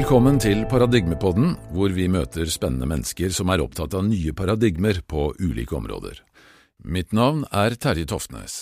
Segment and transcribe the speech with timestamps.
[0.00, 5.26] Velkommen til Paradigmepodden, hvor vi møter spennende mennesker som er opptatt av nye paradigmer på
[5.36, 6.22] ulike områder.
[6.88, 8.54] Mitt navn er Terje Toftnes.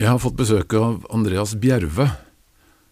[0.00, 2.06] Jeg har fått besøk av Andreas Bjerve,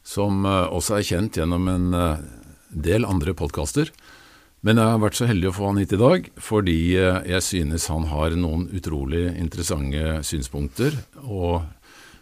[0.04, 2.20] som eh, også er kjent gjennom en eh,
[2.68, 3.88] del andre podkaster.
[4.60, 7.46] Men jeg har vært så heldig å få han hit i dag, fordi eh, jeg
[7.48, 11.00] synes han har noen utrolig interessante synspunkter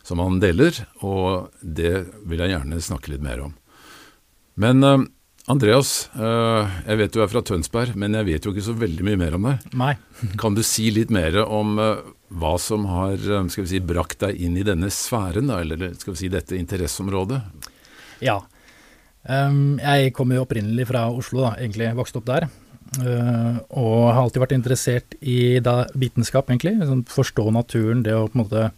[0.07, 1.97] som han deler, og det
[2.31, 3.59] vil jeg gjerne snakke litt mer om.
[4.61, 5.01] Men uh,
[5.51, 9.07] Andreas, uh, jeg vet du er fra Tønsberg, men jeg vet jo ikke så veldig
[9.09, 9.67] mye mer om deg.
[9.81, 9.95] Nei.
[10.43, 14.39] kan du si litt mer om uh, hva som har skal vi si, brakt deg
[14.39, 17.41] inn i denne sfæren, da, eller skal vi si dette interesseområdet?
[18.23, 18.39] Ja.
[19.25, 22.47] Um, jeg kommer jo opprinnelig fra Oslo, da, egentlig vokste opp der.
[22.99, 26.77] Uh, og har alltid vært interessert i da, vitenskap, egentlig.
[26.87, 28.71] Sånn, forstå naturen, det å på en måte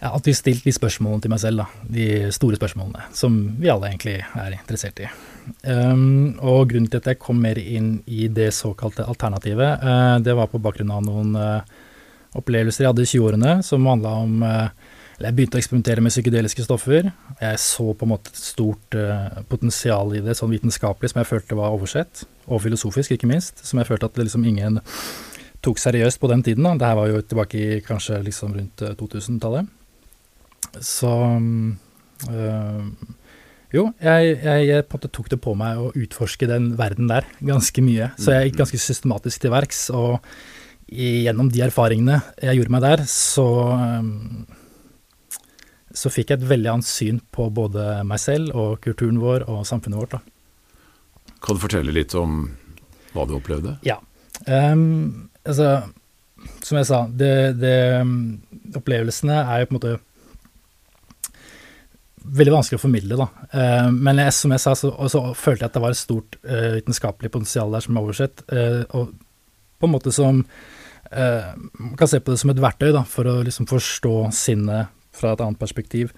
[0.00, 1.88] Jeg har alltid stilt de spørsmålene til meg selv, da.
[1.92, 5.08] De store spørsmålene, som vi alle egentlig er interessert i.
[5.68, 10.32] Um, og grunnen til at jeg kom mer inn i det såkalte alternativet, uh, det
[10.38, 11.82] var på bakgrunn av noen uh,
[12.38, 14.40] opplevelser jeg hadde i 20-årene, som handla om
[15.20, 17.10] jeg begynte å eksperimentere med psykedeliske stoffer.
[17.42, 21.28] Jeg så på en måte et stort uh, potensial i det, sånn vitenskapelig, som jeg
[21.28, 22.22] følte var oversett.
[22.48, 23.60] Og filosofisk, ikke minst.
[23.68, 24.80] Som jeg følte at liksom ingen
[25.60, 26.64] tok seriøst på den tiden.
[26.64, 26.72] Da.
[26.80, 29.68] Dette var jo tilbake i kanskje liksom rundt 2000-tallet.
[30.74, 31.10] Eh, Så
[32.30, 32.84] uh,
[33.70, 38.10] jo, jeg, jeg, jeg tok det på meg å utforske den verden der ganske mye.
[38.18, 39.84] Så jeg gikk ganske systematisk til verks.
[39.94, 40.18] Og
[40.90, 43.46] gjennom de erfaringene jeg gjorde meg der, så
[44.02, 44.48] um,
[45.90, 49.64] så fikk jeg et veldig annet syn på både meg selv og kulturen vår og
[49.66, 50.18] samfunnet vårt.
[50.18, 51.34] Da.
[51.42, 52.44] Kan du fortelle litt om
[53.14, 53.76] hva du opplevde?
[53.86, 53.98] Ja.
[54.46, 55.80] Um, altså,
[56.62, 57.74] som jeg sa, det, det,
[58.78, 59.96] opplevelsene er jo på en måte
[62.24, 63.28] veldig vanskelig å formidle, da.
[63.54, 66.76] Uh, men som jeg sa, så, så, følte jeg at det var et stort uh,
[66.76, 68.44] vitenskapelig potensial der som er oversett.
[68.52, 69.14] Uh, og
[69.80, 70.44] på en måte som
[71.10, 75.32] Man kan se på det som et verktøy da, for å liksom forstå sinnet fra
[75.34, 76.12] et annet perspektiv.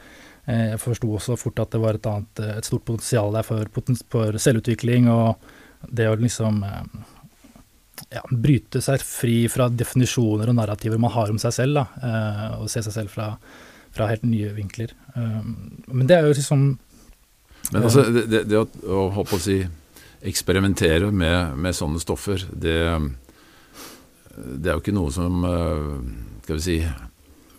[0.47, 3.47] Eh, jeg forsto også fort at det var et, annet, eh, et stort potensial der
[3.47, 3.69] for,
[4.11, 5.45] for, selvutvikling og
[5.87, 6.81] det å liksom eh,
[8.17, 12.17] ja, bryte seg fri fra definisjoner og narrativer man har om seg selv, da,
[12.59, 13.29] og se seg selv fra,
[13.93, 14.95] fra helt nye vinkler.
[15.15, 16.65] Men det er jo liksom
[17.73, 19.61] Men altså, det, det å, å, å si,
[20.27, 22.77] eksperimentere med, med, sånne stoffer, det,
[24.35, 25.45] det er jo ikke noe som
[26.43, 26.79] skal vi si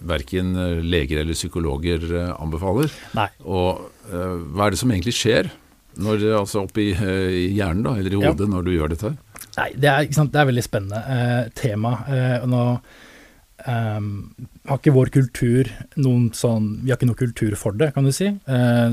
[0.03, 2.91] verken eh, leger eller psykologer eh, anbefaler.
[3.17, 3.29] Nei.
[3.47, 5.47] Og hva er det som egentlig skjer
[6.03, 8.51] når, altså oppi i hjernen da, eller i hodet ja.
[8.51, 9.13] når du gjør dette?
[9.55, 11.91] Nei, Det er, det er veldig spennende uh, tema.
[12.41, 12.63] og nå
[13.67, 14.07] um,
[14.69, 18.11] har ikke vår kultur noen sånn Vi har ikke noe kultur for det, kan du
[18.15, 18.29] si.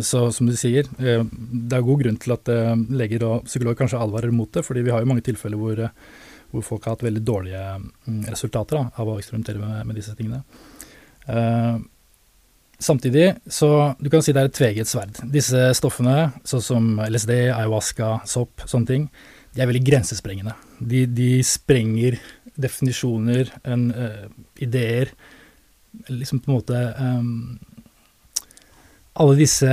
[0.06, 2.50] så som du sier, det er god grunn til at
[2.90, 5.84] leger og psykologer kanskje advarer mot det, fordi vi har jo mange tilfeller hvor,
[6.50, 10.14] hvor folk har hatt veldig dårlige um, resultater da, av å eksperimentere med, med disse
[10.18, 10.42] tingene.
[11.28, 11.78] Uh,
[12.80, 15.20] samtidig så Du kan si det er et tveget sverd.
[15.32, 19.06] Disse stoffene, sånn som LSD, ayahuasca, sopp, sånne ting,
[19.54, 20.54] de er veldig grensesprengende.
[20.78, 22.20] De, de sprenger
[22.56, 24.26] definisjoner, en, uh,
[24.58, 25.12] ideer
[26.06, 27.58] Liksom på en måte um,
[29.18, 29.72] Alle disse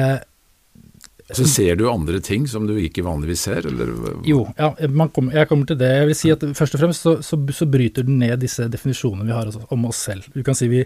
[1.36, 3.90] så ser du andre ting som du ikke vanligvis ser, eller?
[4.24, 4.70] Jo, ja,
[5.12, 5.90] kom, jeg kommer til det.
[5.92, 9.28] Jeg vil si at først og fremst så, så, så bryter den ned disse definisjonene
[9.28, 10.30] vi har om oss selv.
[10.32, 10.86] Du kan si vi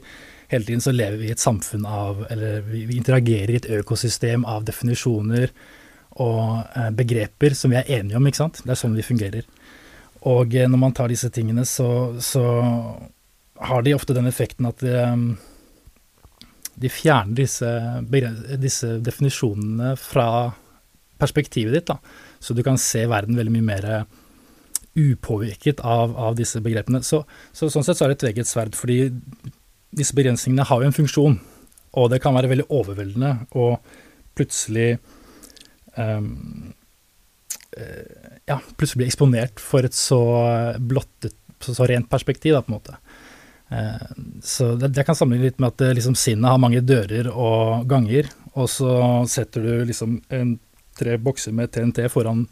[0.50, 3.70] hele tiden så lever vi i et samfunn av Eller vi, vi interagerer i et
[3.78, 5.54] økosystem av definisjoner
[6.26, 8.64] og eh, begreper som vi er enige om, ikke sant.
[8.66, 9.46] Det er sånn vi fungerer.
[10.30, 12.44] Og eh, når man tar disse tingene, så, så,
[13.62, 16.48] har de ofte den effekten at de, eh,
[16.82, 17.70] de fjerner disse,
[18.62, 20.28] disse, definisjonene fra
[21.22, 21.92] perspektivet ditt.
[21.92, 22.00] Da.
[22.42, 23.90] Så du kan se verden veldig mye mer
[24.98, 27.04] upåvirket av, av disse begrepene.
[27.06, 27.22] Så,
[27.54, 29.12] så, sånn sett så er det et veget sverd, fordi
[29.96, 31.38] disse begrensningene har jo en funksjon,
[32.00, 33.74] og det kan være veldig overveldende å
[34.36, 34.96] plutselig
[35.96, 36.74] um,
[38.52, 40.22] ja, plutselig bli eksponert for et så
[40.78, 42.98] blottet, så, rent perspektiv, da, på en måte.
[43.72, 44.08] Uh,
[44.44, 47.88] så det, det, kan sammenligne litt med at uh, liksom, sinnet har mange dører og
[47.90, 48.92] ganger, og så
[49.32, 50.58] setter du liksom en,
[51.00, 52.46] tre bokser med TNT foran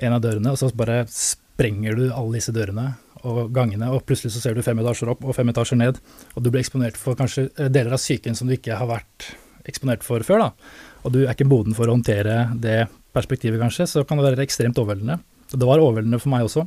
[0.00, 2.94] en av dørene, og så bare sprenger du alle disse dørene
[3.28, 6.00] og gangene, og plutselig så ser du fem etasjer opp og fem etasjer ned,
[6.34, 9.32] og du blir eksponert for kanskje eh, deler av psyken som du ikke har vært
[9.68, 10.78] eksponert for før, da.
[11.04, 14.44] Og du er ikke moden for å håndtere det perspektivet, kanskje, så kan det være
[14.46, 15.20] ekstremt overveldende.
[15.50, 16.66] Det var overveldende for meg også,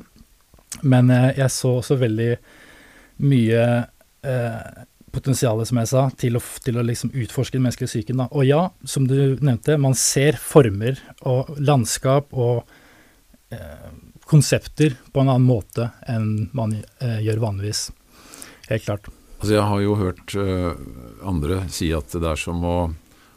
[0.84, 2.32] men eh, jeg så også veldig
[3.24, 3.64] mye
[4.26, 8.24] eh, potensialet, som jeg sa, til å, til å liksom utforske den menneskelige psyken.
[8.32, 10.98] Og ja, som du nevnte, man ser former
[11.30, 12.64] og landskap og
[13.54, 13.92] eh,
[14.30, 17.90] konsepter på en annen måte enn man eh, gjør vanligvis.
[18.72, 19.12] Helt klart.
[19.44, 20.70] Altså Jeg har jo hørt uh,
[21.28, 22.78] andre si at det er som å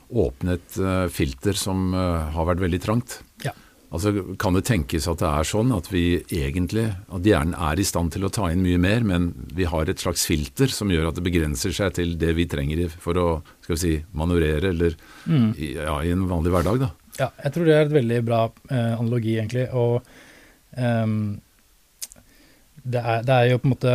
[0.08, 3.20] åpne et uh, filter som uh, har vært veldig trangt.
[3.44, 3.52] Ja.
[3.94, 7.86] Altså Kan det tenkes at det er sånn at vi egentlig, at hjernen er i
[7.86, 11.10] stand til å ta inn mye mer, men vi har et slags filter som gjør
[11.10, 13.26] at det begrenser seg til det vi trenger for å
[13.64, 15.48] skal vi si, manøvrere eller mm.
[15.54, 16.82] i, ja, i en vanlig hverdag?
[16.82, 16.90] da?
[17.16, 19.68] Ja, jeg tror det er et veldig bra analogi, egentlig.
[19.72, 20.02] Og
[20.76, 21.38] um,
[22.82, 23.94] det, er, det, er, jo på en måte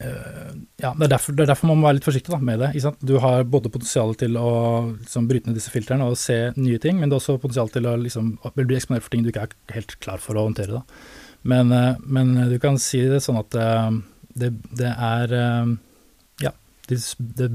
[0.00, 2.92] ja, det er, derfor, det er, derfor, man må være litt forsiktig da, med det.
[3.04, 4.52] Du har både potensial til å
[4.94, 7.88] liksom, bryte ned disse filtrene og se nye ting, men det er også potensial til
[7.90, 10.80] å liksom, bli eksponert for ting du ikke er helt klar for å håndtere.
[11.42, 13.92] Men, eh, men du kan si det sånn at eh,
[14.40, 15.76] det, det er eh,
[16.44, 16.52] Ja,
[16.88, 17.00] det,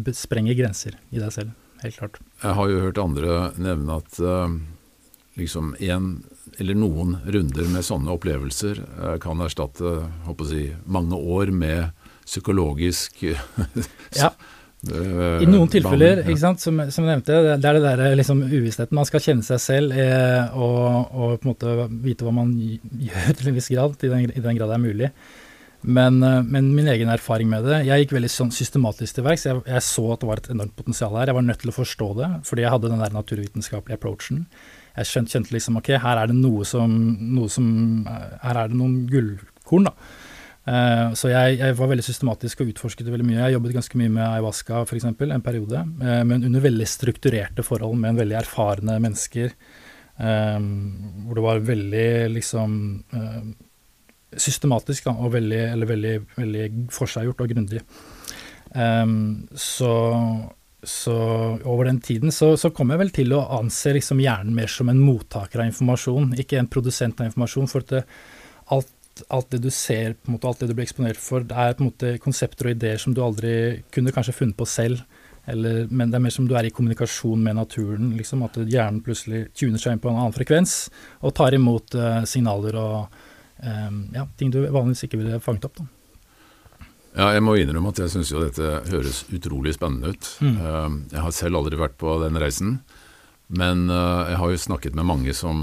[0.05, 1.53] det, sprenger grenser i deg selv.
[1.83, 2.21] Helt klart.
[2.41, 4.17] Jeg har jo hørt andre nevne at
[5.35, 6.07] liksom en
[6.61, 8.79] eller noen runder med sånne opplevelser
[9.21, 9.91] kan erstatte
[10.25, 11.91] håper å si, mange år med
[12.25, 14.33] psykologisk ja.
[14.85, 18.43] Eh, I noen tilfeller, ikke sant, som, som jeg nevnte, det er det der liksom,
[18.45, 18.97] uvisstheten.
[18.97, 23.33] Man skal kjenne seg selv eh, og, og, på en måte vite hva man gjør
[23.39, 25.11] til en viss grad, i den, i den grad det er mulig.
[25.85, 29.47] Men, eh, men, min egen erfaring med det Jeg gikk veldig sånn systematisk til verks.
[29.49, 31.31] Jeg, jeg, så at det var et enormt potensial her.
[31.31, 34.45] Jeg var nødt til å forstå det, fordi jeg hadde den der naturvitenskapelige approachen.
[34.95, 36.93] Jeg skjønte, kjente liksom ok, her er det noe som,
[37.35, 37.67] noe som
[38.07, 39.95] Her er det noen gullkorn, da.
[40.65, 43.41] Uh, så jeg, jeg, var veldig systematisk og utforsket veldig mye.
[43.43, 45.05] Jeg jobbet ganske mye med ayahuasca f.eks.
[45.05, 49.53] en periode, uh, men under veldig strukturerte forhold med en veldig erfarne mennesker.
[50.15, 52.75] Um, hvor det var veldig liksom
[53.11, 53.47] uh,
[54.39, 57.81] systematisk da, og veldig, eller veldig, veldig forseggjort og grundig.
[58.75, 59.91] Um, så,
[60.83, 61.15] så,
[61.63, 64.89] over den tiden så, så, kom jeg vel til å anse liksom hjernen mer som
[64.91, 67.69] en mottaker av informasjon, ikke en produsent av informasjon.
[67.71, 68.03] for at det,
[68.73, 68.94] alt
[69.29, 71.75] alt det du ser, på en måte, alt det du blir eksponert for, det er
[71.75, 73.53] på en måte konsepter og ideer som du aldri
[73.95, 75.03] kunne kanskje funnet på selv.
[75.45, 78.13] Eller, men det er mer som du er i kommunikasjon med naturen.
[78.17, 80.87] Liksom, at hjernen plutselig tuner seg inn på en annen frekvens
[81.21, 83.19] og tar imot uh, signaler og
[83.61, 85.77] um, ja, ting du vanligvis ikke ville fanget opp.
[85.83, 85.87] Da.
[87.15, 90.31] Ja, jeg må innrømme at jeg syns jo dette høres utrolig spennende ut.
[90.41, 90.57] Mm.
[90.59, 92.79] Uh, jeg har selv aldri vært på den reisen.
[93.47, 95.59] Men uh, jeg har jo snakket med mange som,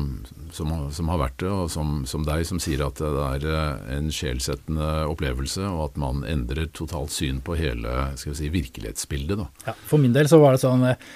[0.55, 3.83] som, som har vært det, og som, som, deg, som sier at det er uh,
[3.97, 9.43] en sjelsettende opplevelse, og at man endrer totalt syn på hele si, virkelighetsbildet.
[9.67, 11.11] Ja, for min del så var det sånn eh,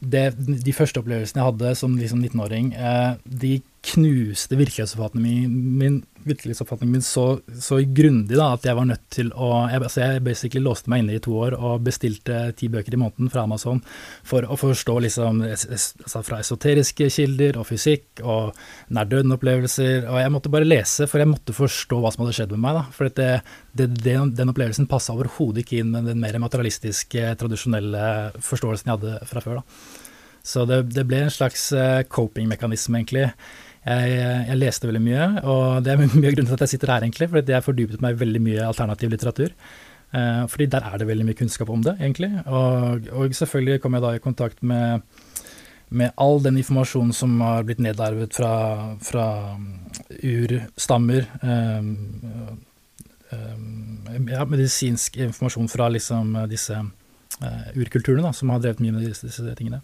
[0.00, 0.24] det,
[0.64, 5.94] De første opplevelsene jeg hadde som liksom 19-åring, eh, de knuste virkelighetsoppfatningen min,
[6.24, 10.24] virkelighetsoppfatningen min så, så grundig da, at jeg var nødt til å jeg, altså jeg
[10.26, 13.80] basically låste meg inne i to år og bestilte ti bøker i måneden fra Amazon
[14.26, 18.58] for å forstå liksom altså fra esoteriske kilder og fysikk og
[18.92, 20.04] nær-døden-opplevelser.
[20.10, 22.82] Og jeg måtte bare lese, for jeg måtte forstå hva som hadde skjedd med meg.
[22.82, 23.30] da, For det,
[23.72, 28.04] det, det, den opplevelsen passa overhodet ikke inn med den mer materialistiske, tradisjonelle
[28.44, 29.62] forståelsen jeg hadde fra før.
[29.62, 30.06] da.
[30.42, 33.28] Så det, det ble en slags eh, coping-mekanisme, egentlig.
[33.80, 36.92] Jeg, jeg, leste veldig mye, og det er mye av grunnen til at jeg sitter
[36.92, 37.30] her, egentlig.
[37.32, 39.54] Fordi jeg fordypet meg veldig mye alternativ litteratur.
[40.12, 42.30] Eh, fordi der er det veldig mye kunnskap om det, egentlig.
[42.46, 45.00] Og, og selvfølgelig kom jeg da i kontakt med,
[45.88, 49.26] med all den informasjonen som har blitt nedarvet fra, fra
[50.18, 51.30] urstammer.
[51.42, 51.78] Eh,
[53.30, 59.06] um, ja, medisinsk informasjon fra liksom disse uh, urkulturene da, som har drevet mye med
[59.06, 59.80] disse, disse tingene.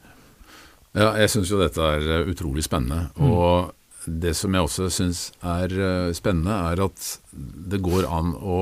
[0.96, 3.12] Ja, jeg syns jo dette er utrolig spennende.
[3.14, 3.30] Mm.
[3.30, 3.72] Og
[4.06, 8.60] det som jeg også syns er eh, spennende, er at det går an å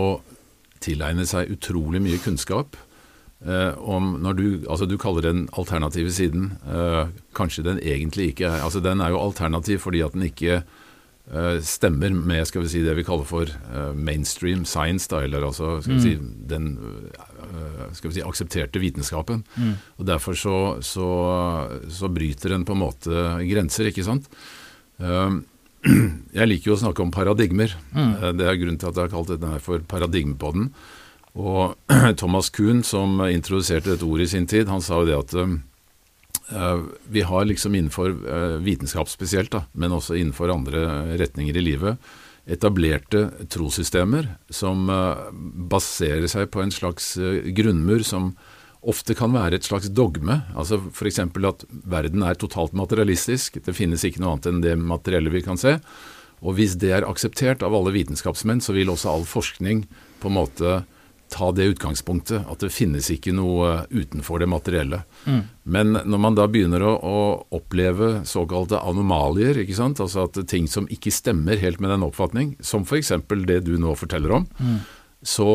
[0.85, 2.77] tilegne seg utrolig mye kunnskap
[3.45, 6.55] eh, om når du, altså du kaller den alternative siden.
[6.65, 10.63] Eh, kanskje den egentlig ikke er altså Den er jo alternativ fordi at den ikke
[10.63, 15.47] eh, stemmer med skal vi si, det vi kaller for eh, mainstream science, da, eller
[15.51, 16.09] altså skal vi mm.
[16.09, 16.73] si, den
[17.05, 19.45] eh, skal vi si, aksepterte vitenskapen.
[19.57, 19.79] Mm.
[20.01, 21.09] Og Derfor så, så,
[21.89, 24.31] så bryter den på en måte grenser, ikke sant.
[26.39, 27.75] jeg liker jo å snakke om paradigmer.
[27.93, 28.13] Mm.
[28.15, 30.71] Eh, det er grunnen til at jeg har kalt dette her for Paradigmepodden.
[31.35, 35.37] Og Thomas Kuhn, som introduserte dette ordet i sin tid, han sa jo det at
[35.39, 38.13] uh, vi har liksom innenfor
[38.63, 40.85] vitenskap spesielt, da, men også innenfor andre
[41.19, 42.13] retninger i livet,
[42.45, 44.85] etablerte trossystemer som
[45.73, 47.15] baserer seg på en slags
[47.57, 48.35] grunnmur som
[48.91, 50.43] ofte kan være et slags dogme.
[50.55, 51.19] altså F.eks.
[51.19, 53.61] at verden er totalt materialistisk.
[53.65, 55.79] Det finnes ikke noe annet enn det materielle vi kan se.
[56.45, 59.87] Og hvis det er akseptert av alle vitenskapsmenn, så vil også all forskning
[60.21, 60.83] på en måte
[61.33, 65.01] ta det utgangspunktet at det finnes ikke noe utenfor det materielle.
[65.25, 65.41] Mm.
[65.65, 67.23] Men når man da begynner å, å
[67.57, 73.15] oppleve såkalte anomalier, altså at ting som ikke stemmer helt med den oppfatning, som f.eks.
[73.49, 74.79] det du nå forteller om, Mm.
[75.25, 75.47] Så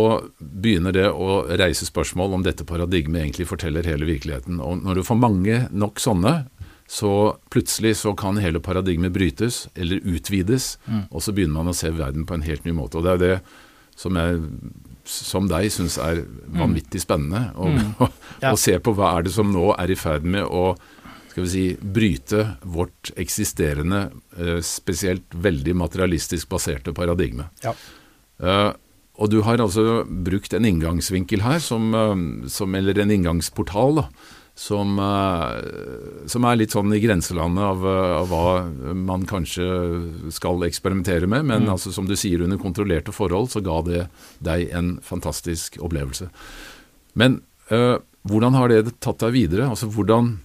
[0.42, 4.58] begynner det å reise spørsmål om dette paradigmet egentlig forteller hele virkeligheten.
[4.66, 6.48] Og når du får mange nok sånne,
[6.90, 7.12] så
[7.54, 11.04] plutselig så kan hele paradigmet brytes eller utvides, Mm.
[11.12, 12.98] og så begynner man å se verden på en helt ny måte.
[12.98, 13.42] Og det er det
[13.96, 14.42] som jeg
[15.06, 16.24] som deg syns er
[16.54, 17.52] vanvittig spennende.
[17.56, 18.10] Å Mm.
[18.42, 18.56] Ja.
[18.56, 20.76] se på hva er det som nå er i ferd med å
[21.30, 27.50] skal vi si, bryte vårt eksisterende, eh, spesielt veldig materialistisk baserte paradigme.
[27.64, 27.74] Ja.
[28.42, 28.74] Eh,
[29.20, 34.06] og du har altså brukt en inngangsvinkel her, som, eh, som, eller en inngangsportal, da,
[34.60, 39.68] som, eh, som er litt sånn i grenselandet av, eh, av hva man kanskje
[40.36, 41.74] skal eksperimentere med, men Mm.
[41.76, 44.10] altså, som du sier, under kontrollerte forhold så ga det
[44.42, 46.30] deg en fantastisk opplevelse.
[47.16, 49.70] Men øh, hvordan har det tatt deg videre?
[49.70, 50.40] Altså hvordan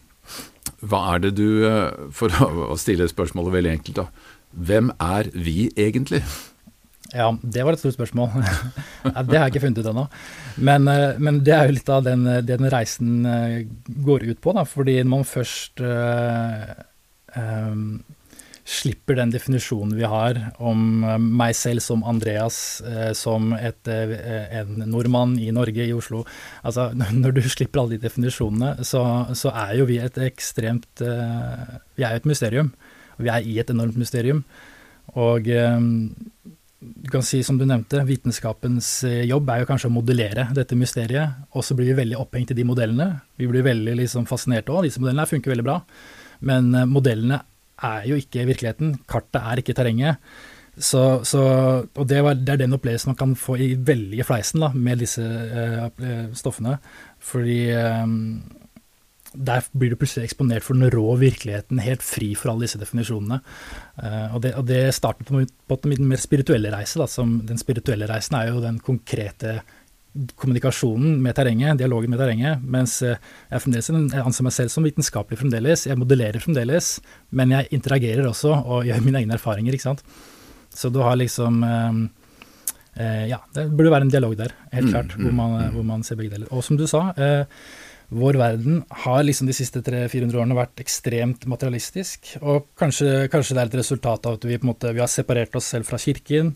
[0.85, 4.07] Hva er det du For å stille spørsmålet veldig enkelt, da.
[4.57, 6.23] Hvem er vi egentlig?
[7.13, 8.33] Ja, det var et stort spørsmål.
[9.29, 10.07] Det har jeg ikke funnet ut ennå.
[10.57, 13.61] Men, eh, men det er jo litt av den, det den reisen eh,
[14.07, 14.55] går ut på.
[14.57, 16.73] Da, fordi når man først eh,
[17.37, 17.85] em,
[18.65, 24.17] slipper den definisjonen vi har om eh, meg selv som Andreas, eh, som et, eh,
[24.63, 26.25] en nordmann i Norge, i Oslo
[26.65, 26.89] altså
[27.23, 29.05] Når du slipper alle de definisjonene, så,
[29.37, 32.75] så er jo vi et ekstremt eh, Vi er jo et mysterium.
[33.21, 34.43] Vi er i et enormt mysterium.
[35.21, 35.47] Og
[36.85, 40.77] du kan si, som du nevnte, vitenskapens eh, jobb er jo kanskje å modellere dette
[40.79, 43.09] mysteriet, og så blir vi veldig opphengt i de modellene.
[43.41, 45.79] Vi blir veldig liksom fascinert òg, disse modellene funker veldig bra.
[46.45, 47.41] Men eh, modellene
[47.85, 50.35] er jo ikke virkeligheten, kartet er ikke terrenget.
[50.75, 51.41] Så, så,
[51.87, 55.05] og det, var, det er den opplevelsen man kan få i veldig fleisen da, med
[55.05, 56.77] disse eh, stoffene.
[57.23, 58.05] Fordi eh,
[59.35, 63.41] der blir du plutselig eksponert for den rå virkeligheten, helt fri for alle disse definisjonene.
[63.99, 67.01] Eh, og, det, og det startet på, på en mer spirituelle reise.
[67.01, 69.59] Da, som den spirituelle reisen er jo den konkrete
[70.39, 72.63] kommunikasjonen med terrenget, dialogen med terrenget.
[72.63, 73.19] Mens eh,
[73.51, 75.87] jeg, fremdeles, jeg anser meg selv som vitenskapelig fremdeles.
[75.91, 76.97] Jeg modellerer fremdeles,
[77.35, 79.75] men jeg interagerer også og gjør mine egne erfaringer.
[79.75, 80.05] ikke sant?
[80.75, 85.17] Så du har liksom eh, Ja, det burde være en dialog der, helt Mm, klart,
[85.19, 85.73] mm, hvor man, mm.
[85.75, 86.47] hvor man ser begge deler.
[86.55, 87.09] Og som du sa,
[88.09, 92.35] vår verden har liksom de siste 300-400 årene vært ekstremt materialistisk.
[92.43, 95.11] Og kanskje, kanskje det er et resultat av at vi på en måte, vi har
[95.11, 96.53] separert oss selv fra kirken,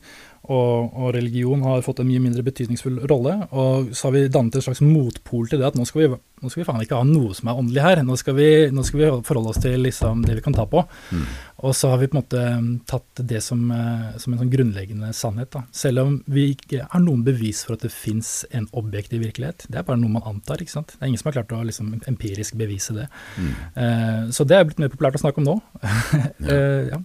[0.49, 3.35] og, og religion har fått en mye mindre betydningsfull rolle.
[3.52, 6.09] Og så har vi dannet en slags motpol til det at nå skal vi,
[6.40, 8.02] nå skal vi faen ikke ha noe som er åndelig her.
[8.07, 10.85] Nå skal vi, nå skal vi forholde oss til liksom det vi kan ta på.
[11.12, 11.26] Mm.
[11.69, 12.43] Og så har vi på en måte
[12.87, 15.50] tatt det som, eh, som en sånn grunnleggende sannhet.
[15.55, 15.64] Da.
[15.75, 19.67] Selv om vi ikke har noen bevis for at det fins en objektiv virkelighet.
[19.67, 20.62] Det er bare noe man antar.
[20.62, 20.95] ikke sant?
[20.95, 23.09] Det er ingen som har klart å liksom, empirisk bevise det.
[23.37, 23.50] Mm.
[23.85, 25.59] Eh, så det er blitt mer populært å snakke om nå.
[26.49, 26.99] Eh, ja.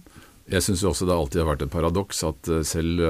[0.50, 3.00] Jeg syns også det alltid har vært et paradoks at selv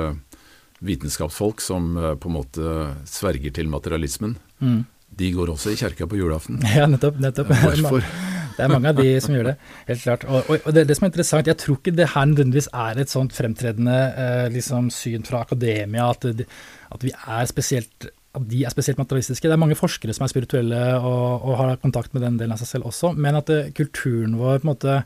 [0.84, 2.74] vitenskapsfolk som eh, på en måte
[3.08, 4.84] sverger til materialismen, Mm.
[5.18, 6.60] de går også i kjerka på julaften.
[6.76, 7.18] ja, nettopp.
[7.20, 7.50] nettopp.
[7.64, 8.04] Hvorfor?
[8.54, 9.52] Det er mange av de som gjør det,
[9.88, 10.24] helt klart.
[10.30, 13.00] Og, og, og det, det som er interessant, jeg tror ikke det her nødvendigvis er
[13.02, 16.44] et sånt fremtredende eh, liksom, syn fra akademia, at,
[16.94, 19.46] at vi er spesielt at de er spesielt materialistiske.
[19.46, 22.62] Det er mange forskere som er spirituelle og, og har kontakt med den delen av
[22.62, 24.96] seg selv også, men at eh, kulturen vår på en måte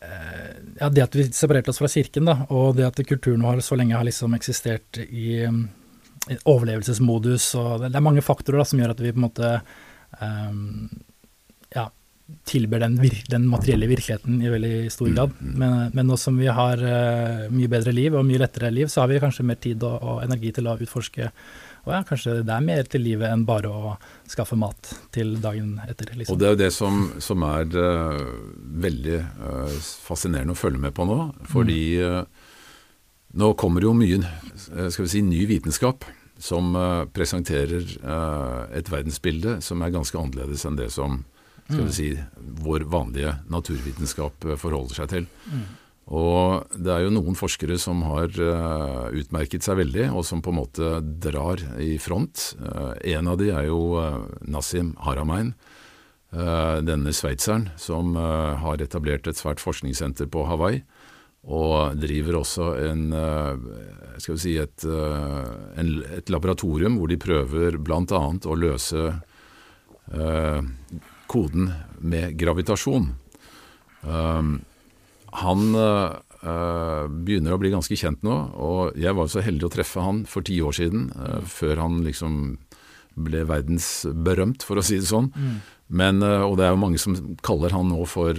[0.00, 3.60] eh, ja, Det at vi separerte oss fra kirken, da, og det at kulturen vår
[3.64, 8.68] så lenge har liksom eksistert i, i overlevelsesmodus, og det, det er mange faktorer da,
[8.70, 10.54] som gjør at vi på en måte ja,
[12.48, 15.34] tilber den, vir den materielle virkeligheten i veldig stor grad.
[15.40, 19.04] Men, men nå som vi har uh, mye bedre liv og mye lettere liv, så
[19.04, 21.30] har vi kanskje mer tid og, og energi til å utforske
[21.86, 23.94] og ja, kanskje det er mer til livet enn bare å
[24.28, 26.12] skaffe mat til dagen etter.
[26.12, 26.34] Liksom.
[26.34, 28.20] Og det er jo det som, som er uh,
[28.84, 31.18] veldig uh, fascinerende å følge med på nå.
[31.48, 32.22] Fordi uh,
[33.40, 34.20] nå kommer jo mye
[34.60, 36.04] skal vi si, ny vitenskap
[36.40, 36.72] som
[37.12, 37.84] presenterer
[38.72, 41.18] et verdensbilde som er ganske annerledes enn det som
[41.70, 42.08] skal vi si,
[42.60, 45.30] vår vanlige naturvitenskap eh, forholder seg til.
[46.10, 50.50] Og det er jo noen forskere som har uh, utmerket seg veldig, og som på
[50.50, 50.88] en måte
[51.22, 52.48] drar i front.
[52.58, 55.54] Uh, en av de er jo uh, Nassim Haramein,
[56.30, 60.76] denne sveitseren som har etablert et svært forskningssenter på Hawaii.
[61.50, 63.00] Og driver også en,
[64.14, 68.22] skal vi si et, en, et laboratorium hvor de prøver bl.a.
[68.46, 69.08] å løse
[71.30, 71.70] koden
[72.00, 73.12] med gravitasjon.
[74.02, 74.60] Um,
[75.40, 78.36] han, uh, begynner å bli ganske kjent nå.
[78.58, 82.00] Og jeg var så heldig å treffe han for ti år siden, uh, før han
[82.06, 82.40] liksom
[83.20, 85.30] ble verdensberømt, for å si det sånn.
[85.34, 85.60] Mm.
[86.00, 88.34] Men, uh, og det er jo mange som kaller han nå for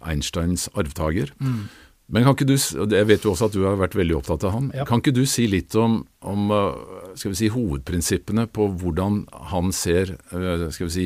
[0.00, 1.34] Einsteins arvtaker.
[1.42, 1.62] Mm.
[2.10, 4.56] Men kan ikke du, jeg vet jo også at du har vært veldig opptatt av
[4.56, 4.70] han.
[4.74, 4.82] Ja.
[4.88, 6.48] Kan ikke du si litt om, om
[7.14, 9.20] skal vi si, hovedprinsippene på hvordan
[9.52, 11.04] han ser skal vi si,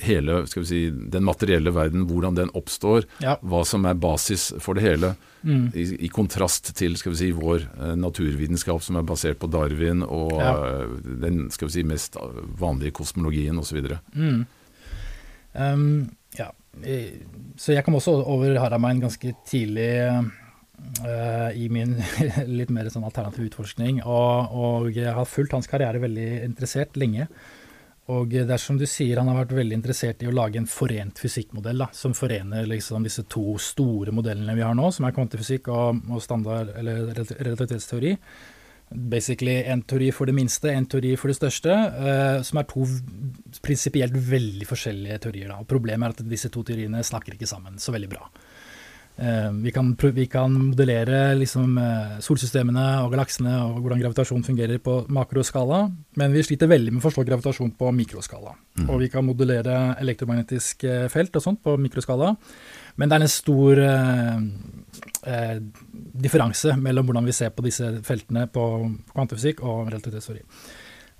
[0.00, 3.36] hele skal vi si, den materielle verden, hvordan den oppstår, ja.
[3.42, 5.12] hva som er basis for det hele.
[5.42, 5.70] Mm.
[5.74, 10.04] I, I, kontrast til skal vi si, vår eh, naturvitenskap som er basert på Darwin
[10.06, 10.52] og ja.
[10.54, 12.18] uh, den skal vi si, mest
[12.60, 13.80] vanlige kosmologien osv.
[14.14, 14.44] Mm.
[15.52, 15.88] Um,
[16.38, 16.52] ja.
[17.60, 19.90] Så jeg kom også over Haramein ganske tidlig
[21.02, 21.98] uh, i min
[22.58, 24.00] litt mer sånn alternativ utforskning.
[24.06, 27.28] Og, og jeg har fulgt hans karriere veldig interessert lenge.
[28.10, 30.66] Og det er som du sier, han har vært veldig interessert i å lage en
[30.66, 35.14] forent fysikkmodell, da, som forener liksom disse to store modellene vi har nå, som er
[35.14, 38.16] kvantefysikk og, og standard- eller relativitetsteori.
[38.92, 42.84] Basically en teori for det minste, en teori for det største, uh, som er to
[43.64, 45.52] prinsipielt veldig forskjellige teorier.
[45.54, 45.62] Da.
[45.62, 48.26] Og Problemet er at disse to teoriene snakker ikke sammen så veldig bra.
[49.22, 54.80] Eh, vi kan, vi kan, modellere liksom, eh, solsystemene og galaksene og hvordan gravitasjon fungerer
[54.82, 55.84] på makroskala,
[56.18, 58.56] men vi sliter veldig med å forstå gravitasjon på mikroskala.
[58.80, 58.88] Mm.
[58.88, 62.34] Og vi kan modellere elektromagnetisk felt og sånt på mikroskala,
[62.96, 64.38] men det er en stor eh,
[65.30, 65.58] eh,
[66.26, 68.64] differanse mellom hvordan vi ser på disse feltene på
[69.14, 70.42] kvantefysikk og relativitetsteori.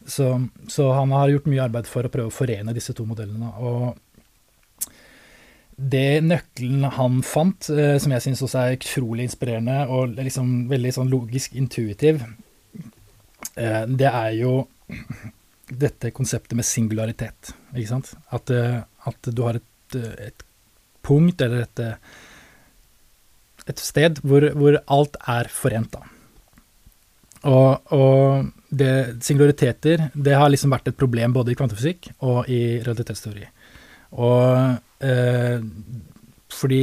[0.02, 0.26] Så,
[0.66, 3.52] så, han har gjort mye arbeid for å prøve å forene disse to modellene.
[3.62, 4.00] og
[5.82, 10.92] det nøkkelen han fant, eh, som jeg syns også er utrolig inspirerende og liksom veldig
[10.98, 12.22] sånn logisk intuitiv,
[13.56, 14.54] eh, det er jo
[15.82, 17.54] dette konseptet med singularitet.
[17.74, 18.12] Ikke sant?
[18.30, 19.98] At, eh, at du har et,
[20.28, 20.48] et,
[21.02, 21.80] punkt eller et,
[23.66, 26.04] et sted hvor, hvor, alt er forent, da.
[27.50, 32.78] Og, og det, singulariteter det har liksom vært et problem både i kvantefysikk og i
[32.86, 33.48] realitetsteori.
[34.14, 34.78] Og
[36.52, 36.82] fordi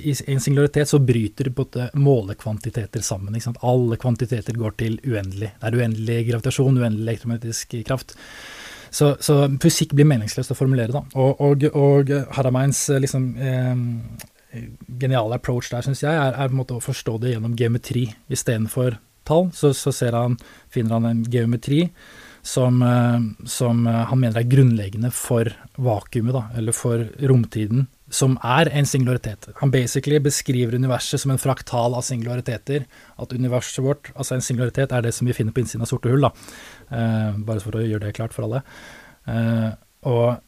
[0.00, 3.36] i en singularitet så bryter både målekvantiteter sammen.
[3.60, 5.52] Alle kvantiteter går til uendelig.
[5.60, 8.16] Det er uendelig gravitasjon, uendelig elektromagnetisk kraft.
[8.90, 11.04] Så, så, fysikk blir meningsløst å formulere, da.
[11.14, 14.64] Og, og, og Harameins eh, liksom, eh,
[14.98, 19.50] geniale approach der, syns jeg, er, er, å forstå det gjennom geometri istedenfor tall.
[19.56, 20.38] Så, så han,
[20.72, 21.88] finner han en geometri
[22.42, 28.38] som, eh, som, eh, han mener er grunnleggende for vakuumet, da, eller for romtiden, som
[28.42, 29.48] er en singularitet.
[29.60, 32.86] Han basically beskriver universet som en fraktal av singulariteter.
[33.18, 36.10] At universet vårt, altså en singularitet, er det som vi finner på innsiden av sorte
[36.10, 36.26] hull.
[36.26, 36.32] Da.
[36.90, 38.62] Eh, bare for å gjøre det klart for alle.
[39.30, 39.70] Eh,
[40.10, 40.40] og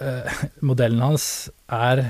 [0.00, 2.06] eh, modellen hans er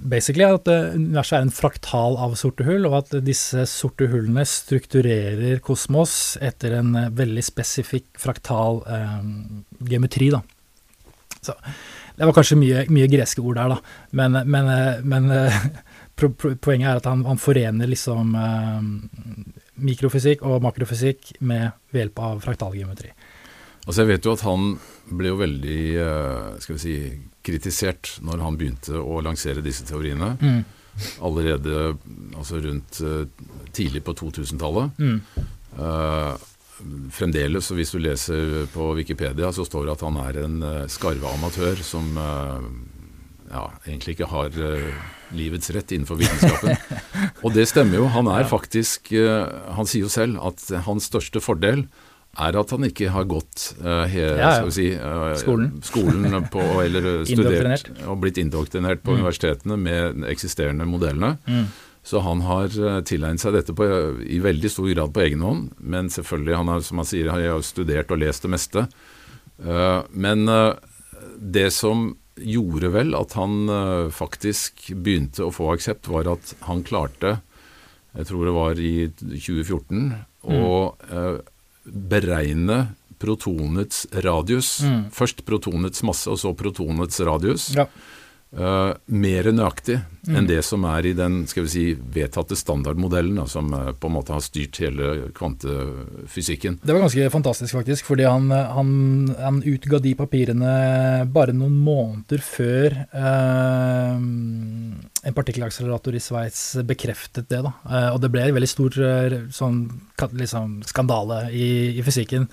[0.00, 4.42] basically at uh, universet er en fraktal av sorte hull, og at disse sorte hullene
[4.48, 8.82] strukturerer kosmos etter en uh, veldig spesifikk fraktal
[9.86, 10.32] geometri.
[10.34, 10.42] Da.
[11.42, 11.54] Så,
[12.16, 13.78] det var kanskje mye, mye, greske ord der, da,
[14.18, 14.68] men, men,
[15.08, 15.30] men
[16.18, 18.34] poenget er at han, han forener liksom
[19.82, 23.14] mikrofysikk og makrofysikk med ved hjelp av fraktalgeometri.
[23.82, 24.74] Altså Jeg vet jo at han
[25.10, 25.78] ble jo veldig
[26.62, 26.96] skal vi si,
[27.42, 30.36] kritisert når han begynte å lansere disse teoriene.
[30.38, 30.62] Mm.
[31.24, 31.96] Allerede
[32.36, 33.24] altså rundt uh,
[33.74, 34.98] tidlig på 2000-tallet.
[35.00, 35.18] Mm.
[35.78, 36.34] Uh,
[37.14, 40.90] fremdeles, og hvis du leser på Wikipedia, så står det at han er en uh,
[40.90, 42.14] skarve amatør som
[43.52, 44.54] ja, egentlig ikke har
[45.36, 46.78] livets rett innenfor vitenskapen.
[47.44, 48.06] og det stemmer jo.
[48.14, 51.84] Han er faktisk Han sier jo selv at hans største fordel
[52.32, 54.68] er at han ikke har gått uh, he, ja, ja.
[54.72, 59.20] Si, uh, skolen, skolen på, eller studert og blitt indoktrinert på mm.
[59.20, 61.34] universitetene med eksisterende modellene.
[61.44, 61.66] Mm.
[62.02, 63.84] Så han har uh, tilegnet seg dette på,
[64.24, 65.68] i veldig stor grad på egen hånd.
[65.76, 68.88] Men selvfølgelig, han har, som han sier, har studert og lest det meste.
[70.10, 70.48] men
[71.38, 73.70] det som gjorde vel at han
[74.10, 77.36] faktisk begynte å få aksept, var at han klarte,
[78.16, 80.08] jeg tror det var i 2014,
[80.42, 81.42] mm.
[81.84, 82.86] Beregne
[83.22, 84.80] protonets radius.
[84.82, 85.04] Mm.
[85.14, 87.70] Først protonets masse, og så protonets radius.
[87.76, 87.86] Ja.
[88.52, 90.34] Uh, mer nøyaktig mm.
[90.36, 94.10] enn det som er i den skal vi si, vedtatte standardmodellen, da, som uh, på
[94.10, 96.76] en måte har styrt hele kvantefysikken.
[96.82, 98.92] Det var ganske fantastisk, faktisk, fordi han, han,
[99.38, 100.74] han utga de papirene
[101.32, 107.64] bare noen måneder før uh, en partikkelakselerator i Sveits bekreftet det.
[107.64, 107.72] Da.
[108.12, 109.02] og det ble en veldig stor
[109.54, 109.84] sånn,
[110.36, 112.50] liksom, skandale i, i, fysikken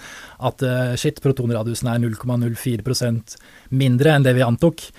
[0.48, 0.64] at
[1.02, 3.42] shit, protonradiusen er 0,04%
[3.74, 4.94] mindre enn det vi antok.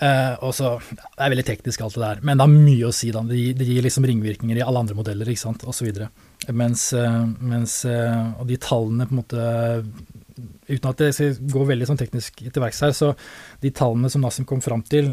[0.00, 2.94] Uh, og så, Det er veldig teknisk alt det der, men det har mye å
[2.94, 3.10] si.
[3.12, 5.90] da, Det gir, det gir liksom ringvirkninger i alle andre modeller ikke sant, osv.
[6.56, 9.48] Mens, uh, mens uh, Og de tallene på en måte
[10.70, 13.10] Uten at det skal gå veldig sånn teknisk til verks her, så
[13.60, 15.10] de tallene som Nassim kom fram til,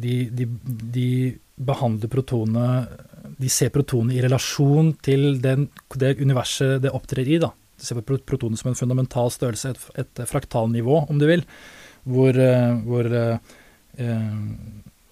[0.00, 0.46] de, de,
[0.94, 1.08] de
[1.58, 2.86] behandler protonene
[3.42, 5.66] De ser protonene i relasjon til den,
[5.98, 7.40] det universet det opptrer i.
[7.42, 7.50] da.
[7.50, 11.42] De ser på protonene som en fundamental størrelse, et, et fraktalnivå, om du vil,
[12.06, 12.40] hvor,
[12.86, 13.10] hvor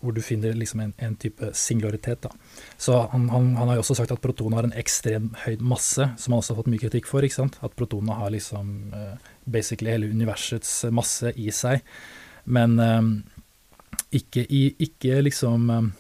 [0.05, 2.27] hvor du finner liksom en, en, type singularitet.
[2.27, 2.31] Da.
[2.77, 6.09] Så han, han, han, har jo også sagt at protonene har en ekstrem høy masse,
[6.21, 7.25] som han også har fått mye kritikk for.
[7.25, 7.57] ikke sant?
[7.65, 9.15] At protonene har liksom uh,
[9.49, 11.81] basically hele universets masse i seg.
[12.45, 13.13] Men um,
[14.13, 15.93] ikke, i, ikke liksom um,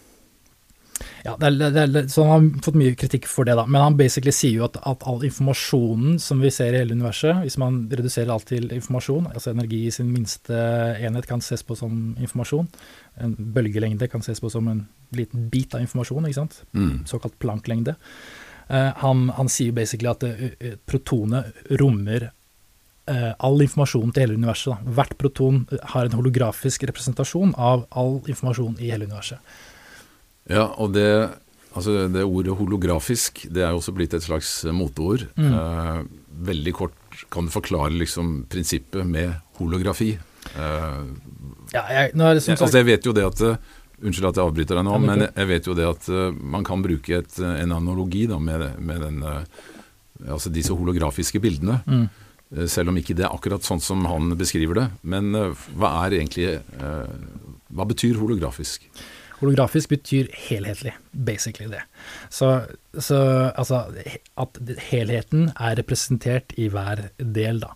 [1.24, 3.64] ja, det er, det er, så Han har fått mye kritikk for det, da.
[3.66, 7.40] Men han basically sier jo at, at, all informasjonen som vi ser i hele universet,
[7.44, 10.58] hvis man reduserer alt til informasjon, altså energi i sin minste
[11.00, 12.68] enhet kan ses på som informasjon,
[13.24, 16.62] en bølgelengde kan ses på som en liten bit av informasjon, ikke sant?
[16.76, 17.04] Mm.
[17.08, 17.96] såkalt planklengde.
[18.70, 22.30] Uh, han, han, sier basically at uh, protonet rommer
[23.10, 24.72] uh, all informasjon til hele universet.
[24.72, 24.96] Da.
[24.98, 25.62] Hvert proton
[25.92, 29.40] har en holografisk representasjon av all informasjon i hele universet.
[30.50, 31.08] Ja, og det,
[31.72, 35.26] altså det ordet holografisk det er jo også blitt et slags moteord.
[35.40, 35.54] Mm.
[35.54, 36.02] Eh,
[36.50, 40.12] veldig kort kan du forklare liksom prinsippet med holografi?
[40.52, 41.00] Eh,
[41.72, 43.72] ja, jeg, nå er det som sagt, altså jeg vet jo det at eh,
[44.04, 46.82] Unnskyld at jeg avbryter deg nå, men jeg vet jo det at uh, man kan
[46.82, 49.20] bruke et, en analogi da, med, med den,
[50.26, 51.78] altså disse holografiske bildene.
[51.86, 52.66] Mm.
[52.68, 54.84] Selv om ikke det er akkurat sånn som han beskriver det.
[55.08, 55.30] Men
[55.78, 56.50] hva er egentlig
[57.70, 58.90] Hva betyr holografisk?
[59.44, 61.82] Holografisk betyr helhetlig, basically det.
[62.32, 62.48] Så,
[62.96, 63.18] så
[63.52, 63.82] altså
[64.40, 67.74] at helheten er representert i hver del, da,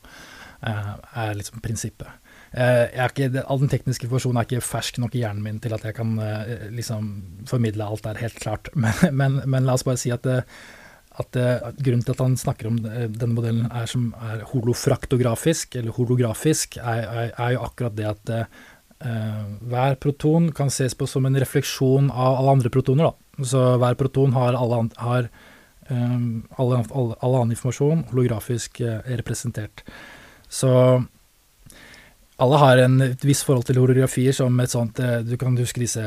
[0.64, 2.08] eh, er liksom prinsippet.
[2.56, 5.84] Eh, ikke, all den tekniske informasjonen er ikke fersk nok i hjernen min til at
[5.84, 7.10] jeg kan eh, liksom
[7.50, 11.84] formidle alt der helt klart, men, men, men la oss bare si at, at, at,
[11.84, 17.04] grunnen til at han snakker om denne modellen er, som er holofraktografisk, eller holografisk, er,
[17.04, 18.34] er, er jo akkurat det at
[18.98, 23.12] hver proton kan ses på som en refleksjon av alle andre protoner.
[23.12, 23.44] Da.
[23.44, 25.28] Så hver proton har, alle, har
[25.88, 29.84] um, alle, alle, alle annen informasjon holografisk uh, representert.
[30.48, 30.70] Så
[32.38, 35.82] alle har en, et visst forhold til holografier som et sånt uh, Du kan huske
[35.82, 36.02] disse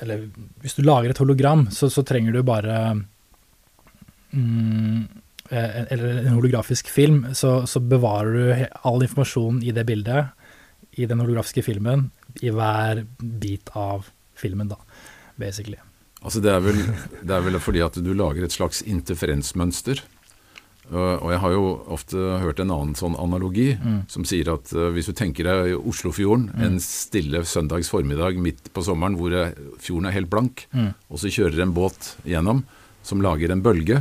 [0.00, 0.28] Eller
[0.62, 2.78] hvis du lager et hologram, så, så trenger du bare
[4.32, 5.06] um,
[5.50, 10.34] Eller en holografisk film, så, så bevarer du all informasjonen i det bildet
[10.98, 12.08] i den holografiske filmen
[12.42, 14.08] i hver bit av
[14.38, 14.78] filmen, da,
[15.38, 15.78] basically.
[16.18, 16.78] Altså det er, vel,
[17.22, 20.02] det er vel fordi at du lager et slags interferensmønster.
[20.88, 23.98] Uh, og jeg har jo ofte hørt en annen sånn analogi mm.
[24.08, 26.62] som sier at uh, hvis du tenker deg Oslofjorden, mm.
[26.64, 29.34] en stille søndags formiddag midt på sommeren hvor
[29.84, 30.94] fjorden er helt blank, mm.
[31.12, 32.64] og så kjører en båt gjennom
[33.04, 34.00] som lager en bølge,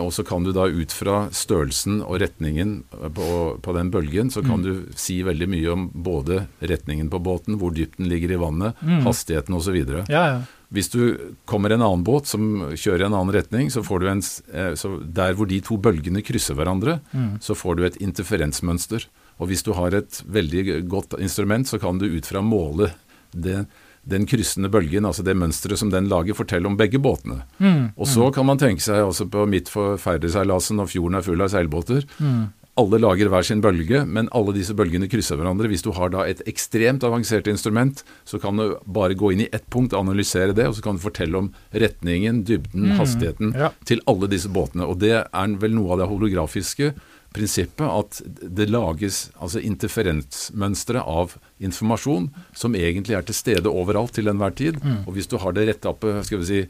[0.00, 3.30] og så kan du da ut fra størrelsen og retningen på,
[3.62, 4.66] på den bølgen, så kan mm.
[4.66, 8.78] du si veldig mye om både retningen på båten, hvor dypt den ligger i vannet,
[8.80, 9.02] mm.
[9.06, 9.76] hastigheten osv.
[10.08, 10.38] Ja, ja.
[10.74, 14.08] Hvis du kommer en annen båt som kjører i en annen retning, så får du
[14.10, 17.38] en eh, så Der hvor de to bølgene krysser hverandre, mm.
[17.44, 19.06] så får du et interferensmønster.
[19.38, 22.90] Og hvis du har et veldig godt instrument, så kan du ut fra måle
[23.36, 23.66] det
[24.06, 27.42] den kryssende bølgen, altså det mønsteret som den lager, forteller om begge båtene.
[27.58, 28.34] Mm, og så mm.
[28.36, 32.06] kan man tenke seg altså på midt for ferdigseilasen når fjorden er full av seilbåter.
[32.22, 32.46] Mm.
[32.76, 35.70] Alle lager hver sin bølge, men alle disse bølgene krysser hverandre.
[35.72, 39.48] Hvis du har da et ekstremt avansert instrument, så kan du bare gå inn i
[39.56, 43.72] ett punkt, analysere det, og så kan du fortelle om retningen, dybden, mm, hastigheten ja.
[43.88, 44.84] til alle disse båtene.
[44.84, 46.92] Og det er vel noe av det holografiske
[47.36, 54.30] prinsippet at det lages altså interferensmønstre av informasjon som egentlig er til stede overalt til
[54.32, 54.80] enhver tid.
[54.82, 55.04] Mm.
[55.04, 55.94] Og hvis du har det rette
[56.26, 56.64] skal vi si,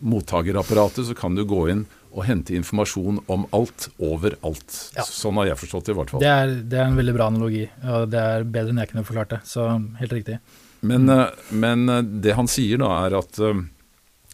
[0.00, 4.76] mottakerapparatet, så kan du gå inn og hente informasjon om alt overalt.
[4.96, 5.04] Ja.
[5.06, 6.24] Sånn har jeg forstått det i hvert fall.
[6.24, 9.06] Det er, det er, en veldig bra analogi, og det er bedre enn jeg kunne
[9.08, 9.40] forklart det.
[9.48, 9.68] Så
[10.00, 10.38] helt riktig.
[10.82, 11.58] Men, mm.
[11.62, 13.64] men eh, det han sier da, er at eh,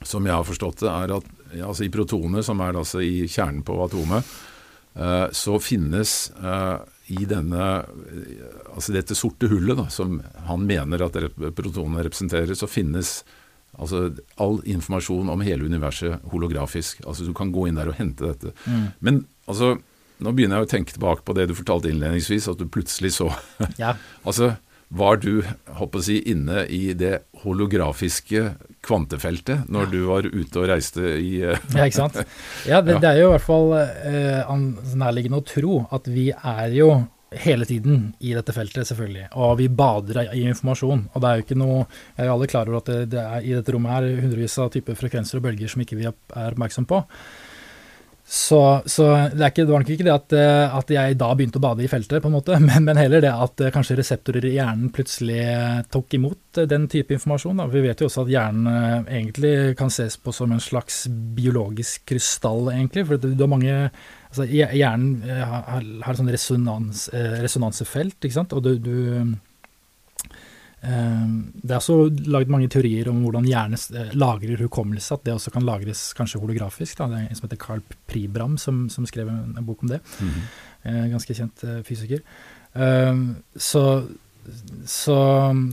[0.03, 3.63] som jeg har forstått det, er at altså i protonet, som er altså i kjernen
[3.67, 4.48] på atomet, Eh,
[5.33, 7.67] så finnes eh, i denne,
[8.75, 11.17] altså dette sorte hullet, da, som han mener at
[11.57, 13.23] protonene representerer, så finnes
[13.79, 14.09] altså
[14.43, 17.01] all informasjon om hele universet holografisk.
[17.07, 18.53] Altså Du kan gå inn der og hente dette.
[18.67, 18.87] Mm.
[18.99, 19.77] Men altså,
[20.19, 23.31] nå begynner jeg å tenke tilbake på det du fortalte innledningsvis, at du plutselig så
[23.81, 23.95] ja.
[24.27, 24.57] Altså,
[24.89, 25.45] var du
[25.79, 28.51] håper å si, inne i det holografiske
[28.89, 32.19] kvantefeltet når du var ute og reiste i uh, Ja, ikke sant.
[32.71, 34.51] Ja, det, det, er jo i hvert fall eh,
[34.99, 36.91] nærliggende å tro at vi er jo
[37.31, 39.27] hele tiden i dette feltet, selvfølgelig.
[39.37, 41.09] Og vi bader i informasjon.
[41.13, 43.21] Og det er jo ikke noe Jeg er jo alle klar over at det, det
[43.21, 46.55] er i dette rommet her hundrevis av typer frekvenser og bølger som ikke vi er
[46.55, 47.03] oppmerksom på.
[48.31, 51.57] Så, så det, ikke, det, var nok ikke det at, eh, at, jeg da begynte
[51.57, 54.45] å bade i feltet, på en måte, men, men heller det at eh, kanskje reseptorer
[54.45, 57.63] i hjernen plutselig eh, tok imot den type informasjon.
[57.63, 57.71] Da.
[57.73, 58.69] Vi vet jo også at hjernen
[59.07, 63.07] egentlig kan ses på som en slags biologisk krystall, egentlig.
[63.09, 67.09] For du har mange altså, Hjernen har, har et sånt resonans,
[67.47, 68.53] resonansefelt, ikke sant.
[68.53, 68.99] Og du, du
[70.79, 75.51] det er også laget mange teorier om hvordan hjernen eh, lagrer hukommelse, at det også
[75.51, 76.99] kan lagres kanskje holografisk.
[76.99, 77.09] Da.
[77.11, 80.01] Det er en som heter Carl Pribram som, som skrev en, en, bok om det.
[80.21, 81.11] Mm -hmm.
[81.11, 82.23] Ganske kjent eh, fysiker.
[82.77, 84.07] Ehm, så
[84.89, 85.17] så,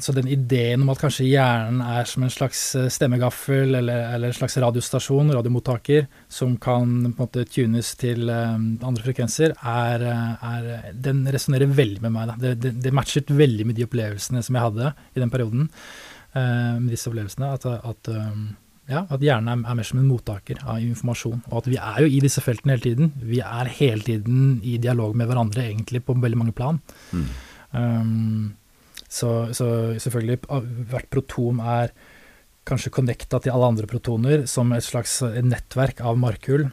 [0.02, 4.32] så, den ideen om at kanskje hjernen er som en slags eh, stemmegaffel eller, eller
[4.32, 10.04] en slags radiostasjon, radiomottaker, som kan på en måte tunes til um, andre frekvenser, er,
[10.10, 12.36] eh, er, den resonnerer veldig med meg.
[12.42, 15.72] Det, det, det, matchet veldig med de opplevelsene som jeg hadde i den perioden.
[16.36, 17.48] Med disse opplevelsene.
[17.56, 18.10] At, at,
[18.92, 21.46] ja, at hjernen er, er, mer som en mottaker av informasjon.
[21.48, 23.14] Og at vi er jo i disse feltene hele tiden.
[23.24, 26.82] Vi er hele tiden i dialog med hverandre, egentlig, på veldig mange plan.
[27.16, 27.26] Mm.
[27.72, 28.52] Um,
[29.15, 29.67] så, så,
[30.04, 30.41] selvfølgelig,
[30.91, 31.93] hvert proton er
[32.67, 36.67] kanskje connecta til alle andre protoner som et slags nettverk av markhull.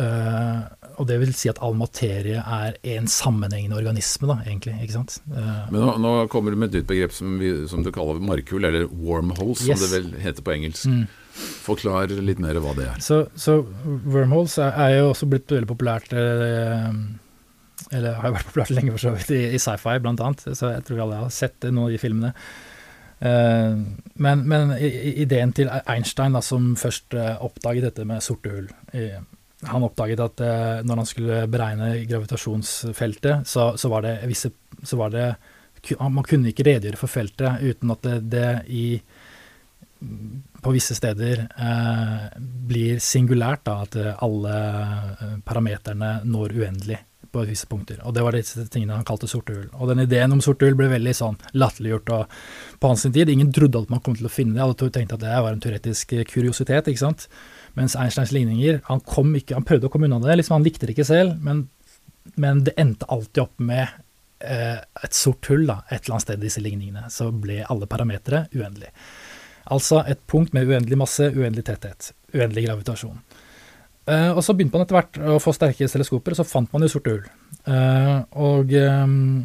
[0.00, 0.64] Uh,
[1.00, 4.76] og det vil si at all materie er en sammenhengende organisme, da, egentlig.
[4.84, 5.16] ikke sant?
[5.28, 8.20] Uh, Men nå, nå, kommer du med et nytt begrep som, vi, som du kaller
[8.24, 9.80] markhull, eller wormholes, yes.
[9.80, 10.88] som det vel heter på engelsk.
[10.88, 11.08] Mm.
[11.64, 13.02] Forklar litt mer hva det er.
[13.04, 16.14] Så, så wormholes er, er, jo også blitt veldig populært.
[16.14, 17.19] Uh,
[17.90, 20.44] eller har jo vært populært lenge, for så vidt, i, i sci-fi blant annet.
[20.56, 22.30] Så jeg tror alle har sett noen av de filmene.
[23.20, 23.82] Uh,
[24.22, 28.70] men, men, ideen til Einstein, da, som først uh, oppdaget dette med sorte hull
[29.68, 30.40] Han oppdaget at
[30.88, 34.48] når han skulle beregne gravitasjonsfeltet, så, så, var det visse
[34.88, 35.26] så var det,
[36.00, 38.86] Man kunne ikke redegjøre for feltet uten at det, det i
[40.64, 41.42] på visse steder
[42.40, 44.54] blir singulært, da, at alle
[45.44, 48.00] parameterne når uendelig på visse punkter.
[48.06, 49.68] Og det var disse tingene han kalte sorte hull.
[49.78, 52.10] Og den ideen om sorte hull ble veldig sånn latterliggjort
[52.80, 53.30] på hans tid.
[53.30, 54.64] Ingen trodde at man kom til å finne det.
[54.64, 56.90] Alle tenkte at det var en teoretisk kuriositet.
[56.90, 57.28] ikke sant?
[57.78, 60.88] Mens Einsteins ligninger Han, kom ikke, han prøvde å komme unna det, liksom han likte
[60.88, 61.68] det ikke selv, men,
[62.34, 63.86] men det endte alltid opp med
[64.42, 67.06] eh, et sort hull da, et eller annet sted i disse ligningene.
[67.14, 68.90] Så ble alle parametere uendelige.
[69.70, 73.20] Altså et punkt med uendelig masse, uendelig tetthet, uendelig gravitasjon.
[74.10, 76.82] Uh, og så begynte man etter hvert å få sterke teleskoper, og så fant man
[76.82, 77.26] jo sorte hull.
[77.62, 79.44] Uh, og um,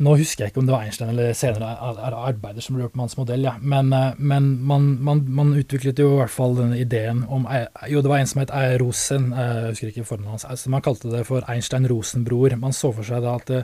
[0.00, 1.70] nå husker jeg ikke om det var Einstein eller senere
[2.18, 3.54] arbeider som ble gjort med hans modell, ja.
[3.60, 7.46] men, uh, men man, man, man, utviklet jo i hvert fall denne ideen om
[7.88, 10.44] Jo, det var en som het Rosen, jeg husker ikke formen hans.
[10.48, 12.58] Altså, man kalte det for Einstein-Rosen-bror.
[12.60, 13.54] Man så for seg da at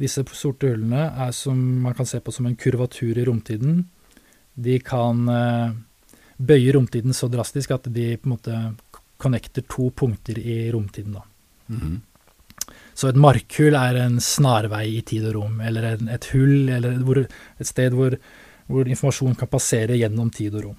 [0.00, 3.86] disse sorte hullene er som man kan se på som en kurvatur i romtiden.
[4.60, 5.24] De kan
[6.46, 8.62] bøyer romtiden så drastisk at de på en måte
[9.22, 11.12] connecter to punkter i romtiden.
[11.12, 11.22] da.
[11.68, 12.00] Mm -hmm.
[12.94, 16.98] Så et markhull er en snarvei i tid og rom, eller en, et hull, eller
[17.06, 18.16] hvor, et sted hvor,
[18.66, 20.76] hvor, informasjon kan passere gjennom tid og rom.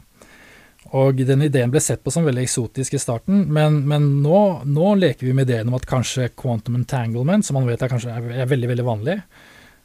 [0.94, 4.96] Og den ideen ble sett på som veldig eksotisk i starten, men, men nå, nå,
[4.96, 8.30] leker vi med ideen om at kanskje quantum entanglement, som man vet er, kanskje er,
[8.44, 9.18] er veldig, veldig vanlig,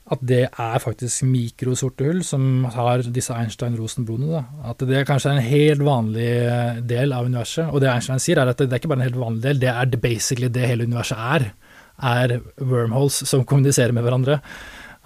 [0.09, 4.41] at det er faktisk mikrosorte hull som har disse Einstein-Rosen-blodene.
[4.71, 7.69] At det kanskje er en helt vanlig eh, del av universet.
[7.69, 9.73] Og det Einstein sier, er at det er ikke bare en helt vanlig del, det
[9.75, 11.49] er basically det hele universet er.
[12.09, 14.39] Er wormholes som kommuniserer med hverandre.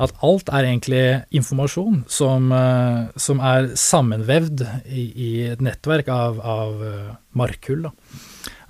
[0.03, 1.03] At alt er egentlig
[1.35, 7.11] informasjon som, eh, som er sammenvevd i, i, et nettverk av, av eh,
[7.43, 7.89] markhull.
[7.89, 8.23] Da.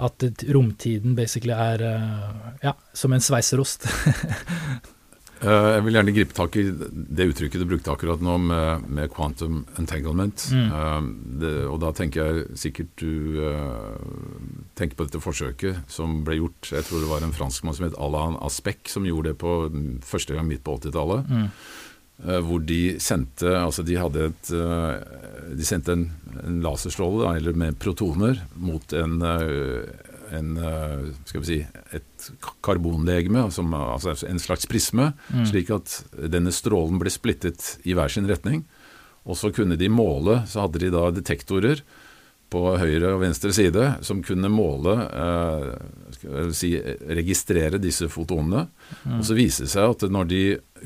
[0.08, 1.84] At romtiden basically er
[2.64, 3.84] ja, som en sveiserost.
[5.42, 9.10] Eh, jeg vil gjerne gripe tak i det uttrykket du brukte akkurat nå med, med
[9.14, 10.44] quantum entanglement.
[10.54, 10.68] Mm.
[10.70, 11.08] Uh,
[11.42, 13.96] det, og da tenker jeg sikkert du uh,
[14.78, 17.98] tenker på dette forsøket som ble gjort Jeg tror det var en franskmann som het
[17.98, 19.56] Alain Aspect, som gjorde det på
[20.06, 21.26] første gang midt på 80-tallet.
[21.32, 21.48] Mm.
[22.46, 24.50] Hvor de sendte Altså de hadde et
[25.58, 26.04] De sendte en,
[26.44, 29.16] en laserstråle, eller med protoner, mot en
[30.32, 31.58] en, eh, skal vi si,
[31.96, 32.28] et
[32.64, 35.44] karbonlegeme, som, altså en slags prisme, mm.
[35.50, 35.98] slik at
[36.32, 38.64] denne strålen ble splittet i hver sin retning.
[39.22, 41.84] Og så kunne de måle, så hadde de da detektorer
[42.52, 48.66] på høyre og venstre side som kunne måle, eh, si, registrere disse fotonene.
[49.04, 49.18] Mm.
[49.20, 50.42] Og så viste det seg at når de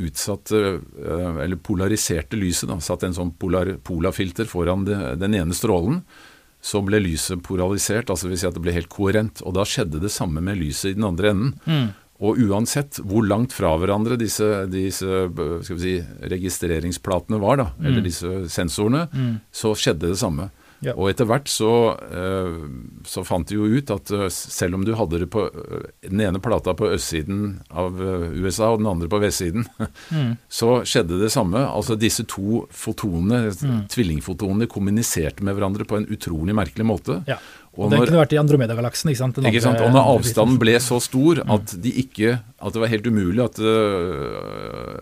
[0.07, 5.57] utsatte, eh, eller polariserte lyset, da, satte en sånn polar, polafilter foran de, den ene
[5.57, 6.03] strålen,
[6.67, 9.39] så ble lyset polarisert, altså vil si at det ble helt koherent.
[9.47, 11.53] Og da skjedde det samme med lyset i den andre enden.
[11.69, 11.87] Mm.
[12.27, 15.27] Og uansett hvor langt fra hverandre disse, disse
[15.69, 15.99] si,
[16.33, 18.07] registreringsplatene var, da, eller Mm.
[18.09, 19.07] disse sensorene,
[19.53, 20.51] så skjedde det samme.
[20.87, 20.95] Ja.
[20.95, 22.57] Og etter hvert så, eh,
[23.05, 26.23] så fant de jo ut at eh, selv om du hadde det på eh, den
[26.23, 29.67] ene plata på østsiden av USA og den andre på vestsiden,
[30.13, 30.37] Mm.
[30.61, 31.59] så skjedde det samme.
[31.67, 33.85] Altså disse to fotonene, Mm.
[33.91, 37.21] tvillingfotonene, kommuniserte med hverandre på en utrolig merkelig måte.
[37.27, 37.39] Ja.
[37.77, 39.37] Og Og den når, kunne vært i Andromeda-galaksen, ikke sant?
[39.45, 39.81] Ikke sant?
[39.85, 41.51] og når avstanden ble så stor Mm.
[41.59, 43.59] at, de ikke, at det var helt umulig at,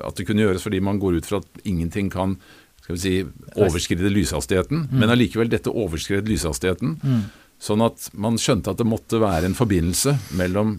[0.09, 2.37] at det kunne gjøres fordi man går ut fra at ingenting kan
[2.85, 3.15] skal vi si,
[3.57, 6.99] overskride lyshastigheten, men allikevel dette overskred lyshastigheten.
[7.01, 7.23] Mm.
[7.65, 10.77] Sånn at man skjønte at det måtte være en forbindelse mellom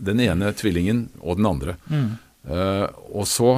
[0.00, 1.74] den ene tvillingen og den andre.
[1.92, 2.06] Mm.
[2.48, 3.50] Uh, og så,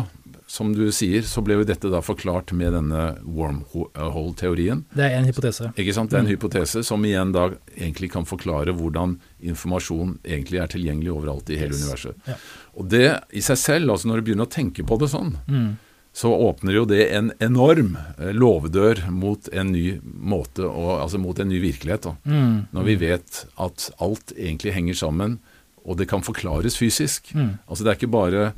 [0.50, 4.82] som du sier, så ble jo dette da forklart med denne wormhole-teorien.
[4.96, 5.70] Det er en hypotese.
[5.78, 6.10] Ikke sant?
[6.10, 9.14] Det er en hypotese som igjen da egentlig kan forklare hvordan
[9.52, 11.84] informasjon egentlig er tilgjengelig overalt i hele Yes.
[11.84, 12.16] universet.
[12.26, 12.34] Ja.
[12.74, 15.76] Og det i seg selv, altså når du begynner å tenke på det sånn, Mm.
[16.12, 21.38] Så åpner jo det en enorm eh, låvedør mot en ny måte, og, altså mot
[21.38, 22.10] en ny virkelighet.
[22.24, 22.66] Mm.
[22.74, 25.38] Når vi vet at alt egentlig henger sammen,
[25.86, 27.30] og det kan forklares fysisk.
[27.34, 27.56] Mm.
[27.66, 28.50] Altså det er ikke bare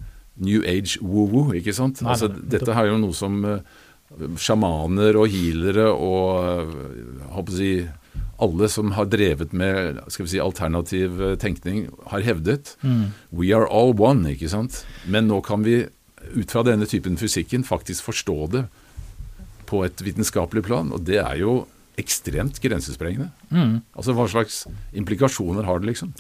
[0.43, 2.01] New Age woo-woo, ikke sant.
[2.03, 3.65] Nei, altså, dette er jo noe som eh,
[4.41, 7.73] sjamaner og healere og eh, håper å si,
[8.43, 12.77] alle som har drevet med skal vi si, alternativ eh, tenkning, har hevdet.
[12.83, 13.13] Mm.
[13.31, 14.83] We are all one, ikke sant.
[15.05, 15.83] Men nå kan vi
[16.35, 18.65] ut fra denne typen fysikken faktisk forstå det
[19.69, 21.63] på et vitenskapelig plan, og det er jo
[22.01, 23.31] ekstremt grensesprengende.
[23.53, 23.83] Mm.
[23.97, 24.65] Altså hva slags
[24.97, 26.13] implikasjoner har det, liksom?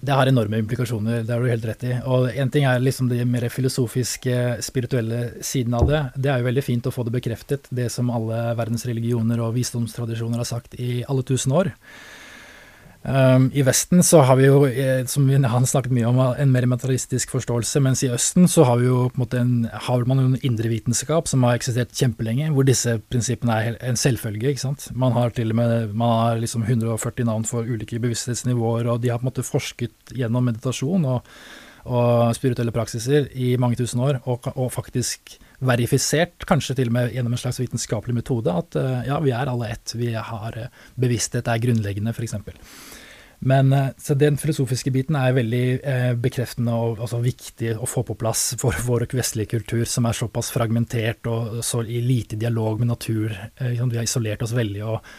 [0.00, 1.90] Det har enorme implikasjoner, det har du helt rett i.
[2.08, 6.00] Og en ting er liksom de mer filosofiske, spirituelle siden av det.
[6.16, 9.52] Det er jo veldig fint å få det bekreftet, det som alle verdens religioner og
[9.58, 11.74] visdomstradisjoner har sagt i alle tusen år.
[13.00, 16.50] Um, I Vesten så har vi jo, eh, som vi har snakket mye om, en
[16.52, 19.54] mer materialistisk forståelse, mens i Østen så har vi jo på en måte en,
[19.86, 23.96] har man jo en indre vitenskap som har eksistert kjempelenge, hvor disse prinsippene er en
[23.96, 24.52] selvfølge.
[24.52, 24.90] ikke sant?
[24.92, 29.08] Man har til og med man har liksom 140 navn for ulike bevissthetsnivåer, og de
[29.08, 31.34] har på en måte forsket gjennom meditasjon og,
[31.88, 37.12] og spirituelle praksiser i mange tusen år, og, og faktisk verifisert, kanskje til og med
[37.14, 39.92] gjennom en slags vitenskapelig metode, at eh, ja, vi er alle ett.
[39.96, 42.36] Vi har eh, bevissthet er grunnleggende, f.eks.
[43.40, 48.04] Men eh, så den filosofiske biten er veldig eh, bekreftende og altså, viktig å få
[48.04, 52.82] på plass for vår vestlige kultur, som er såpass fragmentert og så i lite dialog
[52.82, 53.32] med natur.
[53.56, 55.12] Eh, liksom, vi har isolert oss veldig og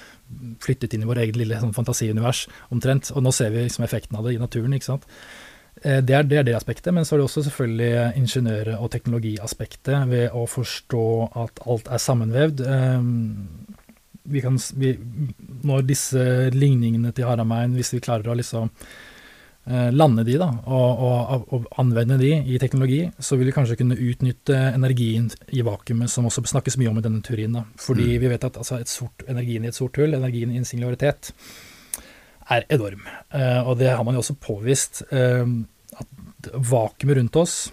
[0.63, 3.09] flyttet inn i vår eget lille sånn, fantasiunivers omtrent.
[3.15, 4.77] Og nå ser vi liksom, effekten av det i naturen.
[4.77, 5.09] ikke sant?
[5.81, 8.91] Eh, Det er, det er det aspektet, men så er det også selvfølgelig ingeniør- og
[8.93, 11.05] teknologiaspektet ved å forstå
[11.41, 12.61] at alt er sammenvevd.
[12.61, 13.01] Eh,
[14.23, 14.97] Vi kan, vi,
[15.63, 18.69] når disse ligningene til Haramein, hvis vi klarer å liksom
[19.67, 23.79] eh, lande de da, og, og, og anvende de i teknologi, så vil vi kanskje
[23.81, 27.53] kunne utnytte energien i vakuumet, som også snakkes mye om i denne teorien.
[27.57, 27.65] Da.
[27.81, 28.21] Fordi Mm.
[28.21, 31.31] vi vet at altså, et sort, energien i et sort hull, energien i en singularitet,
[32.51, 33.05] er enorm.
[33.33, 35.03] Eh, og det har man jo også påvist.
[35.11, 35.45] eh,
[35.99, 37.71] at vakuumet rundt oss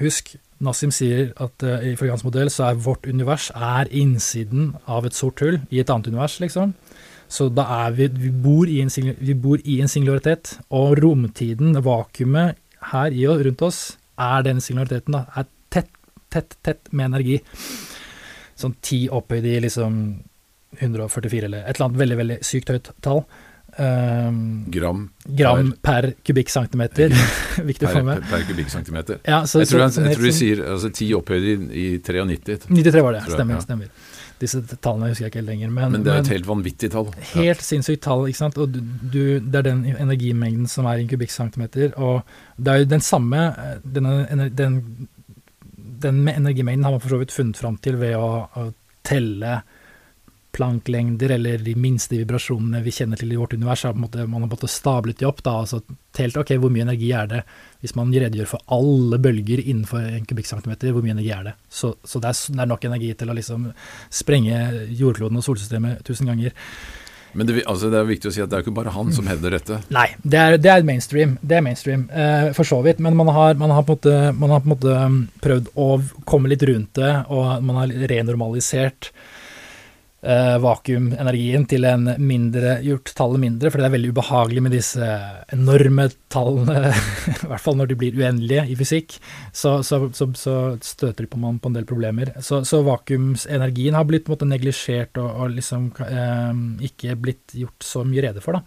[0.00, 5.06] Husk, Nassim sier at uh, ifølge hans modell så er vårt univers er innsiden av
[5.08, 6.74] et sort hull i et annet univers, liksom.
[7.28, 11.74] Så da er vi Vi bor i en, vi bor i en singularitet, og romtiden,
[11.82, 12.60] vakuumet
[12.92, 15.24] her i og rundt oss, er den singulariteten, da.
[15.36, 15.90] Er tett,
[16.30, 17.40] tett, tett med energi.
[18.54, 19.98] Sånn ti opphøyd i liksom
[20.78, 23.24] 144, eller et eller annet veldig, veldig sykt høyt tall.
[23.78, 27.14] Um, Gram gram per kubikkcentimeter.
[27.70, 28.26] Viktig å per, få med.
[28.30, 29.22] per kubikkcentimeter.
[29.26, 32.68] Ja, så, Jeg tror, jeg tror de sier altså, 10 opphøyd i, i 93.
[32.70, 33.58] 93 var det, stemmer.
[33.58, 33.64] ja.
[33.64, 34.12] stemmer.
[34.42, 35.72] Disse tallene husker jeg ikke helt lenger.
[35.74, 37.10] Men, Men det er men et helt vanvittig tall.
[37.16, 37.26] Ja.
[37.38, 38.58] helt sinnssykt tall, ikke sant.
[38.60, 41.94] Og du, du, det er den energimengden som er i en kubikkcentimeter.
[41.96, 42.22] Og
[42.58, 44.80] det er jo den samme eh, denne, den,
[46.04, 48.68] den energimengden har man for så vidt funnet fram til ved å, å
[49.06, 49.62] telle
[50.54, 53.82] planklengder, eller de minste vibrasjonene vi kjenner til i vårt univers.
[53.84, 55.82] har på en måte, man har måte stablet de opp, da, altså
[56.14, 57.44] telt ok, hvor mye energi er det
[57.84, 61.54] hvis man redegjør for alle bølger innenfor en kubikkcentimeter, hvor mye energi er det?
[61.68, 63.66] Så, så det, er, det er nok energi til å liksom
[64.08, 64.60] sprenge
[64.94, 66.54] jordkloden og solsystemet tusen ganger.
[67.34, 69.26] Men det, altså, det er viktig å si at det er ikke bare han som
[69.26, 69.80] hevder dette.
[69.92, 73.02] Nei, det er, det er mainstream, det er mainstream, eh, for så vidt.
[73.02, 75.88] Men man har, man, har måte, man har på en måte um, prøvd å
[76.30, 79.32] komme litt rundt det, og man har renormalisert eh,
[80.24, 85.08] vakuumenergien til en mindre, gjort tallet mindre, for det er veldig ubehagelig med disse
[85.52, 86.92] enorme tallene,
[87.44, 89.18] i hvert fall når de blir uendelige i fysikk,
[89.52, 90.54] så, så, så, så
[90.84, 92.32] støter man på en del problemer.
[92.44, 96.52] Så, vakuumsenergien har blitt måte neglisjert og, og liksom eh,
[96.88, 98.62] ikke blitt gjort så mye rede for, da.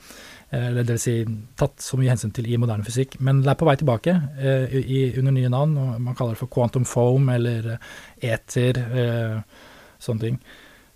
[0.57, 1.15] eller det vil si
[1.59, 3.19] tatt så mye hensyn til i moderne fysikk.
[3.23, 5.75] Men det er på vei tilbake eh, i, under nye navn.
[5.81, 7.75] og Man kaller det for quantum foam eller
[8.21, 9.67] eter, eh,
[10.03, 10.39] sånne ting.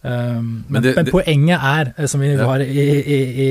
[0.02, 3.50] Um, men, det, men, poenget er, eh, som vi har i, i, i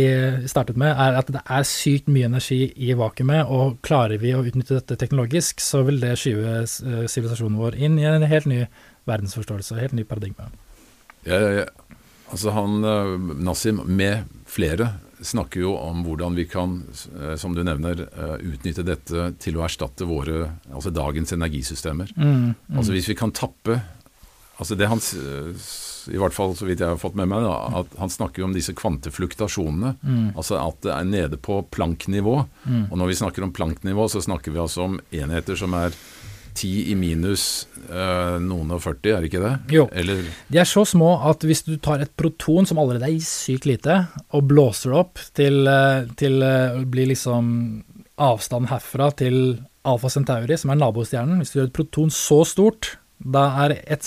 [0.50, 4.42] startet med, er at det er sykt mye energi i vakuumet, og klarer vi å
[4.42, 8.64] utnytte dette teknologisk, så vil det skyve sivilisasjonen vår inn i en helt ny
[9.10, 10.50] verdensforståelse, helt ny paradigme.
[11.28, 11.94] Ja, ja, ja.
[12.30, 12.82] Altså han,
[13.42, 14.92] Nassim, med flere
[15.22, 16.80] snakker jo om hvordan vi kan,
[17.20, 22.12] eh, som du nevner, eh, utnytte dette til å erstatte våre, altså dagens energisystemer.
[22.16, 22.76] Mm, mm.
[22.76, 23.80] Altså Hvis vi kan tappe
[24.58, 25.00] altså det han,
[26.10, 28.48] I hvert fall så vidt jeg har fått med meg, da, at han snakker jo
[28.48, 29.94] om disse kvantefluktasjonene.
[30.02, 30.30] Mm.
[30.34, 32.40] Altså at det er nede på planknivå.
[32.64, 32.88] Mm.
[32.90, 35.94] Og når vi snakker om planknivå, så snakker vi altså om enheter som er
[36.54, 37.44] 10 i minus
[37.86, 39.52] øh, noen og 40, er det ikke det?
[39.76, 39.86] Jo.
[39.96, 40.26] Eller?
[40.50, 44.02] De er så små at hvis du tar et proton som allerede er sykt lite,
[44.34, 47.52] og blåser det opp til, eh, til å bli liksom
[48.20, 52.96] avstanden herfra til Alfa Centauri, som er nabostjernen Hvis du gjør et proton så stort,
[53.20, 54.06] da er et,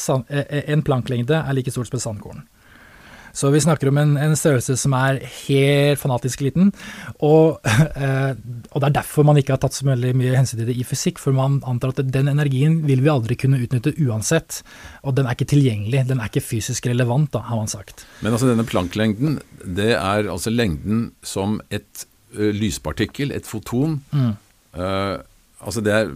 [0.68, 2.44] en planklengde er like stort som et sandkorn.
[3.34, 6.70] Så vi snakker om en, en størrelse som er helt fanatisk liten.
[7.26, 7.58] Og,
[8.06, 8.36] eh,
[8.70, 10.86] og, det er derfor man ikke har tatt så veldig mye hensyn til det i
[10.86, 14.62] fysikk, for man antar at den energien vil vi aldri kunne utnytte uansett.
[15.02, 18.06] Og den er ikke tilgjengelig, den er ikke fysisk relevant, da, har man sagt.
[18.22, 22.06] Men altså denne planklengden, det er altså lengden som et
[22.38, 23.98] uh, lyspartikkel, et foton.
[24.14, 24.36] Mm.
[24.78, 25.18] Uh,
[25.66, 26.14] altså det, er,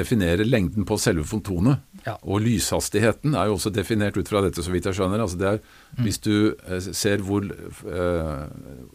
[0.00, 1.84] definerer lengden på selve fotonet.
[2.06, 2.16] Ja.
[2.22, 5.22] Og lyshastigheten er jo også definert ut fra dette, så vidt jeg skjønner.
[5.22, 6.02] Altså det er, mm.
[6.06, 8.42] Hvis du eh, ser hvor, eh,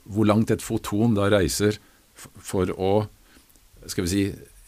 [0.06, 1.80] hvor, langt et foton da reiser
[2.16, 2.96] for å
[3.86, 4.22] Skal vi si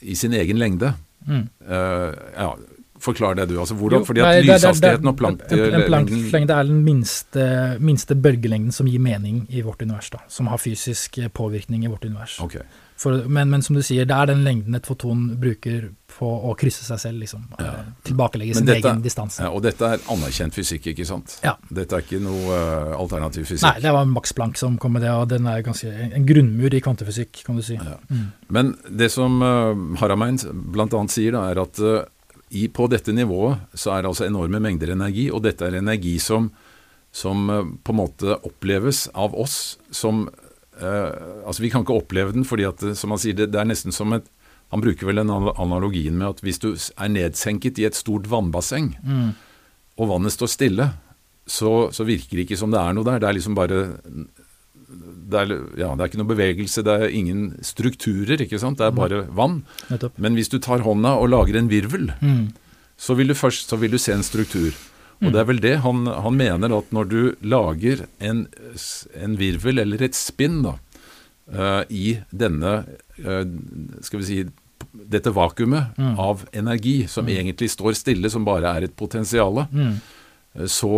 [0.06, 0.92] i sin egen lengde.
[1.26, 1.48] Mm.
[1.66, 2.52] Eh, ja,
[3.02, 3.60] Forklar det, du.
[3.62, 7.44] altså hvordan, jo, fordi at Lyshastigheten og planklengden En planklengde er den minste,
[7.80, 10.10] minste, bølgelengden som gir mening i vårt univers.
[10.10, 12.40] da, Som har fysisk påvirkning i vårt univers.
[12.42, 12.66] Okay.
[12.98, 16.53] For, men, men, som du sier, det er den lengden et foton bruker på å
[16.57, 17.20] krysse seg selv.
[17.22, 17.65] liksom, ja.
[17.65, 19.43] Eh, tilbakelegge sin dette, egen distanse.
[19.43, 21.38] Ja, og dette er anerkjent fysikk, ikke sant?
[21.45, 21.53] Ja.
[21.70, 23.68] Dette er ikke noe uh, alternativ fysikk?
[23.68, 26.74] Nei, det var Max Planck som kom med det, og den er ganske en grunnmur
[26.74, 27.78] i kvantefysikk, kan du si.
[27.78, 27.99] Ja.
[28.09, 28.26] Mm.
[28.57, 30.39] Men det som uh, Haramein
[30.74, 31.03] bl.a.
[31.13, 31.99] sier, da, er at uh,
[32.49, 36.15] i, på dette nivået så er det altså enorme mengder energi, og dette er energi
[36.24, 36.49] som,
[37.13, 40.28] som uh, på en måte oppleves av oss som
[40.78, 43.89] altså Vi kan ikke oppleve den, fordi at, som han sier, det, det, er nesten
[43.89, 44.28] som et
[44.74, 48.91] Han bruker vel den analogien med at hvis du er nedsenket i et stort vannbasseng,
[48.99, 49.30] mm.
[49.97, 50.89] og vannet står stille,
[51.47, 53.22] så, så, virker det ikke som det er noe der.
[53.24, 53.80] Det er liksom bare
[55.28, 58.80] det er, ja, det er ikke noe bevegelse, det er ingen strukturer, ikke sant.
[58.80, 59.61] Det er bare vann.
[59.91, 60.20] Nettopp.
[60.24, 62.45] Men hvis du tar hånda og lager en virvel, mm.
[62.99, 64.76] så vil du først så vil du se en struktur.
[65.18, 68.43] Og det er vel det han, han mener, at når du lager en,
[69.18, 70.76] en virvel eller et spinn da,
[71.89, 72.72] i denne
[73.24, 73.43] uh,
[74.04, 74.38] Skal vi si
[74.91, 76.16] dette vakuumet mm.
[76.20, 77.32] av energi som mm.
[77.38, 79.93] egentlig står stille, som bare er et potensial, mm.
[80.58, 80.91] uh, så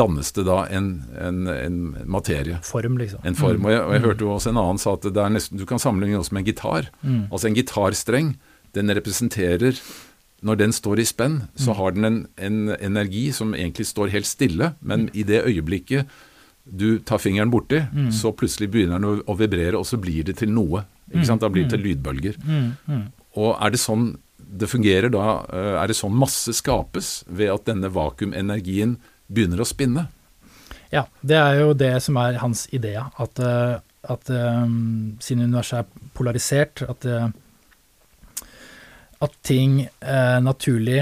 [0.00, 0.88] dannes det da en,
[1.20, 1.78] en, en,
[2.08, 2.58] materie.
[2.64, 3.20] Form, liksom.
[3.28, 3.68] En form.
[3.68, 4.08] Og jeg, og jeg mm.
[4.08, 6.90] hørte jo også en annen sa at nesten, du kan sammenligne også med en gitar.
[7.02, 7.22] Mm.
[7.30, 8.34] Altså en gitarstreng,
[8.74, 9.78] den representerer
[10.44, 11.76] når den står i spenn, så mm.
[11.78, 15.12] har den en, en, energi som egentlig står helt stille, men mm.
[15.14, 16.16] i det øyeblikket
[16.66, 18.10] du tar fingeren borti, mm.
[18.12, 20.82] så plutselig begynner den å, vibrere, og så blir det til noe.
[21.12, 21.44] Ikke sant?
[21.44, 22.40] Da blir det til lydbølger.
[23.36, 24.14] Og er det sånn
[24.46, 25.40] det fungerer da?
[25.50, 28.94] Eh, er det sånn masse skapes ved at denne vakuumenergien
[29.26, 30.06] begynner å spinne?
[30.92, 32.94] Ja, det er jo det som er hans idé.
[32.94, 33.74] At, eh,
[34.06, 37.08] at um, siden universet er polarisert, at
[39.24, 41.00] at ting eh, naturlig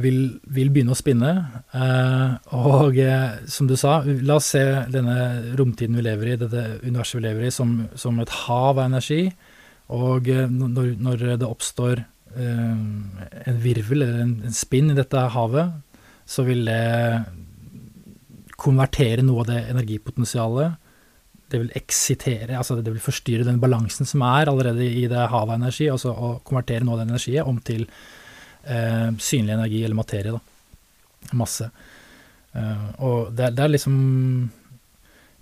[0.00, 0.18] vil,
[0.48, 1.32] vil, begynne å spinne.
[1.76, 4.62] Eh, og eh, som du sa, la oss se
[4.92, 5.16] denne
[5.58, 9.26] romtiden vi lever i, dette universet vi lever i, som, som et hav av energi.
[9.94, 12.72] Og eh, når, når, det oppstår eh,
[13.52, 15.76] en virvel eller en, en spinn i dette havet,
[16.26, 16.82] så vil det
[18.56, 20.82] konvertere noe av det energipotensialet
[21.52, 25.52] det vil eksitere, altså det vil forstyrre den balansen som er allerede i det havet
[25.54, 27.84] av energi, altså å konvertere noe av den energien om til
[28.66, 30.36] eh, synlig energi eller materie.
[30.36, 31.70] da, Masse.
[32.56, 33.96] Eh, og det, det, er liksom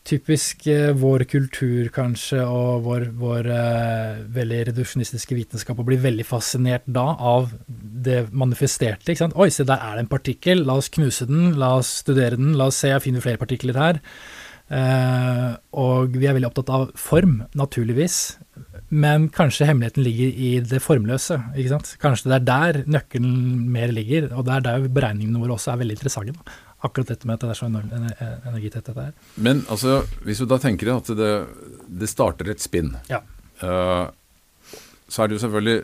[0.05, 6.27] typisk eh, vår kultur, kanskje, og vår, vår uh, veldig reduksjonistiske vitenskap å bli veldig
[6.29, 9.09] fascinert da av det manifesterte.
[9.09, 9.37] ikke sant?
[9.41, 12.53] Oi, se der er det en partikkel, la oss knuse den, la oss studere den,
[12.61, 14.03] la oss se, jeg finner flere partikler her.
[14.65, 18.21] Uh, og vi er veldig opptatt av form, naturligvis.
[18.95, 21.39] Men kanskje hemmeligheten ligger i det formløse.
[21.59, 21.95] ikke sant?
[22.03, 25.81] Kanskje det er der nøkkelen mer ligger, og det er der beregningene våre også er
[25.83, 26.35] veldig interessante.
[26.85, 27.93] akkurat dette med at det er så enormt
[28.51, 29.13] energitett dette er.
[29.41, 31.31] Men altså, hvis du da tenker at det,
[31.89, 33.23] det starter et spinn, Ja.
[33.65, 34.11] uh,
[35.09, 35.79] så er det jo selvfølgelig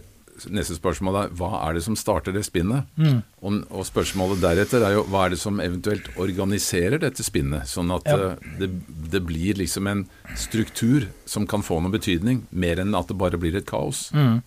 [0.49, 2.89] Neste spørsmål er hva er det som starter det spinnet?
[2.97, 3.21] Mm.
[3.43, 7.93] Og, og spørsmålet deretter er jo hva er det som eventuelt organiserer dette spinnet, sånn
[7.95, 8.17] at Ja.
[8.33, 8.71] eh, det,
[9.13, 13.41] det blir liksom en struktur som kan få noen betydning, mer enn at det bare
[13.41, 14.09] blir et kaos.
[14.17, 14.41] Mm.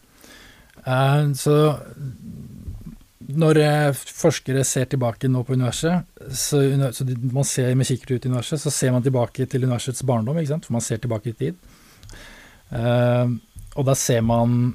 [0.83, 1.57] Uh, så
[3.23, 6.03] når eh, forskere ser tilbake nå på universet,
[6.35, 6.59] så,
[6.91, 10.03] så de, man ser med kikkert ut i universet, så ser man tilbake til universets
[10.03, 11.55] barndom, for man ser tilbake i tid.
[12.73, 13.31] Uh,
[13.77, 14.73] og da ser man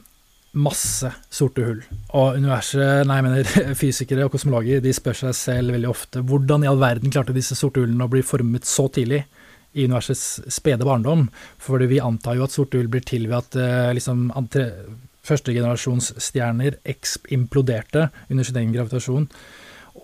[0.56, 1.80] masse sorte hull.
[2.16, 3.48] Og universet, nei, mener
[3.82, 7.58] fysikere og kosmologer, de spør seg selv veldig ofte hvordan i all verden klarte disse
[7.58, 9.24] sorte hullene å bli formet så tidlig
[9.76, 11.28] i universets spede barndom?
[11.62, 14.70] Fordi vi antar jo at sorte hull blir til ved at eh, liksom, andre,
[15.28, 16.80] førstegenerasjonsstjerner
[17.36, 19.28] imploderte under sin egen gravitasjon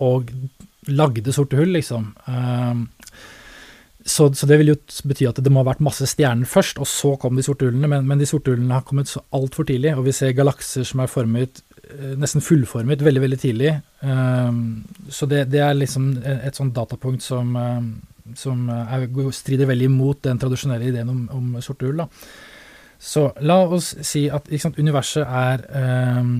[0.05, 0.31] og
[0.85, 2.11] lagde sorte hull, liksom.
[2.29, 2.85] Um,
[4.05, 4.75] så, så det vil jo
[5.09, 7.89] bety at det må ha vært masse stjerner først, og så kom de sorte hullene.
[7.89, 11.01] Men, men de sorte hullene har kommet så altfor tidlig, og vi ser galakser som
[11.01, 13.71] er formet eh, nesten fullformet veldig, veldig tidlig.
[14.05, 14.59] Um,
[15.09, 17.87] så det, det er liksom et, et sånt datapunkt som, um,
[18.37, 22.05] som er, strider veldig imot den tradisjonelle ideen om, om sorte hull.
[23.01, 25.65] Så la oss si at sant, universet er
[26.21, 26.35] um,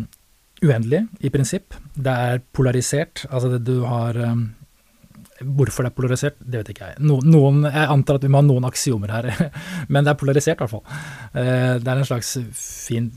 [0.61, 1.73] uendelig, i prinsipp.
[1.97, 3.25] Det er polarisert.
[3.31, 4.51] Altså det du har um,
[5.41, 6.97] Hvorfor det er polarisert, det vet ikke jeg.
[7.03, 9.25] No, noen, jeg antar at vi må ha noen aksiomer her,
[9.91, 10.85] men det er polarisert i hvert fall.
[11.35, 13.11] Eh, det er en slags fin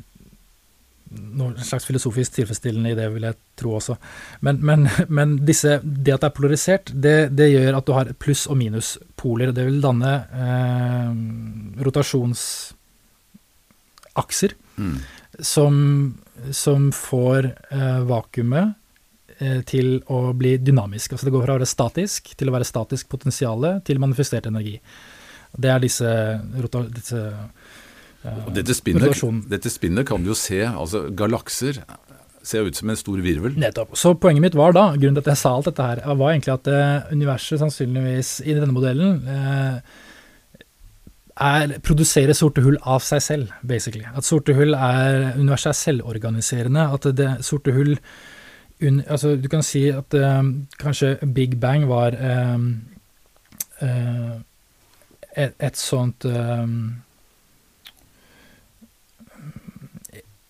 [1.08, 3.94] noe en slags filosofisk tilfredsstillende i det, vil jeg tro også.
[4.44, 4.82] Men, men,
[5.16, 8.56] men disse, det at det er polarisert, det, det gjør at du har pluss- og
[8.60, 9.52] minuspoler.
[9.56, 10.12] Det vil danne
[10.44, 11.08] eh,
[11.86, 12.74] rotasjonsakser
[14.78, 14.98] Mm.
[15.42, 15.74] som,
[16.54, 18.76] som får eh, vakuumet
[19.68, 21.12] til å bli dynamisk.
[21.14, 24.74] Altså det går fra å være statisk til å være statisk potensiale til manifestert energi.
[25.56, 26.10] Det er disse,
[26.92, 27.22] disse
[28.24, 31.80] uh, dette spinnet, dette spinnet kan du jo se, altså galakser
[32.48, 33.56] ser ut som en stor virvel.
[33.60, 33.96] Nettopp.
[33.98, 36.54] Så poenget mitt var da, grunnen til at jeg sa alt dette her, var egentlig
[36.54, 39.80] at eh, universet sannsynligvis i denne modellen uh,
[41.44, 44.06] er, produserer sorte hull av seg selv, basically.
[44.08, 46.88] At sorte hull er Universet er selvorganiserende.
[46.94, 47.96] At det sorte hull
[48.82, 52.58] un, altså Du kan si at eh, kanskje Big Bang var eh,
[53.82, 54.32] eh,
[55.36, 56.26] et, et sånt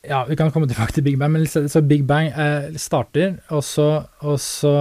[0.09, 2.31] Ja, vi kan komme tilbake til Big Bang, men så, Big Bang
[2.81, 4.72] starter, og så, og så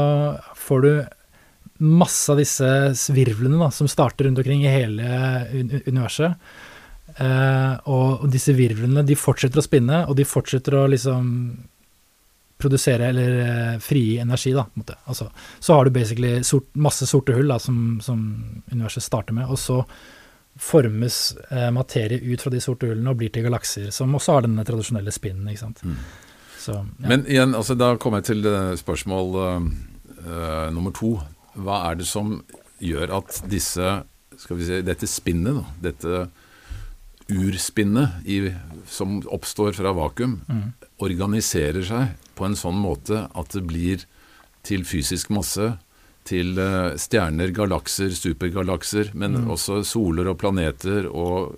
[0.56, 0.92] får du
[1.84, 5.10] masse av disse svirvlene da, som starter rundt omkring i hele
[5.90, 6.38] universet.
[7.18, 11.26] Eh, og disse virvlene de fortsetter å spinne, og de fortsetter å liksom
[12.58, 14.54] produsere eller eh, frigi energi.
[14.54, 14.66] da.
[15.06, 15.30] Altså,
[15.60, 18.22] så har du basically sort, masse sorte hull da, som, som
[18.72, 19.84] universet starter med, og så
[20.58, 24.48] formes eh, materie ut fra de sorte hullene og blir til galakser, som også har
[24.48, 25.48] denne tradisjonelle spinnen.
[25.52, 25.84] ikke sant?
[25.86, 26.00] Mm.
[26.58, 27.08] Så, ja.
[27.08, 29.68] Men igjen, altså da kommer jeg til eh, spørsmål uh,
[30.26, 31.14] uh, nummer to.
[31.54, 32.40] Hva er det som
[32.84, 33.94] gjør at disse,
[34.38, 36.26] skal vi si, dette spinnet, da, dette
[37.28, 38.42] urspinnet i,
[38.90, 40.74] som oppstår fra vakuum, Mm.
[41.04, 44.06] organiserer seg på en sånn måte at det blir
[44.68, 45.74] til fysisk masse,
[46.28, 49.52] til eh, stjerner, galakser, supergalakser, men Mm.
[49.56, 51.56] også soler og planeter og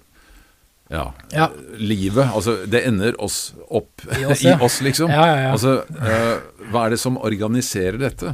[0.89, 1.47] ja, Ja.
[1.77, 2.25] livet.
[2.33, 4.85] Altså, det ender oss opp I i oss, oss, ja.
[4.87, 5.09] liksom.
[5.13, 5.51] Ja, ja, ja.
[5.53, 8.31] Altså, uh, hva er det som organiserer dette?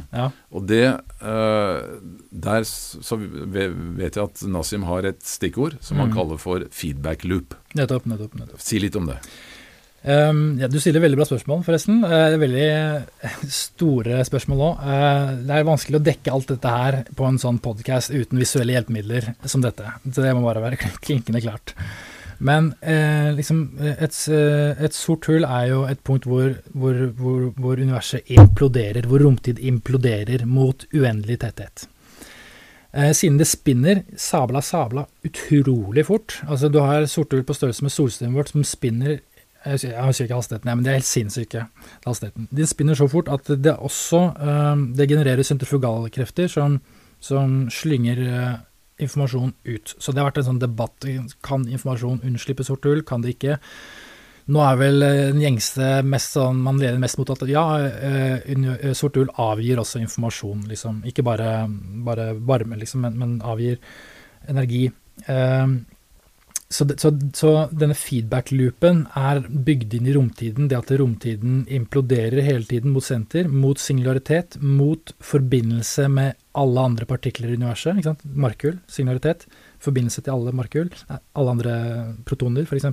[0.52, 0.86] Og det
[1.20, 1.80] uh,
[2.32, 6.16] Der så vet jeg at Nasim har et stikkord som han Mm.
[6.16, 7.54] kaller for feedback loop.
[7.74, 8.34] Nettopp, nettopp.
[8.40, 8.60] nettopp.
[8.60, 9.18] Si litt om det.
[10.06, 12.02] Um, ja, du stiller veldig bra spørsmål, forresten.
[12.04, 12.66] Uh, veldig
[13.50, 14.84] store spørsmål òg.
[15.48, 19.32] det er vanskelig å dekke alt dette her på en sånn podkast uten visuelle hjelpemidler
[19.44, 19.96] som dette.
[20.06, 21.74] Så det må bare være klinkende klart.
[22.38, 27.46] Men uh, liksom, et, eh, et sort hull er jo et punkt hvor, hvor, hvor,
[27.56, 31.86] hvor universet imploderer, hvor romtid imploderer mot uendelig tetthet.
[32.96, 36.38] Eh, siden det spinner sabla sabla utrolig fort.
[36.48, 39.18] Altså Du har sorte hull på størrelse med solsystemet vårt som spinner
[39.66, 41.66] jeg husker, ikke hastigheten, men det er helt sinnssyke
[42.06, 42.48] hastigheten.
[42.54, 46.80] De spinner så fort at det også eh, det genererer sentrifugalkrefter som,
[47.20, 48.56] som slynger eh,
[49.02, 49.94] informasjon ut.
[49.98, 51.06] Så det har vært en sånn debatt.
[51.44, 53.58] Kan informasjon unnslippe sort hull, kan det ikke?
[54.46, 57.64] Nå er vel eh, den gjengste mest sånn, man leder mest mot at ja,
[58.94, 61.02] sort eh, hull avgir også informasjon, liksom.
[61.10, 61.66] Ikke bare,
[62.06, 63.80] varme, liksom, men, men avgir
[64.46, 64.86] energi.
[65.26, 65.66] Eh,
[66.76, 70.68] så, så, så, denne feedback-loopen er bygd inn i romtiden.
[70.68, 77.08] Det at romtiden imploderer hele tiden mot senter, mot singularitet, mot forbindelse med alle andre
[77.08, 77.96] partikler i universet.
[77.96, 78.26] ikke sant?
[78.44, 79.46] Markhull, singularitet.
[79.82, 80.92] Forbindelse til alle markhull.
[81.08, 81.76] Alle andre
[82.28, 82.90] protoner, f.eks.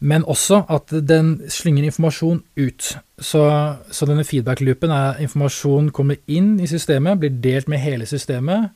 [0.00, 2.92] Men også at den slynger informasjon ut.
[3.20, 3.46] Så,
[3.92, 8.70] så denne feedback-loopen er informasjon kommer inn i systemet, blir delt med hele systemet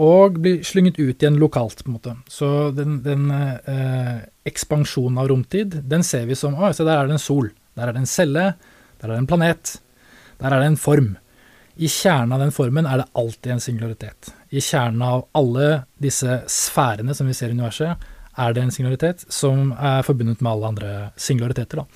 [0.00, 2.14] og blir slynget ut igjen lokalt, på en måte.
[2.30, 7.10] Så den, den eh, ekspansjonen av romtid, den ser vi som Å, se der er
[7.10, 7.52] det en sol.
[7.78, 8.48] Der er det en celle.
[8.98, 9.76] Der er det en planet.
[10.40, 11.14] Der er det en form.
[11.74, 14.34] I kjernen av den formen er det alltid en singularitet.
[14.54, 15.70] I kjernen av alle
[16.02, 20.50] disse sfærene som vi ser i universet, er det en singularitet som er forbundet med
[20.50, 21.82] alle andre singulariteter.
[21.82, 21.86] da.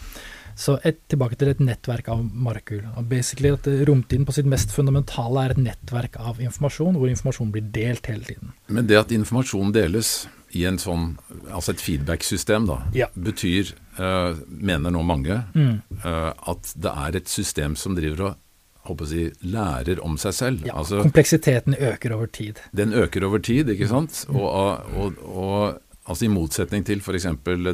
[0.58, 2.82] Så et, tilbake til et nettverk av markhull.
[3.06, 7.68] Basically at Romtiden på sitt mest fundamentale er et nettverk av informasjon, hvor informasjon blir
[7.74, 8.50] delt hele tiden.
[8.66, 11.12] Men det at informasjon deles i en sånn,
[11.52, 13.08] altså et feedback-system, da, ja.
[13.14, 15.74] betyr, uh, mener nå mange, mm.
[16.02, 18.44] uh, at det er et system som driver og
[18.88, 20.64] håper si, lærer om seg selv.
[20.66, 22.62] Ja, altså, kompleksiteten øker over tid.
[22.76, 24.24] Den øker over tid, ikke sant.
[24.28, 24.40] Mm.
[24.40, 27.26] Og, og, og Altså I motsetning til f.eks.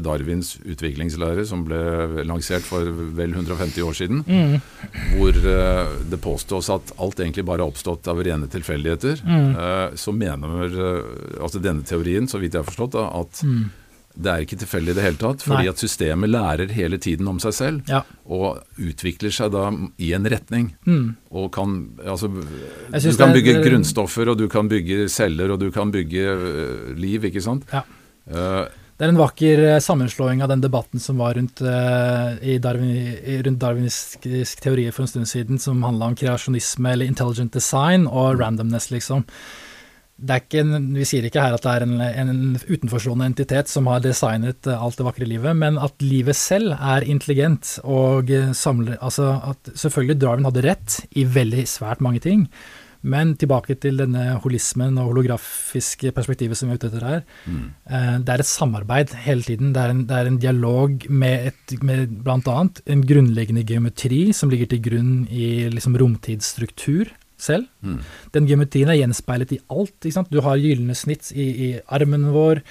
[0.02, 4.56] Darwins utviklingslære, som ble lansert for vel 150 år siden, mm.
[5.14, 9.96] hvor uh, det påstås at alt egentlig bare har oppstått av rene tilfeldigheter, mm.
[10.00, 13.64] så mener uh, altså denne teorien, så vidt jeg har forstått, da, at mm.
[14.18, 15.46] det er ikke tilfeldig i det hele tatt.
[15.46, 15.70] Fordi Nei.
[15.70, 18.02] at systemet lærer hele tiden om seg selv, ja.
[18.26, 19.68] og utvikler seg da
[20.02, 20.72] i en retning.
[20.90, 21.12] Mm.
[21.38, 25.70] Og kan Altså, du kan bygge er, grunnstoffer, og du kan bygge celler, og du
[25.70, 26.32] kan bygge
[26.98, 27.70] liv, ikke sant.
[27.70, 27.86] Ja.
[28.30, 28.64] Uh,
[28.94, 33.58] det er en vakker eh, sammenslåing av den debatten som var rundt, uh, Darwin, rundt
[33.58, 38.92] darwinistisk teori for en stund siden, som handla om kreasjonisme eller intelligent design og randomness,
[38.94, 39.26] liksom.
[40.14, 44.68] En, vi sier ikke her at det er en, en, utenforstående entitet som har designet
[44.70, 50.20] alt det vakre livet, men at livet selv er intelligent og samler Altså at selvfølgelig
[50.22, 52.46] Darwin hadde rett i veldig svært mange ting,
[53.04, 57.24] men tilbake til denne holismen og holografiske perspektivet som vi er ute etter her.
[57.44, 57.66] Mm.
[57.84, 59.74] Eh, det er et samarbeid hele tiden.
[59.76, 62.56] Det er en, det er en dialog med, et, med bl.a.
[62.94, 67.68] en grunnleggende geometri som ligger til grunn i liksom, romtidsstruktur selv.
[67.84, 68.00] Mm.
[68.34, 70.10] Den geometrien er gjenspeilet i alt.
[70.30, 72.62] Du har gylne snitt i, i armen vår.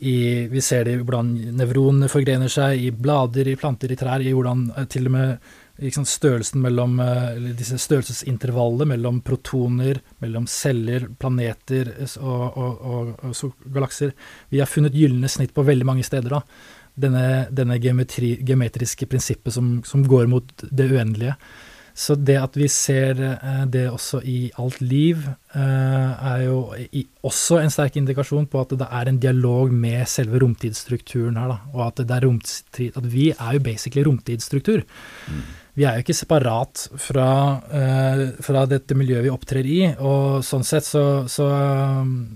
[0.00, 4.22] I, vi ser det i hvordan nevronene forgrener seg i blader, i planter, i trær,
[4.24, 5.50] i hvordan eh, til og med
[5.80, 13.24] liksom størrelsen mellom, eh, eller disse størrelsesintervallet mellom protoner, mellom celler, planeter og, og, og,
[13.24, 14.12] og, galakser.
[14.50, 16.40] Vi har funnet gylne snitt på veldig mange steder.
[16.40, 16.44] da.
[17.00, 21.36] Denne, denne geometri, geometriske prinsippet som, som, går mot det uendelige.
[21.94, 25.24] Så det at vi ser eh, det også i alt liv,
[25.54, 26.58] eh, er jo
[27.26, 31.54] også en sterk indikasjon på at det er en dialog med selve romtidsstrukturen her.
[31.54, 34.84] Da, og at, romtid, at vi er jo basically romtidsstruktur.
[35.28, 35.42] Mm
[35.80, 37.30] vi er jo ikke separat fra,
[37.72, 39.78] uh, fra, dette miljøet vi opptrer i.
[39.96, 41.48] Og sånn sett så, så,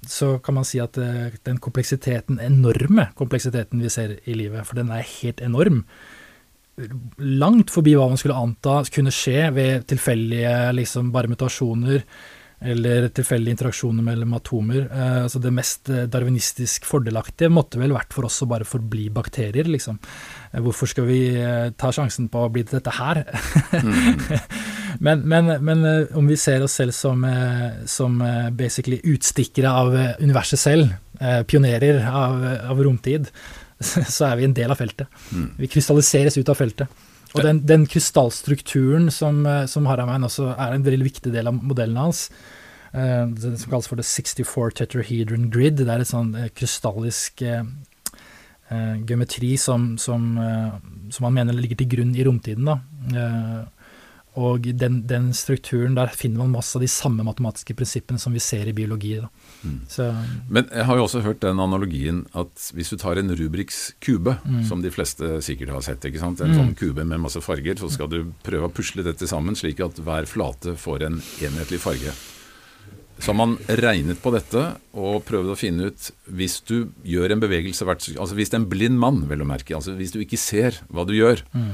[0.09, 4.80] så kan man si at uh, den kompleksiteten, enorme kompleksiteten vi ser i livet, for
[4.80, 5.84] den er helt enorm,
[7.20, 12.03] langt forbi hva man skulle anta kunne skje ved tilfeldige liksom, bare mutasjoner
[12.64, 14.86] eller tilfeldige interaksjoner mellom atomer.
[14.88, 19.10] Eh, altså det mest eh, darwinistisk fordelaktige måtte vel vært for oss å bare forbli
[19.12, 19.98] bakterier, liksom.
[20.50, 21.20] Eh, hvorfor skal vi
[21.78, 23.22] ta sjansen på å bli til dette her?
[23.74, 24.24] mm.
[25.06, 25.86] men, men, men,
[26.16, 27.26] om vi ser oss selv som,
[27.90, 28.20] som
[28.56, 30.94] basically utstikkere av universet selv,
[31.48, 32.40] pionerer av,
[32.70, 33.28] av, romtid,
[34.16, 35.10] så er vi en del av feltet.
[35.34, 35.50] Mm.
[35.60, 37.02] Vi krystalliseres ut av feltet.
[37.34, 41.98] Og den, den krystallstrukturen som, som Haramein også er en veldig viktig del av modellen
[41.98, 42.28] hans,
[42.95, 45.80] det som kalles for the 64 tetrahedron grid.
[45.80, 47.64] Det er et sånn eh, krystallisk eh,
[49.05, 50.22] geometri som, som,
[51.12, 52.70] som, man mener ligger til grunn i romtiden.
[52.70, 52.78] Da.
[54.34, 58.42] Og den, den, strukturen, der finner man masse av de samme matematiske prinsippene som vi
[58.42, 59.20] ser i biologi.
[59.62, 59.76] Mm.
[60.51, 64.34] Men jeg har jo også hørt den analogien at hvis du tar en Rubriks kube,
[64.42, 64.64] mm.
[64.66, 66.57] som de fleste sikkert har sett, en mm.
[66.59, 70.03] sånn kube med masse farger, så skal du prøve å pusle dette sammen slik at
[70.03, 72.16] hver flate får en enhetlig farge.
[73.18, 74.62] Så har man regnet på dette
[74.98, 78.62] og prøvd å finne ut Hvis du gjør en bevegelse hvert Altså hvis det er
[78.64, 81.72] en blind mann, vel å merke, altså hvis du ikke ser hva du gjør, mm.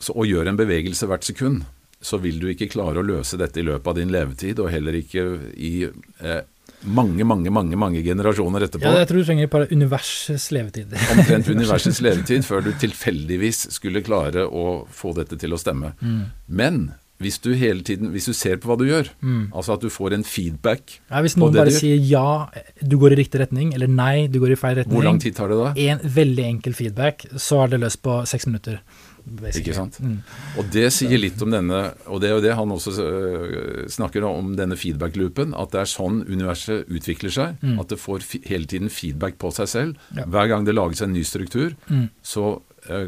[0.00, 1.64] så, og gjør en bevegelse hvert sekund,
[2.00, 4.96] så vil du ikke klare å løse dette i løpet av din levetid, og heller
[4.98, 6.42] ikke i eh,
[6.86, 8.84] mange, mange mange, mange generasjoner etterpå.
[8.86, 10.92] Ja, Jeg tror du trenger bare universets levetid.
[11.14, 15.94] Omtrent universets levetid før du tilfeldigvis skulle klare å få dette til å stemme.
[16.00, 16.22] Mm.
[16.46, 16.86] Men
[17.22, 19.08] hvis du hele tiden Hvis du ser på hva du gjør,
[19.56, 22.46] altså at du får en feedback Ja, hvis noen bare sier ja,
[22.84, 24.96] du går i riktig retning, eller nei, du går i feil retning.
[24.98, 25.72] Hvor lang tid tar det da?
[25.76, 28.80] En veldig enkel feedback, så er det løst på seks minutter.
[29.26, 29.64] basically.
[29.64, 29.96] Ikke sant?
[30.00, 30.18] Mm.
[30.60, 34.22] Og det sier litt om denne Og det er jo det han også øh, snakker
[34.28, 35.54] om, denne feedback-loopen.
[35.58, 37.56] At det er sånn universet utvikler seg.
[37.80, 39.96] At det får hele tiden feedback på seg selv.
[40.12, 40.20] Mm.
[40.20, 40.28] Ja.
[40.36, 42.08] Hver gang det lages en ny struktur, Mm.
[42.22, 42.60] så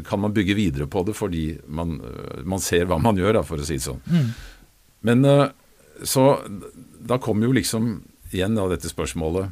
[0.07, 3.43] kan man bygge videre på det fordi man, øh, man ser hva man gjør, da,
[3.47, 4.01] for å si det sånn.
[4.09, 4.29] Mm.
[5.09, 5.45] Men øh,
[6.03, 6.25] så
[6.99, 7.91] da kommer jo liksom
[8.31, 9.49] igjen da dette spørsmålet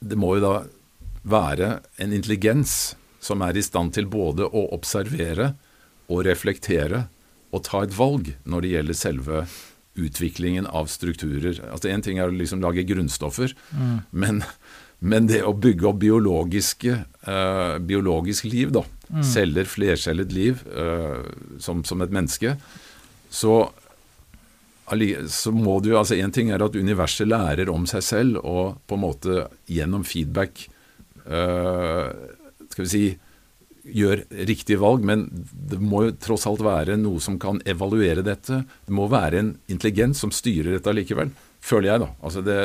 [0.00, 0.54] Det må jo da
[1.26, 5.54] være en intelligens som er i stand til både å observere
[6.06, 7.06] og reflektere
[7.50, 9.40] og ta et valg når det gjelder selve
[9.96, 11.56] utviklingen av strukturer.
[11.72, 14.02] Altså Én ting er å liksom lage grunnstoffer, Mm.
[14.12, 14.44] men,
[15.00, 19.22] men det å bygge opp biologiske, eh, biologisk liv, da, Mm.
[19.22, 21.22] celler, flercellet liv, uh,
[21.62, 22.56] som, som et menneske,
[23.30, 23.70] så
[25.26, 28.94] så må du altså En ting er at universet lærer om seg selv, og på
[28.94, 30.68] en måte gjennom feedback
[31.26, 32.12] uh,
[32.70, 33.18] Skal vi si
[33.86, 35.28] gjør riktige valg, men
[35.70, 38.64] det må jo tross alt være noe som kan evaluere dette.
[38.66, 41.30] Det må være en intelligens som styrer dette allikevel,
[41.66, 42.08] føler jeg, da.
[42.24, 42.56] Altså det,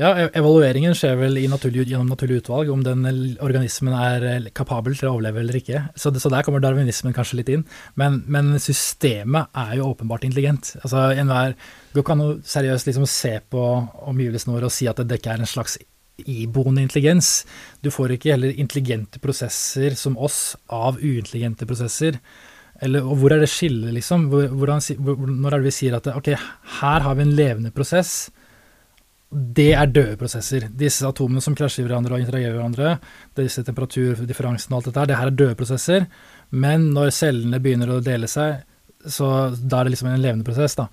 [0.00, 3.04] Ja, e- evalueringen skjer vel naturlig, gjennom naturlig utvalg, om den
[3.44, 5.84] organismen er eh, kapabel til å overleve eller ikke.
[5.94, 7.66] Så, det, så der kommer darwinismen kanskje litt inn.
[8.00, 10.74] Men, men systemet er jo åpenbart intelligent.
[10.82, 11.54] Altså enhver
[11.94, 13.62] Du kan jo seriøst liksom se på
[14.10, 15.78] omgivelsene våre og si at det ikke er en slags
[16.26, 17.44] iboende intelligens.
[17.82, 22.18] Du får ikke heller intelligente prosesser som oss av uintelligente prosesser.
[22.84, 24.28] Eller, og hvor er det skillet, liksom?
[24.30, 26.32] Hvor, hvordan, hvor, når er det vi sier at ok,
[26.80, 28.30] her har vi en levende prosess.
[29.28, 30.68] Det er døde prosesser.
[30.70, 32.92] Disse atomene som krasjer i hverandre og interagerer med hverandre,
[33.36, 36.06] disse temperaturdifferansen og alt dette her, det her er døde prosesser.
[36.50, 38.62] Men når cellene begynner å dele seg,
[39.06, 40.88] så da er det liksom en levende prosess, da.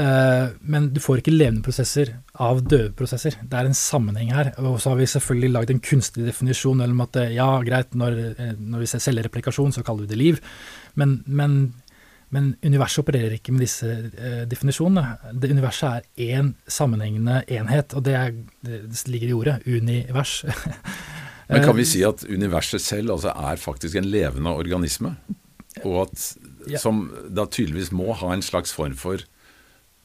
[0.00, 3.36] Eh, men du får ikke levende prosesser av døde prosesser.
[3.44, 4.52] Det er en sammenheng her.
[4.62, 8.18] Og så har vi selvfølgelig lagd en kunstig definisjon mellom at eh, ja, greit, når,
[8.32, 10.40] eh, når vi ser cellereplikasjon, så kaller vi det liv.
[10.96, 11.58] Men, men,
[12.32, 15.34] men universet opererer ikke med disse eh, definisjonene.
[15.36, 18.32] Det Universet er én sammenhengende enhet, og det, er,
[18.64, 20.38] det ligger i ordet univers.
[21.52, 25.18] men kan vi si at universet selv altså er faktisk en levende organisme?
[25.84, 26.32] Og at
[26.80, 29.20] som da tydeligvis må ha en slags form for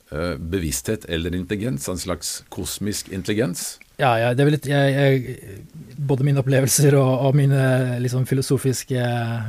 [0.09, 1.89] bevissthet eller intelligens?
[1.91, 3.75] En slags kosmisk intelligens?
[3.97, 5.61] Ja, ja det er vel litt, jeg, jeg,
[5.97, 9.01] både mine opplevelser og, og mine liksom, filosofiske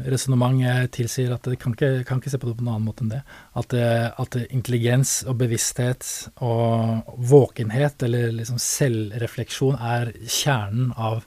[0.08, 2.88] resonnement eh, tilsier at jeg kan ikke, kan ikke se på det på noen annen
[2.88, 3.20] måte enn det.
[3.60, 6.08] At, eh, at intelligens og bevissthet
[6.40, 11.26] og våkenhet, eller liksom selvrefleksjon, er kjernen av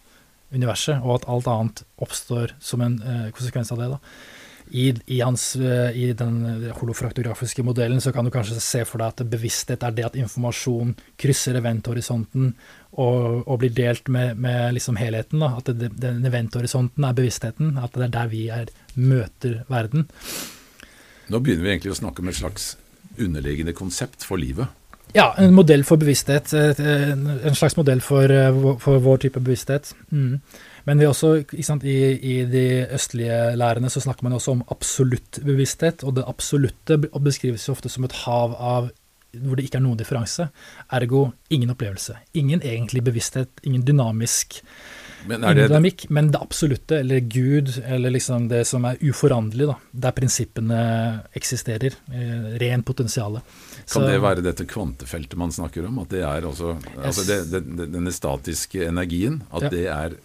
[0.51, 3.93] universet, og at alt annet oppstår som en eh, konsekvens av det.
[3.93, 4.01] da.
[4.71, 9.11] I, i, hans, eh, I den holofraktografiske modellen så kan du kanskje se for deg
[9.11, 12.53] at bevissthet er det at informasjon krysser eventhorisonten
[12.91, 15.43] og, og blir delt med, med liksom helheten.
[15.43, 15.53] Da.
[15.59, 17.75] At det, den eventhorisonten er bevisstheten.
[17.83, 20.07] At det er der vi er, møter verden.
[21.31, 22.73] Nå begynner vi egentlig å snakke om et slags
[23.19, 24.71] underliggende konsept for livet.
[25.15, 26.53] Ja, en modell for bevissthet.
[26.55, 29.93] En en slags modell for, eh, for vår type bevissthet.
[30.11, 30.39] Mm.
[30.85, 32.65] Men vi også, ikke sant, i, i de
[32.95, 37.89] østlige lærene så snakker man også om absolutt bevissthet, og det absolutte beskrives jo ofte
[37.89, 38.91] som et hav av
[39.31, 40.49] hvor det ikke er noen differanse.
[40.91, 42.17] Ergo ingen opplevelse.
[42.35, 44.57] Ingen egentlig bevissthet, ingen dynamisk
[45.29, 49.75] Men det, dynamikk, men det absolutte, eller Gud, eller liksom det som er uforanderlig, da,
[50.07, 50.79] der prinsippene
[51.37, 51.95] eksisterer.
[52.11, 53.41] Eh, ren potensiale.
[53.41, 55.99] kan Så- det være dette kvantefeltet man snakker om?
[55.99, 59.69] At det er også altså det, det, det, Denne statiske energien, at Ja.
[59.69, 60.17] det er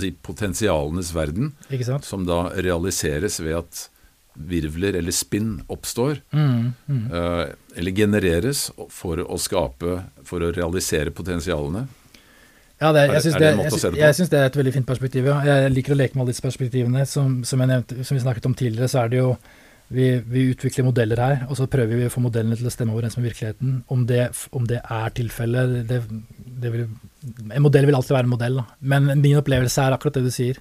[0.00, 1.52] si, potensialenes verden,
[2.02, 3.88] som da realiseres ved at
[4.34, 7.02] virvler eller spinn oppstår, Mm, mm.
[7.12, 11.86] eh, eller genereres for å skape, for å realisere potensialene.
[12.80, 15.24] Ja, det, Er- jeg syns det, det det er et veldig fint perspektiv.
[15.30, 15.36] Ja.
[15.46, 17.06] Jeg liker å leke med alle disse perspektivene.
[17.06, 19.36] Som, som, nevnte, som vi snakket om tidligere, så er det jo
[19.94, 22.92] vi, vi utvikler modeller her, og så prøver vi å få modellene til å stemme
[22.96, 23.84] overens med virkeligheten.
[23.88, 26.02] Om det, om det er tilfellet det
[26.72, 26.86] vil,
[27.50, 28.64] En modell vil alltid være en modell, da.
[28.80, 30.60] men min opplevelse er akkurat det du sier.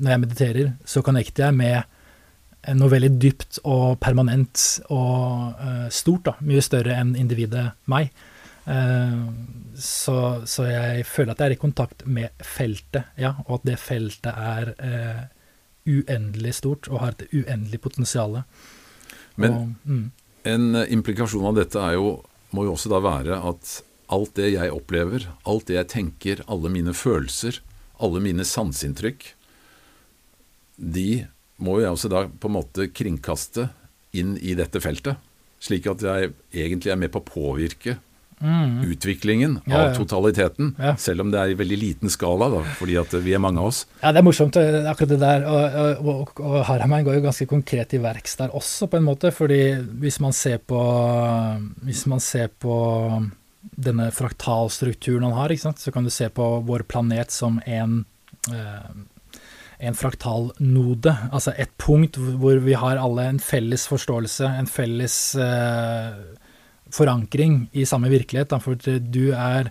[0.00, 6.28] Når jeg mediterer, så connecter jeg med noe veldig dypt og permanent og uh, stort.
[6.28, 8.10] da, Mye større enn individet meg.
[8.66, 9.32] Uh,
[9.80, 13.78] så, så jeg føler at jeg er i kontakt med feltet, ja, og at det
[13.80, 15.22] feltet er uh,
[15.88, 18.42] uendelig stort og har et uendelig potensial.
[19.40, 20.04] Men og, mm,
[20.52, 22.18] en implikasjon av dette er jo,
[22.56, 23.80] må jo også da være at
[24.10, 27.60] alt det jeg opplever, alt det jeg tenker, alle mine følelser,
[28.00, 29.32] alle mine sanseinntrykk,
[30.80, 31.26] de
[31.60, 33.68] må jeg også da på en måte kringkaste
[34.16, 35.20] inn i dette feltet.
[35.60, 37.98] Slik at jeg egentlig er med på å påvirke
[38.40, 38.80] Mm.
[38.88, 39.94] utviklingen Ja, av ja.
[39.98, 40.74] totaliteten.
[40.78, 40.94] Ja.
[40.96, 43.66] Selv om det er i veldig liten skala, da, fordi at vi er mange av
[43.68, 43.82] oss.
[44.00, 45.44] Ja, det er morsomt eh, akkurat det der.
[45.44, 49.28] Og, og, og Harheim går jo ganske konkret i verks der også, på en måte.
[49.30, 49.60] fordi
[50.00, 50.80] hvis man ser på,
[51.84, 52.78] hvis man ser på
[53.60, 58.04] denne fraktalstrukturen han har, så kan du se på vår planet som en
[58.48, 58.90] eh,
[59.80, 66.18] en fraktalnode, altså et punkt hvor vi har alle en felles forståelse, en felles eh,
[66.92, 68.52] forankring i samme virkelighet.
[68.60, 69.70] For du er,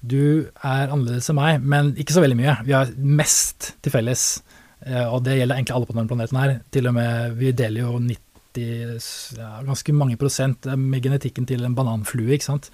[0.00, 2.54] du er annerledes enn meg, men ikke så veldig mye.
[2.68, 4.28] Vi har mest til felles,
[4.86, 6.56] eh, og det gjelder egentlig alle på denne planeten her.
[6.70, 9.02] Til og med, Vi deler jo 90,
[9.38, 12.70] ja, ganske mange prosent med genetikken til en bananflue, ikke sant.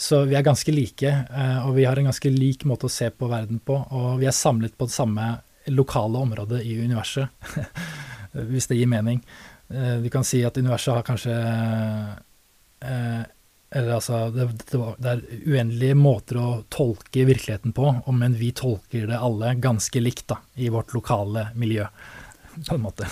[0.00, 3.10] Så vi er ganske like, eh, og vi har en ganske lik måte å se
[3.12, 3.76] på verden på.
[3.92, 5.26] Og vi er samlet på det samme
[5.68, 7.28] lokale området i universet,
[8.32, 9.20] hvis det gir mening.
[9.68, 11.34] Eh, Vi kan si at universet har kanskje
[12.80, 13.20] eh,
[13.70, 14.48] Eller altså det,
[15.06, 20.40] er uendelige måter å tolke virkeligheten på, men vi tolker det alle ganske likt da,
[20.56, 21.84] i vårt lokale miljø.
[22.68, 23.06] På en måte.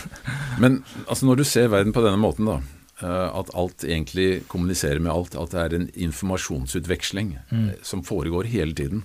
[0.58, 2.58] Men altså, når du ser verden på denne måten, da,
[3.06, 7.68] at alt egentlig kommuniserer med alt, at det er en informasjonsutveksling Mm.
[7.70, 9.02] eh, som foregår hele tiden,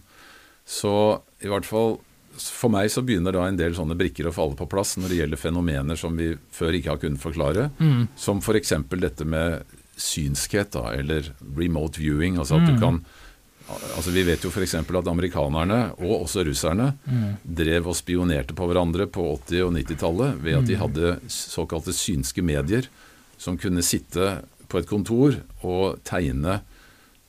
[0.66, 2.00] så i hvert fall
[2.36, 5.18] for meg så begynner da en del sånne brikker å falle på plass når det
[5.20, 8.08] gjelder fenomener som vi før ikke har kunnet forklare, Mm.
[8.16, 8.74] som f.eks.
[8.90, 9.64] dette med
[9.96, 12.38] synskhet, da, eller remote viewing.
[12.38, 12.80] altså at du Mm.
[12.80, 13.06] kan
[13.96, 14.74] Altså Vi vet jo f.eks.
[14.76, 17.38] at amerikanerne, og også russerne, Mm.
[17.46, 20.80] drev og spionerte på hverandre på 80- og 90-tallet ved at de Mm.
[20.82, 22.88] hadde såkalte synske medier
[23.44, 24.40] som kunne sitte
[24.72, 25.36] på et kontor
[25.68, 26.62] og tegne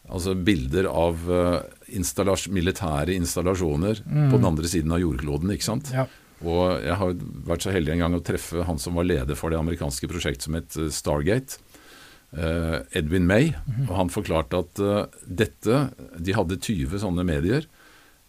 [0.09, 1.61] altså bilder av eh,
[1.97, 4.29] installas militære installasjoner Mm.
[4.31, 5.51] på den andre siden av jordkloden.
[5.55, 5.91] ikke sant?
[5.95, 6.07] Ja.
[6.45, 7.15] Og jeg har
[7.49, 10.45] vært så heldig en gang å treffe han som var leder for det amerikanske prosjektet
[10.49, 11.57] som het eh, Stargate.
[12.37, 13.53] eh, Edwin May.
[13.67, 13.89] Mhm.
[13.89, 14.83] Og han forklarte at
[15.27, 15.81] dette
[16.21, 17.65] De hadde 20 sånne medier.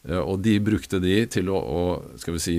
[0.07, 2.57] og de brukte de til å, å skal vi si,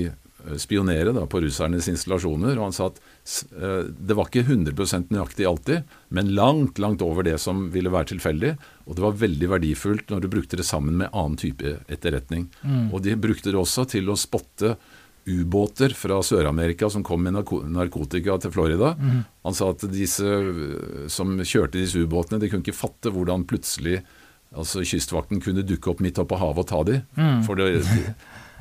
[0.59, 2.57] spionere da, på russernes installasjoner.
[2.59, 7.35] Og han sa at det var ikke 100% nøyaktig alltid, men langt, langt over det
[7.43, 8.53] som ville være tilfeldig.
[8.87, 12.47] Og det var veldig verdifullt når du brukte det sammen med annen type etterretning.
[12.63, 12.85] Mm.
[12.95, 14.77] Og de brukte det også til å spotte
[15.27, 18.93] ubåter fra Sør-Amerika som kom med narkotika til Florida.
[18.95, 19.25] Mm.
[19.43, 23.99] Han sa at disse øh, som kjørte disse ubåtene, de kunne ikke fatte hvordan plutselig
[24.55, 27.01] altså kystvakten kunne dukke opp midt oppe på havet og ta de.
[27.19, 27.41] Mm.
[27.43, 27.67] For det,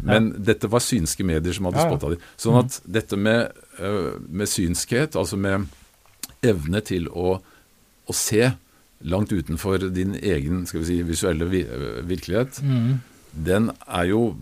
[0.02, 1.90] men dette var synske medier som hadde Ja, ja.
[1.96, 2.20] spotta dem.
[2.36, 5.66] Sånn at dette med, øh, med synskhet, altså med
[6.42, 7.38] evne til å,
[8.06, 8.52] å se
[9.04, 13.00] langt utenfor din egen skal vi si, visuelle øh, virkelighet, Mm.
[13.44, 14.36] den er jo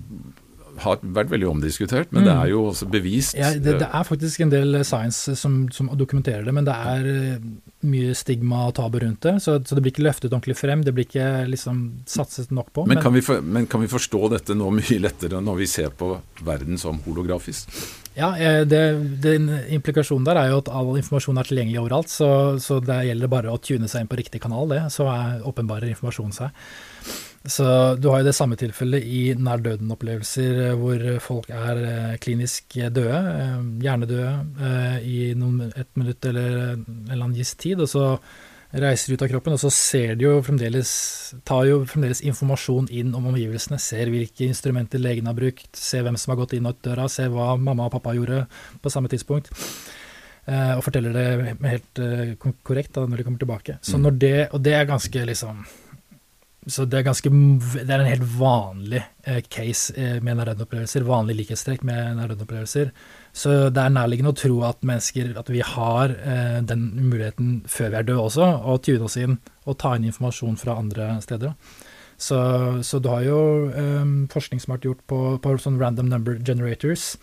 [0.82, 2.40] har vært veldig omdiskutert, men det Mm.
[2.42, 3.34] er jo også bevist.
[3.38, 7.06] Ja, det, det er faktisk en del science som, som dokumenterer det, men det er
[7.06, 7.38] eh,
[7.84, 10.82] mye stigma og tabu rundt det, så, så det blir ikke løftet ordentlig frem.
[10.84, 12.86] Det blir ikke liksom satset nok på.
[12.86, 15.90] men, kan vi for, men kan vi forstå dette nå mye lettere når vi ser
[15.90, 17.68] på verden som holografisk?
[18.14, 18.80] Ja, eh, det,
[19.22, 22.28] den implikasjonen der er jo at all informasjon er tilgjengelig overalt, så,
[22.62, 24.84] så det gjelder bare å tune seg inn på riktig kanal, det.
[24.94, 26.50] Så er åpenbarer informasjonen seg.
[27.44, 27.64] Så
[28.00, 32.78] du har jo det samme tilfellet i nær døden-opplevelser eh, hvor folk er eh, klinisk
[32.88, 34.30] døde, eh, hjernedøde,
[34.64, 38.06] eh, i noen, et minutt eller en eller annen gitt tid, og så
[38.80, 40.94] reiser ut av kroppen, og så ser de jo fremdeles,
[41.46, 46.16] tar jo fremdeles informasjon inn om omgivelsene, ser hvilke instrumenter legen har brukt, ser hvem
[46.18, 48.46] som har gått inn og ut døra, ser hva mamma og pappa gjorde
[48.82, 49.52] på samme tidspunkt.
[50.44, 52.00] og forteller det helt
[52.66, 53.78] korrekt da, når de kommer tilbake.
[53.80, 54.02] Så Mm.
[54.02, 55.64] når det, og det er ganske liksom
[56.66, 61.36] så det er ganske Det er en helt vanlig eh, case med med nærødopplevelser, vanlig
[61.36, 62.90] likhetstrekk med nærødopplevelser.
[63.32, 67.90] Så det er nærliggende å tro at mennesker At vi har eh, den muligheten før
[67.90, 71.52] vi er døde også, å tune oss inn og ta inn informasjon fra andre steder.
[72.16, 72.38] Så,
[72.82, 76.38] så du har jo eh, forskning som har vært gjort på, på sånn random number
[76.38, 77.16] generators.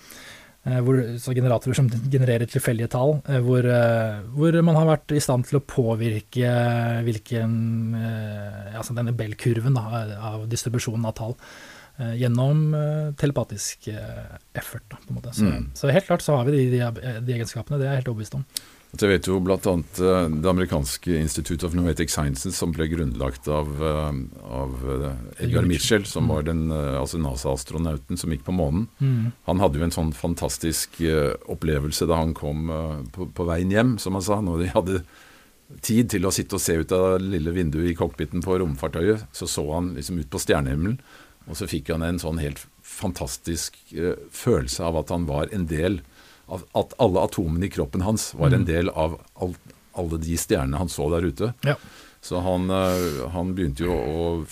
[0.61, 5.15] Eh, hvor, så generatorer som genererer tilfeldige tall, eh, hvor, eh, hvor man har vært
[5.17, 6.51] i stand til å påvirke
[7.07, 7.95] hvilken
[8.77, 11.35] altså denne Bell-kurven da, av distribusjonen av tall
[12.17, 12.71] gjennom
[13.19, 13.89] telepatisk
[14.57, 14.85] effort.
[14.89, 15.31] Da.
[15.31, 15.65] Så, Mm.
[15.75, 18.37] så helt klart så har vi de, de, de egenskapene, det er jeg helt overbevist
[18.39, 18.45] om.
[18.91, 19.57] Jeg vet jo bl.a.
[19.87, 24.17] det amerikanske Institute of Noetic Sciences, som ble grunnlagt av, eh,
[24.51, 28.89] av eh, Edgar Mitchell, som var den eh, altså NASA-astronauten som gikk på månen.
[28.99, 29.31] Mm.
[29.47, 33.71] Han hadde jo en sånn fantastisk eh, opplevelse da han kom eh, på, på veien
[33.71, 34.41] hjem, som han sa.
[34.43, 34.99] Når de hadde
[35.87, 39.23] tid til å sitte og se ut av det lille vinduet i cockpiten på romfartøyet,
[39.31, 40.99] så så han liksom ut på stjernehimmelen,
[41.47, 45.69] og så fikk han en sånn helt fantastisk eh, følelse av at han var en
[45.71, 46.10] del av
[46.75, 48.65] At alle atomene i kroppen hans var en Mm.
[48.67, 49.57] del av alt,
[49.95, 51.53] alle de stjernene han så der ute.
[51.63, 51.75] Ja.
[52.21, 54.45] Så han, eh, han begynte jo å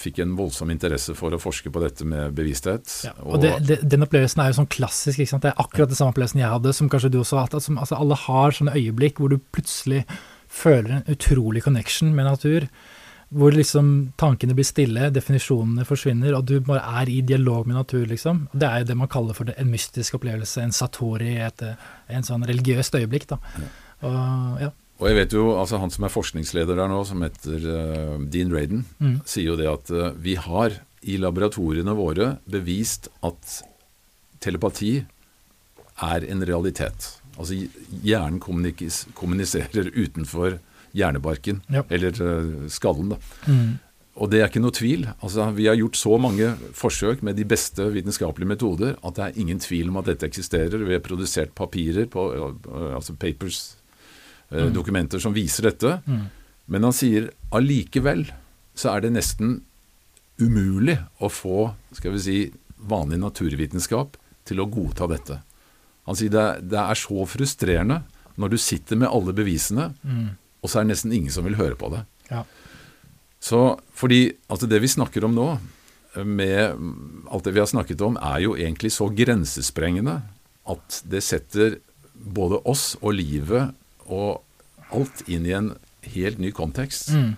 [0.00, 2.88] fikk en voldsom interesse for å forske på dette med bevissthet.
[3.04, 5.18] Ja, og det, det, Den opplevelsen er jo sånn klassisk.
[5.20, 5.42] ikke sant?
[5.42, 7.54] Det er akkurat den samme opplevelsen jeg hadde, som kanskje du også har hatt.
[7.60, 10.06] Altså, alle har sånne øyeblikk hvor du plutselig
[10.48, 12.68] føler en utrolig connection med natur.
[13.32, 13.86] Hvor liksom
[14.20, 18.46] tankene blir stille, definisjonene forsvinner, og du bare er i dialog med natur, liksom.
[18.52, 21.64] Det er jo det man kaller for en mystisk opplevelse, en satori, et,
[22.12, 23.38] en sånn religiøst øyeblikk, da.
[24.02, 24.70] Og, ja.
[25.00, 28.52] Og jeg vet jo, altså Han som er forskningsleder der nå, som heter uh, Dean
[28.54, 29.16] Radin, Mm.
[29.24, 33.62] sier jo det at uh, vi har i laboratoriene våre bevist at
[34.42, 35.00] telepati
[36.02, 37.08] er en realitet.
[37.38, 37.56] Altså
[38.04, 40.58] hjernen kommuniserer utenfor
[40.94, 41.82] hjernebarken, Ja.
[41.90, 43.08] eller eh, skallen.
[43.10, 43.16] da.
[43.46, 43.78] Mm.
[44.16, 45.06] Og det er ikke noe tvil.
[45.22, 49.40] Altså, vi har gjort så mange forsøk med de beste vitenskapelige metoder at det er
[49.40, 50.84] ingen tvil om at dette eksisterer.
[50.84, 53.76] Vi har produsert papirer, på, eh, altså papers,
[54.50, 54.72] eh, Mm.
[54.74, 56.02] dokumenter som viser dette.
[56.06, 56.26] Mm.
[56.68, 58.26] Men han sier allikevel
[58.74, 59.62] så er det nesten
[60.40, 62.52] umulig å få skal vi si,
[62.88, 65.40] vanlig naturvitenskap til å godta dette.
[66.06, 68.02] Han sier det, er- det er så frustrerende
[68.36, 70.30] når du sitter med alle bevisene, Mm.
[70.62, 72.04] Og så er det nesten ingen som vil høre på det.
[72.30, 72.44] Ja.
[73.42, 73.62] Så
[73.98, 75.48] fordi altså det vi snakker om nå,
[76.22, 76.76] med
[77.32, 80.20] alt det vi har snakket om, er jo egentlig så grensesprengende
[80.70, 81.80] at det setter
[82.12, 83.72] både oss og livet
[84.06, 84.42] og
[84.92, 85.72] alt inn i en
[86.14, 87.10] helt ny kontekst.
[87.16, 87.32] Mm.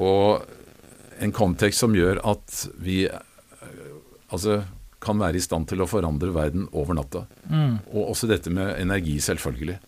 [0.00, 0.46] Og
[1.20, 3.04] en kontekst som gjør at vi
[4.32, 4.62] altså,
[5.02, 7.26] kan være i stand til å forandre verden over natta.
[7.50, 7.78] Mm.
[7.92, 9.78] Og også dette med energi, selvfølgelig.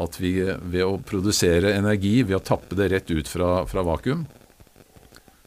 [0.00, 4.24] At vi ved å produsere energi, ved å tappe det rett ut fra, fra vakuum,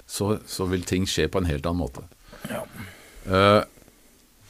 [0.07, 2.05] så, så vil ting skje på en helt annen måte.
[2.47, 2.61] Ja.
[3.27, 3.63] Uh,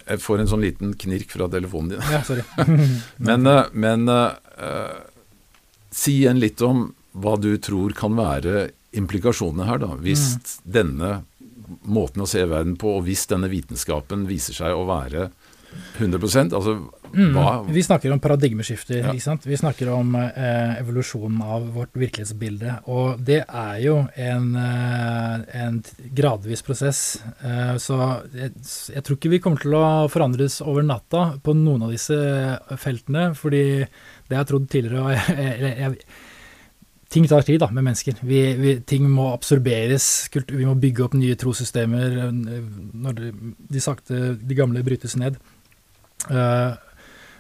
[0.07, 2.03] jeg får en sånn liten knirk fra telefonen din.
[2.13, 2.45] ja, sorry.
[3.27, 4.93] Men, eh, men uh,
[5.91, 6.85] si igjen litt om
[7.17, 9.97] hva du tror kan være implikasjonene her, da.
[9.99, 10.45] Hvis Mm.
[10.77, 11.11] denne
[11.83, 15.27] måten å se verden på, og hvis denne vitenskapen viser seg å være
[15.97, 16.77] 100 altså
[17.13, 17.37] Mm.
[17.73, 18.99] Vi snakker om paradigmeskifter.
[18.99, 19.13] Ja.
[19.13, 19.47] ikke sant?
[19.47, 22.79] Vi snakker om eh, evolusjonen av vårt virkelighetsbilde.
[22.93, 25.81] Og det er jo en, eh, en
[26.17, 27.01] gradvis prosess.
[27.41, 27.99] Eh, så
[28.35, 28.53] jeg,
[28.95, 32.17] jeg tror ikke vi kommer til å forandres over natta på noen av disse
[32.81, 33.29] feltene.
[33.37, 35.99] Fordi det jeg har trodd tidligere jeg, jeg,
[37.07, 38.17] Ting tar tid da, med mennesker.
[38.27, 40.27] Vi, vi, ting må absorberes.
[40.33, 42.41] Vi må bygge opp nye trossystemer eh,
[43.05, 43.29] når de,
[43.71, 45.39] de sakte, de gamle brytes ned.
[46.27, 46.73] Eh,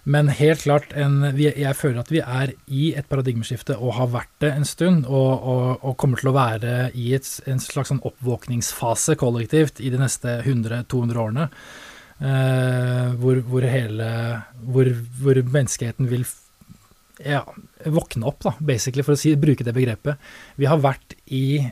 [0.07, 4.31] men helt klart, en, jeg føler at vi er i et paradigmeskifte og har vært
[4.43, 8.03] det en stund, og, og, og kommer til å være i et, en slags sånn
[8.07, 11.49] oppvåkningsfase kollektivt i de neste 100-200 årene.
[12.23, 14.11] eh, hvor, hvor hele
[14.63, 16.23] hvor, hvor menneskeheten vil
[17.23, 17.43] ja,
[17.85, 20.21] våkne opp, da, basically, for å si, bruke det begrepet.
[20.55, 21.67] Vi har vært i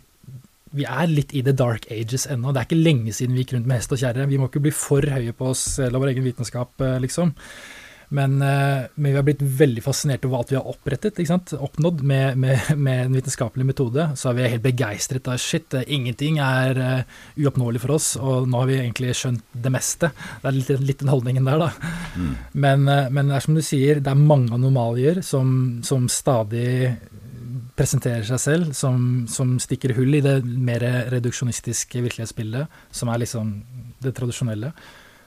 [0.76, 2.52] vi er litt i the dark ages ennå.
[2.52, 4.26] Det er ikke lenge siden vi gikk rundt med hest og kjerre.
[4.28, 7.32] Vi må ikke bli for høye på oss selv og vår egen vitenskap, eh, liksom.
[8.10, 11.20] Men, eh, men vi har blitt veldig fascinert over alt vi har opprettet,
[11.54, 14.10] oppnådd med, med, med en vitenskapelig metode.
[14.16, 18.50] Så er vi helt begeistret av shit, eh, ingenting er uh, uoppnåelig for oss, og
[18.50, 20.12] nå har vi egentlig skjønt det meste.
[20.42, 21.92] Det er litt, litt den holdningen der, da.
[22.16, 22.32] Mm.
[22.54, 26.96] Men, uh, men det er som du sier, det er mange anomalier som, som stadig
[27.76, 33.58] presenterer seg selv, som, som stikker hull i det mer reduksjonistiske virkelighetsbildet, som er liksom
[34.04, 34.72] det tradisjonelle.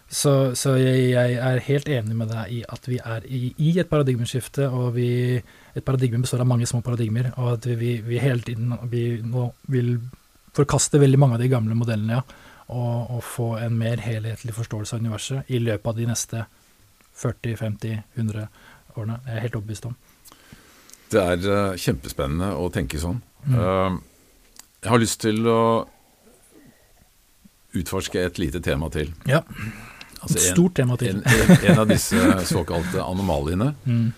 [0.08, 3.74] Så, så jeg, jeg er helt enig med deg i at vi er i, i
[3.76, 8.20] et paradigmeskifte, og vi, et paradigme består av mange små paradigmer, og at vi, vi
[8.22, 9.98] hele tiden vi nå vil
[10.56, 14.96] forkaste veldig mange av de gamle modellene, ja, og, og få en mer helhetlig forståelse
[14.96, 16.44] av universet i løpet av de neste
[17.18, 18.48] 40-50-100
[18.96, 19.18] årene.
[19.24, 19.98] Det er jeg helt overbevist om.
[21.08, 23.20] Det er uh, kjempespennende å tenke sånn.
[23.44, 23.54] Mm.
[23.56, 24.00] Uh,
[24.84, 25.60] jeg har lyst til å
[27.78, 29.12] utforske et lite tema til.
[29.28, 29.42] Ja,
[30.20, 31.16] Altså et en, stort tema til.
[31.16, 33.72] en, en, en av disse såkalte anomaliene.
[33.84, 34.08] Mm.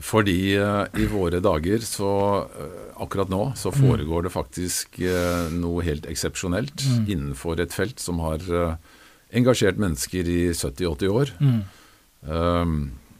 [0.00, 2.12] Fordi uh, i våre dager så
[2.48, 7.04] uh, akkurat nå så foregår det faktisk uh, noe helt eksepsjonelt Mm.
[7.08, 8.40] innenfor et felt som har
[9.36, 11.32] engasjert mennesker i 70-80 år.
[11.40, 11.60] Mm.
[12.26, 12.78] Um,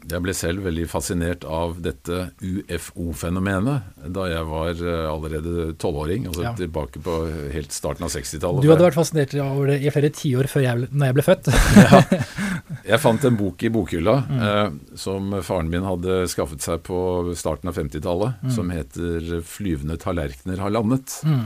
[0.09, 6.43] jeg ble selv veldig fascinert av dette UFO-fenomenet da jeg var eh, allerede tolvåring, altså
[6.47, 6.53] Ja.
[6.57, 7.15] tilbake på
[7.53, 8.61] helt starten av 60-tallet.
[8.65, 11.51] Du hadde vært fascinert over det i flere tiår før jeg, når jeg ble født.
[12.91, 14.39] Jeg fant en bok i bokhylla Mm.
[14.41, 18.51] eh, som faren min hadde skaffet seg på starten av 50-tallet, Mm.
[18.55, 21.23] som heter 'Flyvende tallerkener har landet'.
[21.25, 21.45] Mm.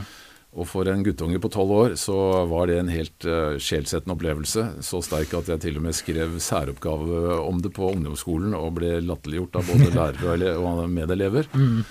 [0.55, 2.15] Og for en guttunge på tolv år så
[2.47, 4.63] var det en helt uh, sjelsettende opplevelse.
[4.85, 8.93] Så sterk at jeg til og med skrev særoppgave om det på ungdomsskolen og ble
[9.03, 11.49] latterliggjort av både lærere og, og medelever.
[11.51, 11.81] Mm.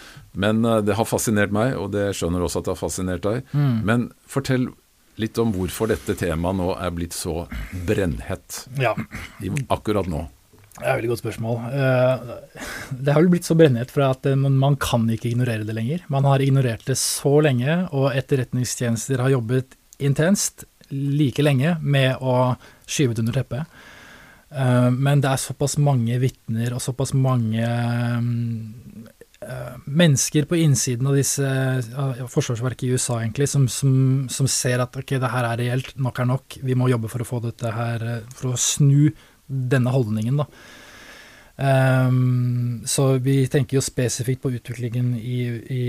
[0.45, 3.45] Men uh, det har fascinert meg, og det skjønner også at det har fascinert deg.
[3.53, 3.77] Mm.
[3.85, 4.71] Men fortell
[5.21, 7.45] litt om hvorfor dette temaet nå er blitt så
[7.87, 8.97] brennhett Ja,
[9.71, 10.25] akkurat nå.
[10.75, 11.59] Det er et veldig godt spørsmål.
[11.71, 12.23] Eh,
[12.99, 16.03] Det har vel blitt så brennhett fra at eh, man kan ikke ignorere det lenger.
[16.11, 22.57] Man har ignorert det så lenge, og etterretningstjenester har jobbet intenst like lenge med å
[22.91, 23.79] skyve det under teppet.
[24.51, 27.63] Eh, Men det er såpass mange vitner og såpass mange
[29.85, 34.97] mennesker på innsiden av disse ja, forsvarsverket i USA egentlig, som, som, som ser at
[34.97, 37.69] ok, det her er reelt, nok er nok, vi må jobbe for å få dette
[37.77, 39.11] her, for å snu
[39.47, 40.37] denne holdningen.
[40.43, 40.49] da.
[41.57, 45.37] Um, så vi tenker jo spesifikt på utviklingen i,
[45.71, 45.85] i,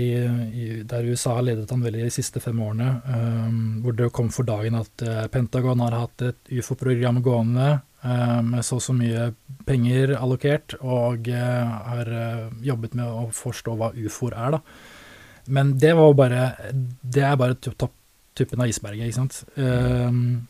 [0.54, 4.30] i, der USA har ledet an veldig de siste fem årene, um, hvor det kom
[4.30, 8.94] for dagen at eh, Pentagon har hatt et ufo-program gående eh, med så og så
[8.94, 9.32] mye
[9.66, 12.12] penger allokert, og uh, har
[12.62, 14.58] jobbet med å forstå hva ufoer er.
[14.60, 14.62] da.
[15.50, 16.44] Men det var jo bare
[17.02, 19.42] Det er bare to- topptuppen av isberget, ikke sant.
[19.58, 20.46] Ehm,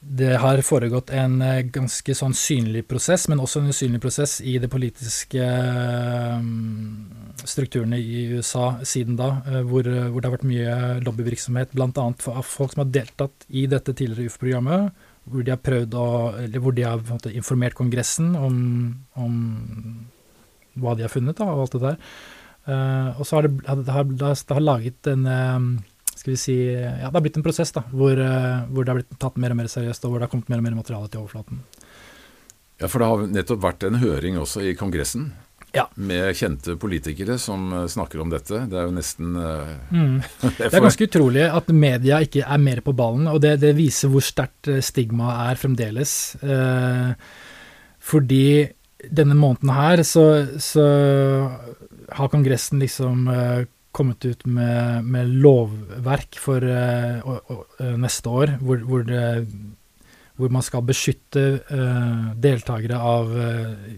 [0.00, 4.54] det har foregått en eh, ganske sånn synlig prosess, men også en usynlig prosess i
[4.60, 6.46] de politiske eh,
[7.44, 11.92] strukturene i USA siden da, eh, hvor, hvor det har vært mye lobbyvirksomhet, bl.a.
[11.92, 16.08] av folk som har deltatt i dette tidligere UF-programmet, hvor de har prøvd å,
[16.46, 18.56] eller hvor de har måte, informert Kongressen om,
[19.20, 19.36] om
[20.80, 22.00] hva de har funnet, da, og alt det der.
[23.20, 25.24] Og så har det, det, har, det har laget en
[26.20, 28.98] skal vi si, ja, Det har blitt en prosess da, hvor, eh, hvor det har
[29.00, 31.08] blitt tatt mer og mer seriøst, og hvor det har kommet mer og mer materiale
[31.08, 31.62] til overflaten.
[32.80, 35.30] Ja, for det har nettopp vært en høring også i Kongressen.
[35.72, 35.84] Ja.
[35.94, 38.64] Med kjente politikere som eh, snakker om dette.
[38.68, 40.18] Det er jo nesten eh, Mm.
[40.58, 44.12] Det er ganske utrolig at media ikke er mer på ballen, og det, det viser
[44.12, 46.14] hvor sterkt stigmaet er fremdeles.
[46.44, 47.12] Eh,
[48.00, 48.44] fordi
[49.08, 50.24] denne måneden her så,
[50.60, 50.84] så
[52.12, 57.20] har Kongressen liksom eh, kommet ut med, med lovverk for uh,
[57.50, 59.22] uh, neste år, hvor, hvor, det,
[60.38, 63.32] hvor man skal beskytte uh, deltakere av,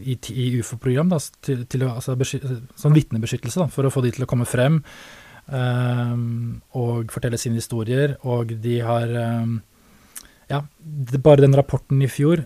[0.01, 2.17] i, i UFO-program, altså
[2.77, 4.81] som vitnebeskyttelse, da, for å få de til å komme frem
[5.53, 8.15] og fortelle sine historier.
[8.31, 9.11] Og de har
[10.49, 12.45] Ja, det, bare den rapporten i fjor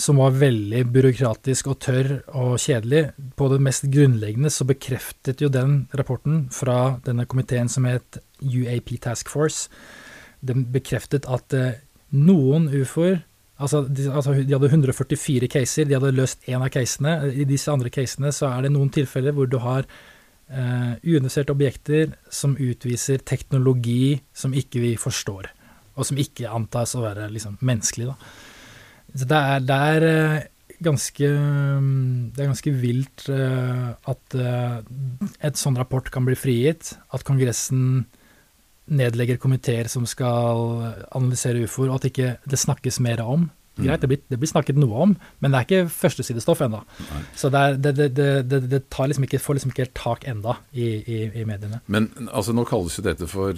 [0.00, 3.02] som var veldig byråkratisk og tørr og kjedelig.
[3.36, 8.96] På det mest grunnleggende så bekreftet jo den rapporten fra denne komiteen som het UAP
[9.02, 9.70] Task Force,
[10.44, 11.80] den bekreftet at eh,
[12.12, 13.22] noen ufoer
[13.56, 17.14] Altså de, altså, de hadde 144 caser, de hadde løst én av casene.
[17.32, 22.12] I disse andre casene så er det noen tilfeller hvor du har eh, uinvesterte objekter
[22.28, 25.48] som utviser teknologi som ikke vi forstår,
[25.96, 28.10] og som ikke antas å være liksom, menneskelig.
[28.12, 28.36] Da.
[29.14, 30.46] Så det er, det er eh,
[30.84, 31.28] ganske
[32.36, 34.78] Det er ganske vilt eh, at eh,
[35.46, 36.94] et sånn rapport kan bli frigitt.
[37.14, 38.06] At Kongressen
[38.86, 43.48] nedlegger komiteer som skal analysere ufoer, og at ikke det snakkes mer om.
[43.76, 45.10] Greit, det blir, det blir snakket noe om,
[45.42, 46.78] men det er ikke førstesidestoff ennå.
[47.36, 50.86] Så det, er, det, det, tar liksom ikke, får liksom ikke helt tak enda i,
[51.02, 51.82] i, i mediene.
[51.92, 53.52] Men altså, nå kalles jo dette for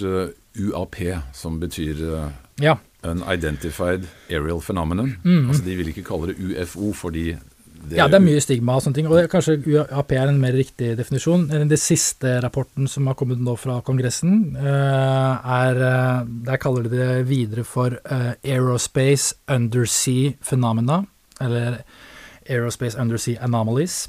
[0.59, 0.99] UAP,
[1.39, 2.29] som betyr eh,
[2.65, 2.79] Ja.
[3.07, 5.17] Unidentified Aerial Phenomenon.
[5.23, 5.49] Mm.
[5.49, 7.37] Altså, de vil ikke kalle det UFO fordi
[7.79, 10.57] det, Ja, det er mye stigma og sånne ting, og kanskje UAP er en mer
[10.59, 11.47] riktig definisjon.
[11.49, 16.91] Den siste rapporten som har kommet nå fra Kongressen, eh, er eh, Der kaller de
[16.97, 21.05] det videre for eh, Aerospace Undersea Phenomena,
[21.41, 21.85] eller
[22.49, 24.09] Aerospace Undersea Anomalies.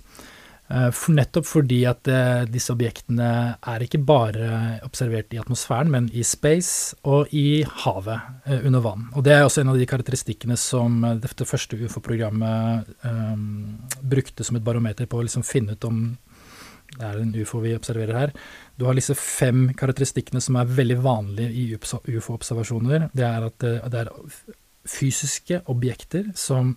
[0.69, 6.21] Eh, nettopp fordi at eh, disse objektene er ikke bare observert i atmosfæren, men i
[6.21, 9.07] space og i havet eh, under vann.
[9.15, 14.43] Og Det er også en av de karakteristikkene som dette det første ufo-programmet um, brukte
[14.45, 16.01] som et barometer på å liksom finne ut om
[16.89, 18.33] det er en ufo vi observerer her.
[18.77, 23.07] Du har disse fem karakteristikkene som er veldig vanlige i ufo-observasjoner.
[23.13, 24.09] Det er at det er
[24.89, 26.75] fysiske objekter som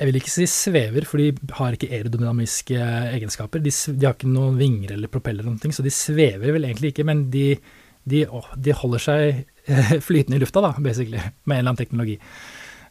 [0.00, 2.78] jeg vil ikke si svever, for de har ikke aerodynamiske
[3.18, 3.60] egenskaper.
[3.60, 6.94] De, de har ikke noen vinger eller propeller, eller ting, så de svever vel egentlig
[6.94, 7.50] ikke, men de,
[8.08, 9.44] de, åh, de holder seg
[10.08, 12.16] flytende i lufta, da, basically, med en eller annen teknologi.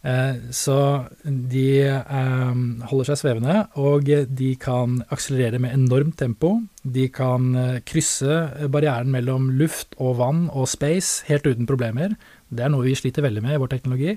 [0.05, 0.77] Eh, Så
[1.25, 2.59] de eh,
[2.91, 6.59] holder seg svevende, og de kan akselerere med enormt tempo.
[6.83, 12.15] De kan eh, krysse barrieren mellom luft og vann og space helt uten problemer.
[12.49, 14.15] Det er noe vi sliter veldig med i vår teknologi.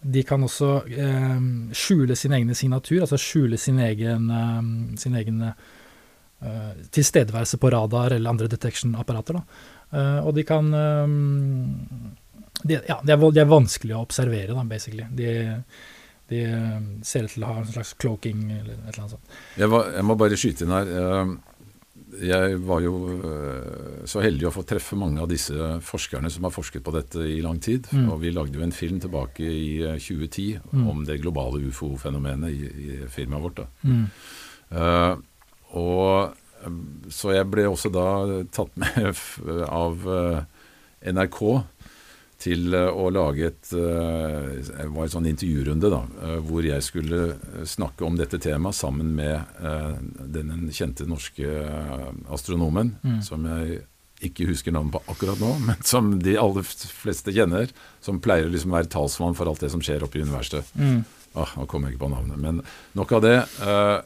[0.00, 1.40] De kan også eh,
[1.74, 4.60] skjule sin egen signatur, altså skjule sin egen, eh,
[5.00, 9.40] sin egen eh, tilstedeværelse på radar eller andre detection-apparater.
[9.90, 11.14] Eh, og de kan eh,
[12.62, 15.08] de, Ja, de er, de er vanskelig å observere, da, basically.
[15.18, 15.34] De,
[16.30, 19.38] de eh, ser ut til å ha en slags cloaking eller et eller annet sånt.
[19.56, 20.94] Jeg, var, jeg må bare skyte inn her.
[22.20, 25.54] Eh, jeg var jo øh, så heldig å få treffe mange av disse
[25.84, 27.86] forskerne som har forsket på dette i lang tid.
[27.92, 28.08] Mm.
[28.12, 30.88] Og vi lagde jo en film tilbake i øh, 2010 Mm.
[30.90, 33.60] om det globale ufo-fenomenet i, i firmaet vårt.
[33.82, 34.04] Mm.
[34.72, 35.16] Uh,
[35.78, 36.34] og
[36.64, 36.76] eh,
[37.10, 38.06] Så jeg ble også da
[38.52, 39.16] tatt med
[39.82, 40.42] av eh,
[41.12, 41.40] NRK
[42.38, 46.84] til eh, å lage et eh, Det var en sånn intervjurunde da, eh, hvor jeg
[46.86, 49.96] skulle eh, snakke om dette temaet sammen med eh,
[50.38, 53.20] den kjente norske eh, astronomen, Mm.
[53.26, 53.80] som jeg
[54.22, 57.70] ikke husker navnet på akkurat nå, men som de aller fleste kjenner.
[58.02, 60.66] Som pleier å liksom være talsmann for alt det som skjer oppe i universet.
[60.78, 61.02] Mm.
[61.38, 62.62] Ah, nå kommer jeg ikke på navnet, men
[62.98, 63.36] nok av det.
[63.62, 63.96] Eh,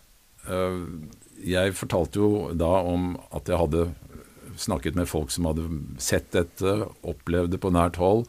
[0.52, 0.80] eh,
[1.52, 3.86] jeg fortalte jo da om at jeg hadde
[4.56, 5.66] snakket med folk som hadde
[6.02, 8.26] sett dette, opplevd det på nært hold,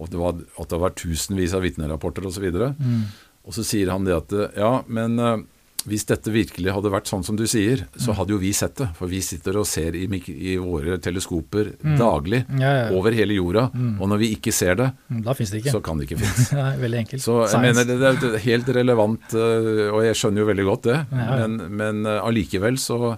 [0.00, 2.44] og det var, at det var tusenvis av vitnerapporter osv.
[2.48, 3.02] Og, så Mm.
[3.44, 5.42] og så sier han det at eh, ja, men eh,
[5.88, 8.90] hvis dette virkelig hadde vært sånn som du sier, så hadde jo vi sett det.
[8.98, 11.94] For vi sitter og ser i, i våre teleskoper Mm.
[11.96, 13.70] daglig Ja, ja, over hele jorda.
[13.72, 13.94] Mm.
[14.00, 15.72] Og når vi ikke ser det, Mm, det ikke.
[15.72, 16.52] så kan det ikke finnes.
[16.84, 17.22] Veldig enkelt.
[17.24, 17.64] Så jeg Science.
[17.64, 20.98] mener det, det er helt relevant, øh, og jeg skjønner jo veldig godt det.
[21.10, 23.16] Men, øh, allikevel så,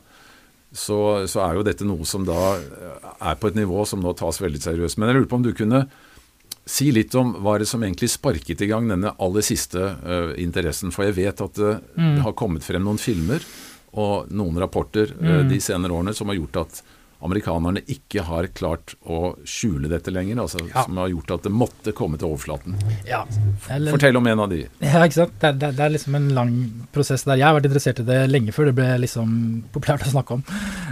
[0.72, 4.14] så, så er jo dette noe som da øh, er på et nivå som nå
[4.16, 4.98] tas veldig seriøst.
[4.98, 5.82] Men jeg lurer på om du kunne
[6.64, 10.92] si litt om hva det som egentlig sparket i gang denne aller siste uh, interessen.
[10.94, 12.14] For jeg vet at det, Mm.
[12.16, 13.42] det har kommet frem noen filmer
[13.98, 15.48] og noen rapporter Mm.
[15.50, 16.82] de senere årene som har gjort at
[17.22, 20.40] amerikanerne ikke har klart å skjule dette lenger.
[20.42, 20.84] Altså, Ja.
[20.84, 22.74] Som har gjort at det måtte komme til overflaten.
[23.06, 23.24] Ja.
[23.70, 24.66] Eller- Fortell om en av de.
[24.80, 25.32] Ja, ikke sant.
[25.40, 26.52] Det det, det er liksom en lang
[26.92, 27.36] prosess der.
[27.36, 30.42] Jeg har vært interessert i det lenge før det ble liksom populært å snakke om,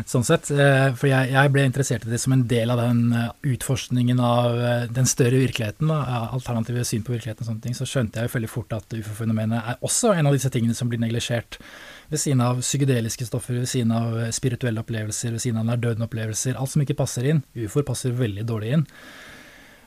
[0.06, 0.50] sånn sett.
[0.50, 4.20] Eh, For jeg, jeg ble interessert i det som en del av den eh, utforskningen
[4.20, 7.74] av eh, den større virkeligheten, da, alternative syn på virkeligheten og sånne ting.
[7.74, 10.88] Så skjønte jeg jo veldig fort at ufo-fenomenet er også en av disse tingene som
[10.88, 11.58] blir neglisjert.
[12.10, 16.06] Ved siden av psykedeliske stoffer, ved siden av eh, spirituelle opplevelser, ved siden av nærdøden
[16.06, 16.58] opplevelser.
[16.58, 17.44] Alt som ikke passer inn.
[17.54, 18.86] Ufoer passer veldig dårlig inn.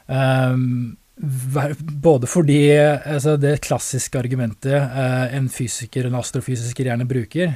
[0.07, 7.53] Um, både fordi altså det klassiske argumentet eh, en fysiker, en astrofysiker gjerne bruker,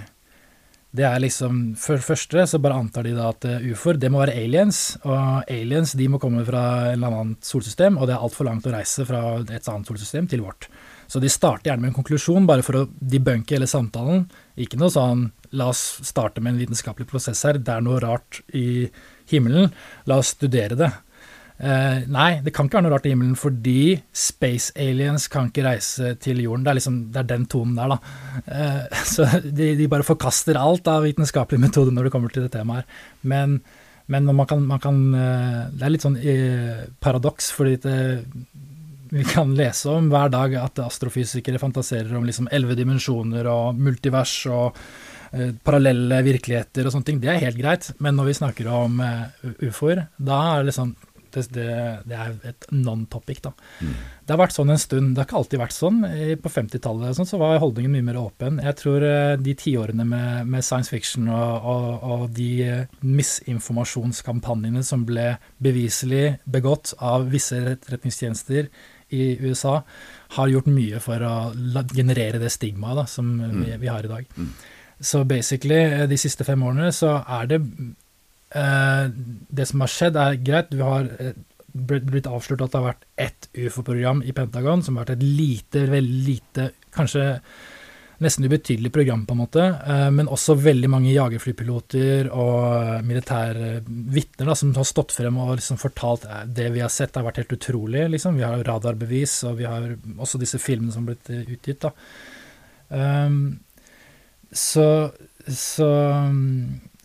[0.98, 4.22] det er liksom For første så bare antar de da at eh, ufoer, det må
[4.22, 4.98] være aliens.
[5.04, 8.68] Og aliens de må komme fra en eller annen solsystem, og det er altfor langt
[8.70, 10.70] å reise fra et annet solsystem til vårt.
[11.08, 14.26] Så de starter gjerne med en konklusjon, bare for å debunke hele samtalen.
[14.58, 15.28] Ikke noe sånn
[15.58, 18.88] la oss starte med en vitenskapelig prosess her, det er noe rart i
[19.32, 19.72] himmelen,
[20.10, 20.90] la oss studere det.
[21.58, 25.66] Eh, nei, det kan ikke være noe rart i himmelen, fordi space aliens kan ikke
[25.66, 26.66] reise til jorden.
[26.66, 27.98] Det er liksom, det er den tonen der, da.
[28.46, 32.54] Eh, så de, de bare forkaster alt av vitenskapelig metode når det kommer til det
[32.54, 33.02] temaet her.
[33.34, 33.58] Men,
[34.08, 37.98] men man kan, man kan eh, Det er litt sånn eh, paradoks, fordi det,
[39.12, 44.34] vi kan lese om hver dag at astrofysikere fantaserer om liksom elleve dimensjoner og multivers
[44.52, 44.78] og
[45.32, 47.22] eh, parallelle virkeligheter og sånne ting.
[47.24, 50.96] Det er helt greit, men når vi snakker om eh, ufoer, da er det liksom
[51.46, 53.52] det, det, er et non-topic, da.
[53.82, 53.94] Mm.
[54.26, 55.14] Det har vært sånn en stund.
[55.14, 56.00] Det har ikke alltid vært sånn.
[56.44, 58.62] På 50-tallet sånn, så var holdningen mye mer åpen.
[58.64, 64.84] Jeg tror eh, de tiårene med, med science fiction og, og, og de eh, misinformasjonskampanjene
[64.88, 68.72] som ble beviselig begått av visse etterretningstjenester
[69.12, 69.82] i USA,
[70.36, 71.36] har gjort mye for å
[71.96, 73.80] generere det stigmaet som vi, Mm.
[73.80, 74.26] vi har i dag.
[74.38, 74.50] Mm.
[75.00, 77.62] Så basically, eh, de siste fem årene så er det
[78.56, 79.10] eh,
[79.54, 80.70] Det som har skjedd, er greit.
[80.72, 81.34] Du har eh,
[81.74, 85.86] blitt avslørt at det har vært ett ufo-program i Pentagon, som har vært et lite,
[85.92, 87.40] veldig lite, kanskje
[88.24, 94.54] nesten ubetydelig program, på en måte, eh, men også veldig mange jagerflypiloter og militære vitner
[94.58, 97.58] som har stått frem og liksom fortalt eh, det vi har sett, har vært helt
[97.60, 98.08] utrolig.
[98.16, 98.40] Liksom.
[98.40, 101.86] Vi har radarbevis, og vi har også disse filmene som har blitt eh, utgitt.
[101.86, 101.94] Da.
[102.90, 103.60] Um,
[104.52, 105.12] så,
[105.52, 105.90] så,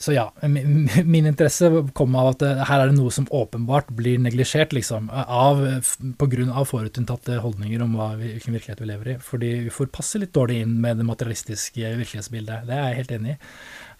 [0.02, 4.74] så ja, min, interesse kom av at her er det noe som åpenbart blir neglisjert,
[4.74, 5.62] liksom, av,
[6.18, 9.16] på grunn av forutinntatte holdninger om hva vi, hvilken virkelighet vi lever i.
[9.22, 12.66] Fordi vi får passe litt dårlig inn med det materialistiske virkelighetsbildet.
[12.66, 13.40] Det er jeg helt enig i.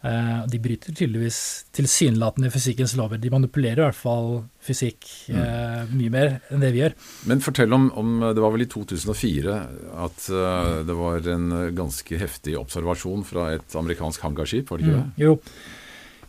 [0.03, 1.37] Eh, de bryter tydeligvis
[1.79, 3.20] tilsynelatende fysikkens lover.
[3.23, 4.33] De manipulerer i hvert fall
[4.66, 6.97] fysikk eh, mye mer enn det vi gjør.
[7.31, 9.61] Men fortell om, om Det var vel i 2004
[10.03, 14.99] at eh, det var en ganske heftig observasjon fra et amerikansk hangarskip, var det ikke
[14.99, 15.07] det?
[15.07, 15.39] Mm, jo.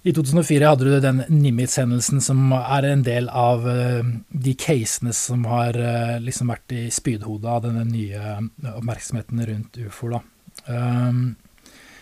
[0.03, 4.03] I 2004 hadde du den Nimitz-hendelsen som er en del av eh,
[4.35, 9.80] de casene som har eh, liksom vært i spydhodet av denne nye eh, oppmerksomheten rundt
[9.85, 10.19] ufoer.
[10.67, 11.38] Um,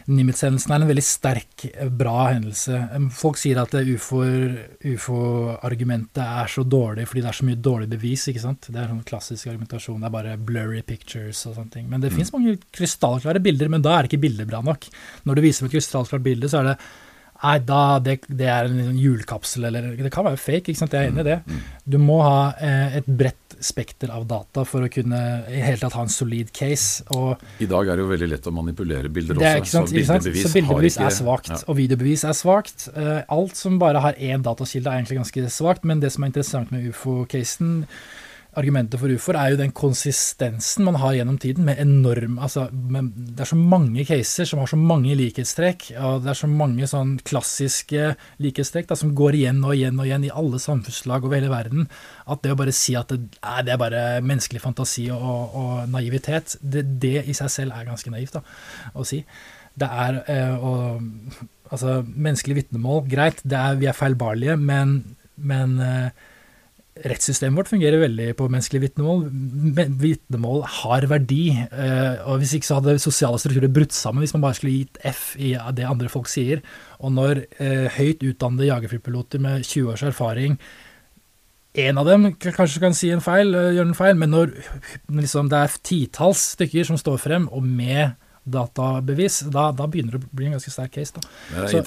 [0.09, 2.79] Nimitz-hendelsen er en veldig sterk, bra hendelse.
[2.95, 7.91] Um, Folk sier at ufo-argumentet ufo-argumentet er så dårlig fordi det er så mye dårlig
[7.93, 8.25] bevis.
[8.33, 8.65] ikke sant?
[8.73, 10.01] Det er sånn klassisk argumentasjon.
[10.01, 11.85] Det er bare blurry pictures og sånne ting.
[11.85, 12.17] Men det Mm.
[12.17, 14.89] finnes mange krystallklare bilder, men da er ikke bildet bra nok.
[15.29, 16.77] Når du viser et krystallklart bilde, så er det
[17.41, 20.93] Nei, da, det, det er en liksom julekapsel, eller det kan være fake, ikke sant?
[20.93, 21.39] jeg er enig i det.
[21.47, 21.63] Mm.
[21.95, 25.19] Du må ha eh, et bredt spekter av data for å kunne
[25.49, 27.05] i hele tatt ha en solid case.
[27.61, 29.97] I dag er det jo veldig lett å manipulere bilder er, også, ikke sant, så
[29.97, 31.59] bildebevis, Så bildebevis ikke, er svakt, ja.
[31.65, 32.87] og videobevis er svakt.
[32.93, 36.33] Eh, alt som bare har én datakilde er egentlig ganske svakt, men det som er
[36.33, 37.85] interessant med ufo-casen,
[38.59, 43.11] argumentet for ufoer, er jo den konsistensen man har gjennom tiden, med enorm altså, med,
[43.15, 46.89] Det er så mange caser som har så mange likhetstrekk, og det er så mange
[46.89, 48.09] sånn klassiske
[48.43, 51.87] likhetstrekk da, som går igjen og igjen og igjen i alle samfunnslag over hele verden,
[52.27, 55.87] at det å bare si at det, nei, det er bare menneskelig fantasi og, og
[55.93, 58.43] naivitet, det, det i seg selv er ganske naivt da,
[58.91, 59.23] å si.
[59.79, 61.01] Det er eh, og,
[61.71, 64.89] Altså, menneskelig vitnemål, greit, det er, vi er feilbarlige, men,
[65.39, 66.25] men eh,
[67.07, 69.25] rettssystemet vårt fungerer veldig på menneskelig vitnemål.
[70.01, 74.45] Vitnemål har verdi, eh, og hvis ikke så hadde sosiale strukturer brutt sammen hvis man
[74.45, 76.61] bare skulle gitt F i det andre folk sier.
[77.01, 80.59] Og når eh, høyt utdannede jagerflypiloter med 20 års erfaring
[81.73, 84.51] en av dem kanskje kan si en feil, eh, gjøre en feil, men når
[85.07, 88.11] liksom, det er titalls stykker som står frem, og med
[88.43, 91.13] databevis, da, da begynner det å bli en ganske sterk case.
[91.13, 91.67] Da.
[91.67, 91.83] Så-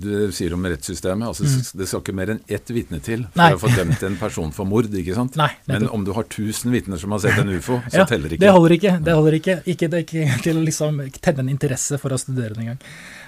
[0.00, 1.26] Du sier om rettssystemet.
[1.26, 1.44] altså
[1.76, 3.36] Det skal ikke mer enn ett vitne til for Mm.
[3.36, 3.52] Nei.
[3.54, 4.86] å få dømt en person for mord.
[4.90, 5.36] ikke sant?
[5.36, 8.28] Nei, Men om du har 1000 vitner som har sett en ufo, så Ja, teller
[8.30, 8.38] ikke.
[8.40, 9.04] Det holder ikke.
[9.04, 12.18] Det holder ikke, ikke, det er ikke til å liksom tenne en interesse for å
[12.18, 12.78] studere det engang.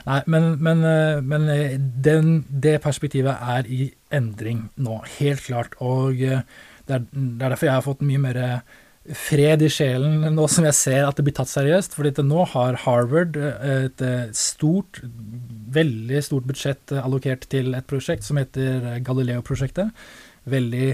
[0.06, 5.74] Nei, men, men, eh, men eh, den, det perspektivet er i endring nå, helt klart.
[5.80, 6.42] Og eh,
[6.86, 8.62] det er, det er derfor jeg har fått mye mer
[9.10, 11.96] fred i sjelen nå som jeg ser at det blir tatt seriøst.
[11.96, 15.00] fordi nå har Harvard eh, et eh, stort,
[15.74, 19.90] veldig stort budsjett eh, allokert til et prosjekt som heter Galileo-prosjektet.
[20.46, 20.92] Veldig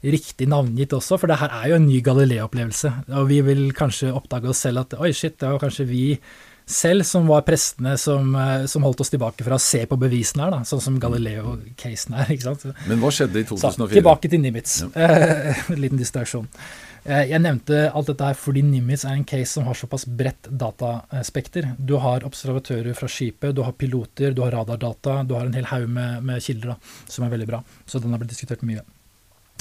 [0.00, 2.92] riktig navngitt også, for det her er jo en ny Galileo-opplevelse.
[3.18, 6.04] Og vi vil kanskje oppdage oss selv at oi, shit, det var kanskje vi
[6.70, 8.30] selv som var prestene som,
[8.70, 12.30] som holdt oss tilbake fra å se på bevisene her, da, sånn som Galileo-casen er.
[12.30, 12.68] ikke sant?
[12.86, 13.96] Men hva skjedde i Så, 2004?
[13.98, 14.76] tilbake til Nimitz.
[14.94, 16.46] Eh, en liten distraksjon.
[17.04, 20.50] Eh, jeg nevnte alt dette her fordi Nimitz er en case som har såpass bredt
[20.62, 21.72] dataspekter.
[21.78, 25.68] Du har observatører fra skipet, du har piloter, du har radardata, du har en hel
[25.72, 26.78] haug med, med kilder da,
[27.08, 27.62] som er veldig bra.
[27.86, 28.84] Så den har blitt diskutert mye.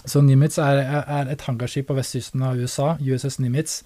[0.07, 3.81] Så Nimitz er, er, et hangarskip på vestkysten av USA, USS Nimitz,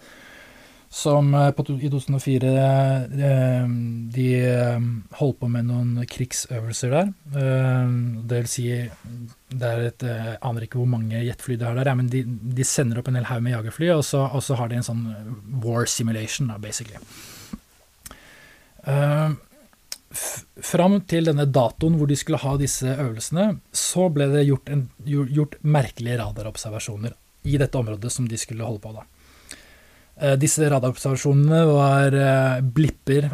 [0.93, 2.49] som eh, på, i 2004
[3.27, 3.67] eh,
[4.13, 4.83] de eh,
[5.17, 7.07] holdt på med noen krigsøvelser der.
[8.29, 8.67] Det vil si,
[9.49, 12.67] det er et, jeg aner ikke hvor mange jetfly det er der, men de, de
[12.67, 15.01] sender opp en hel haug med jagerfly, og så, og så har de en sånn
[15.63, 17.01] war simulation, da, basically.
[20.69, 24.85] Fram til denne datoen hvor de skulle ha disse øvelsene, så ble det gjort, en,
[25.09, 27.17] gjort merkelige radarobservasjoner
[27.49, 29.07] i dette området som de skulle holde på da.
[30.21, 33.31] Eh, Disse radarobservasjonene var eh, blipper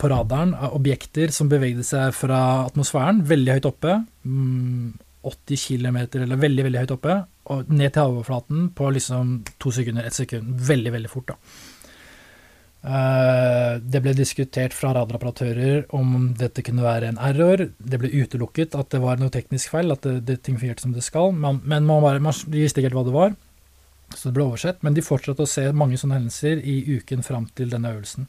[0.00, 4.94] på radaren av objekter som bevegde seg fra atmosfæren, veldig høyt oppe, mm,
[5.24, 7.18] 80 km eller veldig, veldig høyt oppe,
[7.52, 10.56] og ned til havoverflaten på liksom to sekunder, ett sekund.
[10.64, 11.36] Veldig, veldig fort, da.
[12.84, 17.68] Eh, Det ble diskutert fra radaroperatører om dette kunne være en error.
[17.78, 20.92] Det ble utelukket at det var noe teknisk feil, at det, det ting fungerte som
[20.92, 21.32] det skal.
[21.32, 23.36] Men, men man, bare, man visste ikke helt hva det var,
[24.16, 24.82] så det ble oversett.
[24.86, 28.28] Men de fortsatte å se mange sånne hendelser i uken fram til denne øvelsen.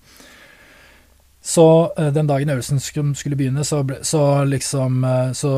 [1.45, 5.51] Så eh, den dagen øvelsen skulle, begynne, så, ble, så liksom eh, så,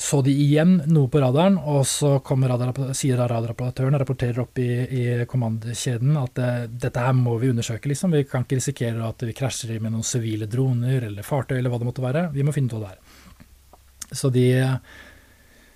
[0.00, 5.04] så de igjen noe på radaren, og så radar, sier radaroperatøren, rapporterer opp i, i
[5.28, 6.52] kommandokjeden at det,
[6.86, 8.16] dette her må vi undersøke, liksom.
[8.16, 11.82] Vi kan ikke risikere at vi krasjer med noen sivile droner eller fartøy eller hva
[11.82, 12.30] det måtte være.
[12.32, 14.16] Vi må finne ut hva det er.
[14.16, 14.48] Så de,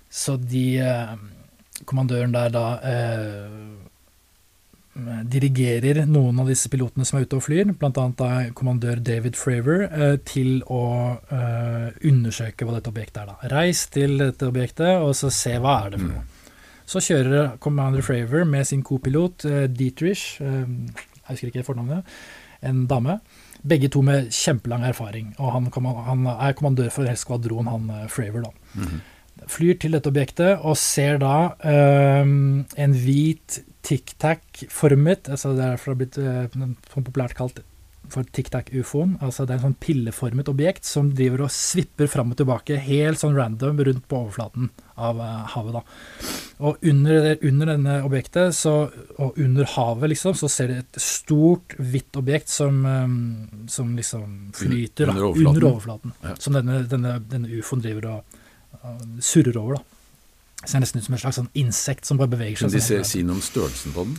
[0.09, 1.13] så de eh,
[1.85, 3.75] Kommandøren der da eh,
[5.31, 7.91] dirigerer noen av disse pilotene som er ute og flyr, bl.a.
[8.19, 10.81] da kommandør David Fravor, eh, til å
[11.31, 13.29] eh, undersøke hva dette objektet er.
[13.31, 13.51] da.
[13.53, 16.25] Reis til dette objektet og så se hva er det for noe.
[16.89, 22.17] Så kjører commander Fravor med sin kopilot eh, Dietrich, eh, jeg husker ikke fornavnet,
[22.65, 23.19] en dame.
[23.63, 25.31] Begge to med kjempelang erfaring.
[25.37, 25.69] Og han,
[26.09, 28.99] han er kommandør for hele skvadron, han eh, Fravor, da Mhm.
[29.49, 35.95] Flyr til dette objektet og ser da øhm, en hvit tic-tac-formet altså Det er derfor
[35.95, 37.61] det har blitt uh, populært kalt
[38.09, 39.17] for tic-tac-ufoen.
[39.21, 43.21] altså Det er en sånn pilleformet objekt som driver og svipper fram og tilbake helt
[43.21, 45.77] sånn random rundt på overflaten av uh, havet.
[45.77, 46.31] da.
[46.69, 48.73] Og under, under denne objektet, så,
[49.21, 54.51] og under havet, liksom, så ser du et stort, hvitt objekt som, um, som liksom
[54.57, 55.53] flyter Under overflaten.
[55.53, 56.17] under overflaten.
[56.25, 56.35] Ja.
[56.41, 58.38] Som denne, denne, denne ufoen driver og
[59.21, 59.75] surrer over.
[59.79, 59.83] da.
[60.61, 62.85] Det Ser nesten ut som et slags sånn insekt som bare beveger Kunne Kan de
[62.85, 63.05] sånn.
[63.05, 64.17] si noe om størrelsen på den?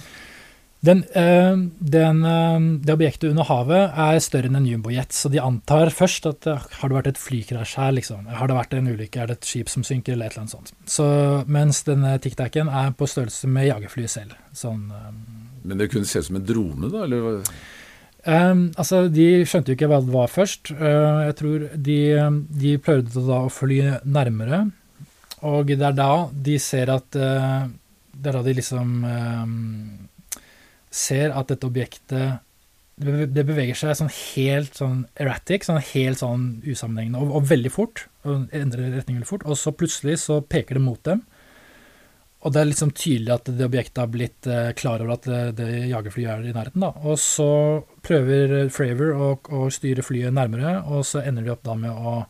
[0.82, 5.36] Den, øh, den, øh, det objektet under havet er større enn en jumbojet, så de
[5.38, 8.24] antar først at har det vært et flykrasj her, liksom.
[8.32, 10.54] Har det vært en ulykke, er det et skip som synker, eller et eller annet
[10.56, 10.72] sånt.
[10.88, 14.32] Så, mens denne tic-tacen er på størrelse med jagerflyet selv.
[14.54, 15.12] Sånn, øh,
[15.64, 17.04] Men det kunne se ut som en drone, da?
[17.04, 17.42] eller?
[18.26, 20.72] Um, altså, De skjønte jo ikke hva det var først.
[20.76, 22.00] Uh, jeg tror de,
[22.62, 24.66] de prøvde da å fly nærmere,
[25.46, 27.64] og det er da de ser at uh,
[28.12, 29.56] Det er da de liksom um,
[30.92, 32.40] ser at dette objektet
[33.00, 38.02] det beveger seg sånn helt sånn erratic, sånn helt sånn usammenhengende, og, og, veldig fort.
[38.28, 39.46] og Endrer retning veldig fort.
[39.48, 41.22] Og så plutselig så peker det mot dem.
[42.40, 45.40] Og det er liksom tydelig at det objektet har blitt uh, klar over at det,
[45.58, 46.84] det jagerflyet er i nærheten.
[46.84, 46.92] da.
[47.04, 47.50] Og så
[48.06, 52.22] prøver Fravor å, å, styre flyet nærmere, og så ender de opp da med å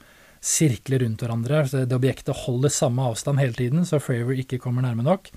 [0.43, 1.63] sirkle rundt hverandre.
[1.69, 5.31] Så det objektet holder samme avstand hele tiden, så Fravor ikke kommer nærme nok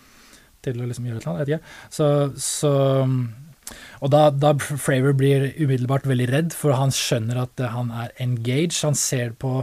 [0.64, 1.72] til å liksom gjøre et eller annet.
[1.94, 2.08] Så,
[2.40, 2.74] så
[4.04, 8.82] og da, da Fravor blir umiddelbart veldig redd, for han skjønner at han er engaged.
[8.88, 9.62] Han ser på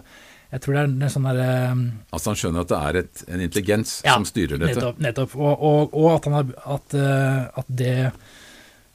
[0.51, 3.22] jeg tror det er en sånn derre um, Altså han skjønner at det er et,
[3.31, 4.81] en intelligens ja, som styrer dette?
[4.81, 5.02] Nettopp.
[5.05, 5.36] nettopp.
[5.39, 7.94] Og, og, og at, har, at, uh, at, det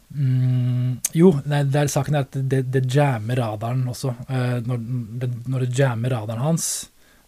[0.10, 4.12] mm, Jo, nei, det er saken er at det, det jammer radaren også.
[4.28, 4.84] Uh, når,
[5.24, 6.70] det, når det jammer radaren hans,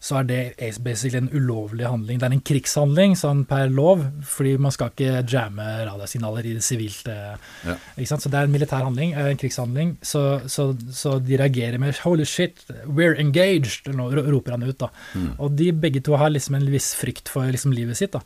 [0.07, 0.41] så er det
[0.83, 2.19] basically en ulovlig handling.
[2.19, 6.63] Det er en krigshandling sånn per lov, fordi man skal ikke jamme radarsignaler i det
[6.63, 7.09] sivilt.
[7.09, 7.75] Ja.
[8.07, 9.97] Så det er en militær handling, eh, en krigshandling.
[10.01, 14.77] Så, så, så, de reagerer med 'holy shit, we're engaged', nå roper han ut.
[14.79, 14.89] da.
[15.13, 15.33] Mm.
[15.39, 18.13] Og de begge to har liksom en viss frykt for liksom livet sitt.
[18.13, 18.21] da.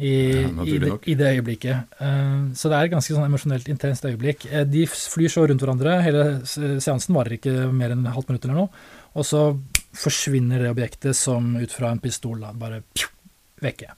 [0.00, 1.76] I, ja, i, det, i, det, øyeblikket.
[2.00, 4.46] Uh, så det er et ganske sånn emosjonelt intenst øyeblikk.
[4.48, 5.98] Uh, de flyr så rundt hverandre.
[6.00, 6.22] Hele
[6.80, 8.72] seansen varer ikke mer enn halvt minutt eller noe.
[9.12, 9.42] Og så
[9.96, 13.08] forsvinner det objektet som ut fra en pistol da, bare pju,
[13.64, 13.92] vekke.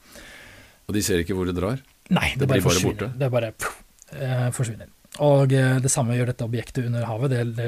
[0.89, 1.81] Og de ser ikke hvor det drar?
[2.13, 2.99] Nei, det, det bare forsvinner.
[3.05, 3.71] Bare det bare pju,
[4.19, 4.91] eh, forsvinner.
[5.21, 7.67] Og eh, det samme gjør dette objektet under havet, det, det,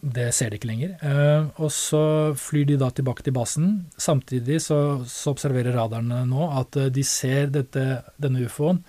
[0.00, 0.94] det ser de ikke lenger.
[1.04, 3.74] Eh, og så flyr de da tilbake til basen.
[4.00, 7.84] Samtidig så, så observerer radarene nå at eh, de ser dette,
[8.16, 8.80] denne ufoen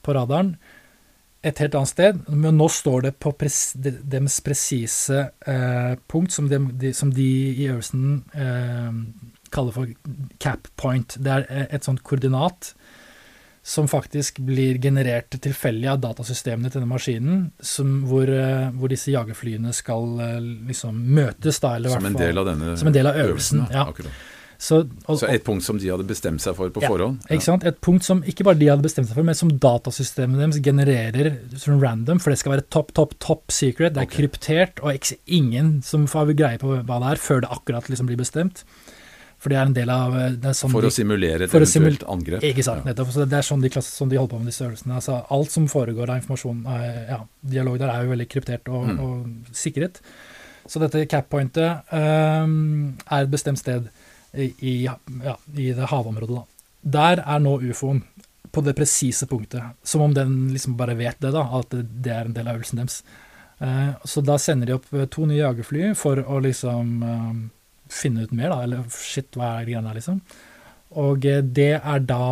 [0.00, 0.54] på radaren
[1.42, 6.50] et helt annet sted, men nå står det på pres, deres presise eh, punkt, som
[6.50, 8.98] de, de, som de, i øvelsen eh,
[9.54, 9.94] kaller for
[10.42, 11.16] cap point.
[11.16, 12.74] Det er eh, et sånt koordinat
[13.62, 19.12] som faktisk blir generert tilfeldig av datasystemene til denne maskinen, som, hvor, eh, hvor, disse
[19.12, 20.36] jagerflyene skal eh,
[20.68, 23.64] liksom møtes, da, eller av denne som en del av øvelsen.
[23.64, 23.88] øvelsen ja.
[23.88, 24.28] Akkurat.
[24.60, 27.22] Så, og, så, et punkt som de hadde bestemt seg for på ja, forhånd?
[27.24, 27.38] Ja.
[27.38, 27.64] Ikke sant?
[27.64, 31.30] Et punkt som ikke bare de hadde bestemt seg for, men som datasystemet deres genererer
[31.56, 33.94] som random, for det skal være top, top, top secret.
[33.96, 34.26] Det er okay.
[34.26, 38.20] kryptert, og ingen som får greie på hva det er, før det akkurat liksom blir
[38.20, 38.60] bestemt.
[39.40, 40.18] For det er en del av
[40.52, 42.44] sånn For å simulere et eventuelt angrep?
[42.44, 42.90] Ikke sant, ja.
[42.90, 43.14] nettopp.
[43.14, 44.98] Så det er sånn de, sånn de holder på med disse øvelsene.
[44.98, 47.22] Altså, alt som foregår av informasjon, eh, ja,
[47.56, 49.00] dialog der, er jo veldig kryptert og, mm.
[49.06, 50.02] og sikret.
[50.68, 53.88] Så dette cap-pointet um, er et bestemt sted
[54.34, 54.96] i, ja,
[55.56, 56.36] i det havområdet.
[56.36, 56.66] Da.
[56.80, 58.04] Der er nå ufoen
[58.50, 62.26] på det presise punktet, som om den liksom bare vet det, da, at det er
[62.26, 63.00] en del av øvelsen deres.
[63.60, 67.34] Eh, så da sender de opp eh, to nye jagerfly for å liksom eh,
[67.92, 70.22] finne ut mer, da, eller shit, hva er greia der, liksom.
[71.00, 72.24] Og eh, det er da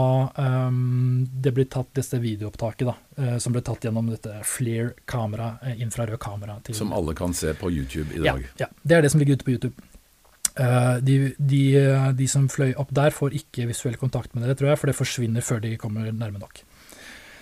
[1.38, 6.58] det blir tatt dette videoopptaket, da, som ble tatt gjennom dette FLIR kamera infrarød kamera.
[6.66, 8.42] Til, som alle kan se på YouTube i dag?
[8.58, 9.88] Ja, ja, det er det som ligger ute på YouTube.
[10.58, 11.62] Eh, de, de,
[12.18, 14.98] de, som fløy opp der, får ikke visuell kontakt med dere, tror jeg, for det
[14.98, 16.64] forsvinner før de kommer nærme nok.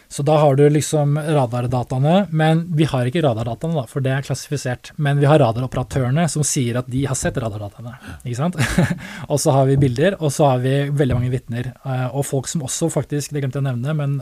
[0.08, 4.26] Så da har du liksom radardataene, men vi har ikke radardataene, da, for det er
[4.26, 4.92] klassifisert.
[5.02, 7.96] Men vi har radaroperatørene som sier at de har sett radardataene.
[8.22, 8.60] ikke sant?
[9.32, 11.72] og så har vi bilder, og så har vi veldig mange vitner.
[11.82, 14.20] Eh, og folk som også faktisk, det glemte jeg å nevne, men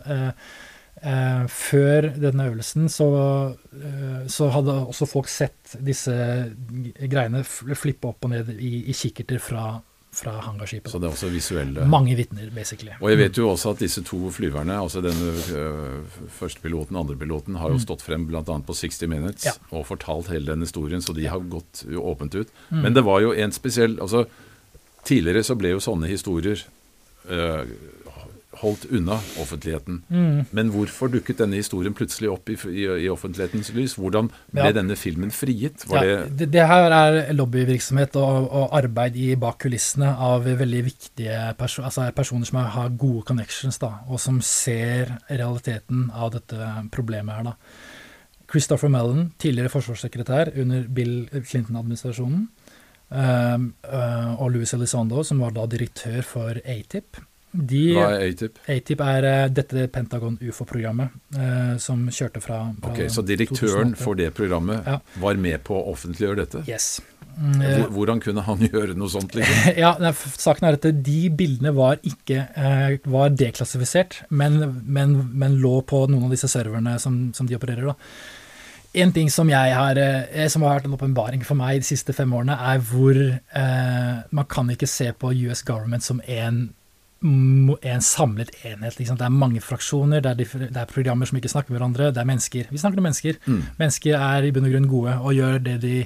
[1.03, 3.09] Eh, før denne øvelsen så,
[3.75, 6.15] eh, så, hadde også folk sett disse
[7.11, 9.65] greiene flippe opp og ned i, i kikkerter fra,
[10.15, 10.89] fra hangarskipet.
[10.93, 12.95] Så det er også visuelle Mange vitner, basically.
[13.01, 17.05] Og jeg vet jo også at disse to flyverne, altså denne uh, første piloten og
[17.05, 17.85] andre piloten, har jo mm.
[17.85, 18.45] stått frem bl.a.
[18.45, 19.57] på 60 Minutes ja.
[19.75, 22.55] og fortalt hele den historien, så de har gått åpent ut.
[22.71, 22.81] Mm.
[22.87, 24.27] Men det var jo en spesiell altså
[25.05, 26.63] Tidligere så ble jo sånne historier
[27.29, 27.69] uh,
[28.65, 30.01] holdt unna offentligheten.
[30.09, 30.45] Mm.
[30.57, 33.97] Men hvorfor dukket denne historien plutselig opp i, i, i offentlighetens lys?
[34.01, 34.75] Hvordan ble ja.
[34.77, 35.87] denne filmen frigitt?
[35.91, 40.85] Ja, det, det, det, her er lobbyvirksomhet og, og, arbeid i bak kulissene av veldig
[40.89, 46.73] viktige perso altså personer som har gode connections, da, og som ser realiteten av dette
[46.95, 47.53] problemet her.
[47.53, 47.57] da.
[48.51, 52.49] Christopher Mellon, tidligere forsvarssekretær under Bill Clinton-administrasjonen,
[53.15, 57.21] Uh, uh, og Louis Elizondo, som var da direktør for ATIP,
[57.55, 58.57] De, Hva er ATIP?
[58.69, 64.03] ATIP er eh, dette Pentagon UFO-programmet eh, som kjørte fra, fra Ok, Så direktøren 2008.
[64.03, 64.97] for det programmet Ja.
[65.23, 66.65] var med på å offentliggjøre dette?
[66.67, 67.01] Yes.
[67.39, 69.35] Mm, eh, Hvor- Hvordan kunne han gjøre noe sånt?
[69.39, 69.77] liksom?
[69.85, 75.77] Ja, saken er at de bildene var ikke eh, var deklassifisert, men, men, men lå
[75.87, 77.87] på noen av disse serverne som, som de opererer.
[77.93, 77.97] da.
[78.95, 82.15] En ting som, jeg har, eh, som har vært en åpenbaring for meg de siste
[82.15, 86.69] fem årene, er hvor eh, man kan ikke se på US government som en,
[87.25, 88.99] en samlet enhet.
[88.99, 89.17] Liksom.
[89.17, 92.21] Det er mange fraksjoner, det er, det er programmer som ikke snakker med hverandre, det
[92.21, 92.69] er mennesker.
[92.71, 93.39] Vi snakker om mennesker.
[93.47, 93.63] Mm.
[93.81, 95.97] Mennesker er i bunn og grunn gode og gjør det de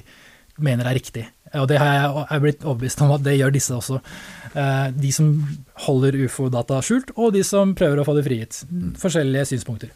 [0.59, 1.25] mener er riktig.
[1.57, 3.99] Og det har jeg jeg blitt overbevist om at det gjør disse også.
[4.53, 5.29] Eh, De som
[5.85, 8.63] holder ufo-data skjult, og de som prøver å få det frigitt.
[8.99, 9.93] Forskjellige synspunkter.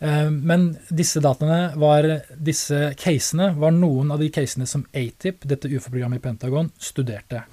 [0.00, 5.68] Eh, Men disse dataene var, disse casene var noen av de casene som ATIP, dette
[5.68, 7.44] ufo-programmet i Pentagon, studerte.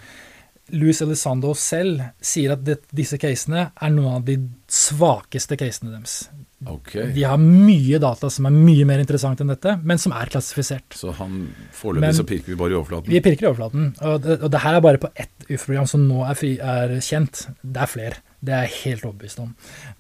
[0.76, 4.40] Louis Elizondo selv sier at det, disse casene er noen av de
[4.72, 6.26] svakeste casene deres.
[6.66, 7.12] Okay.
[7.14, 10.96] De har mye data som er mye mer interessant enn dette, men som er klassifisert.
[10.98, 11.44] Så han
[11.78, 13.14] foreløpig så pirker vi bare i overflaten?
[13.14, 16.08] Vi pirker i overflaten, og det, og det her er bare på ett UF-program som
[16.10, 17.46] nå er, fri, er kjent.
[17.62, 19.54] Det er flere, det er jeg helt overbevist om,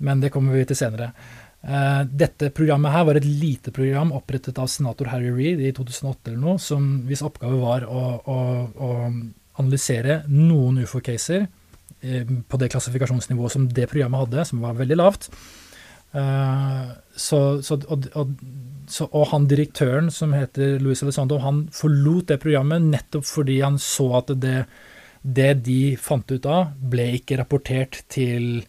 [0.10, 1.12] men det kommer vi til senere.
[1.68, 6.32] Uh, dette programmet her var et lite program opprettet av senator Harry Reid i 2008
[6.32, 8.38] eller noe, som hvis oppgave var å, å,
[8.88, 8.92] å
[9.62, 11.46] analysere noen ufo-caser
[12.02, 15.30] eh, på det klassifikasjonsnivået som det programmet hadde, som var veldig lavt.
[16.18, 18.36] Eh, så, så, og, og,
[18.88, 23.80] så, og han direktøren som heter Luis Elizondo, han forlot det programmet nettopp fordi han
[23.82, 24.62] så at det,
[25.22, 28.64] det de fant ut av, ble ikke rapportert til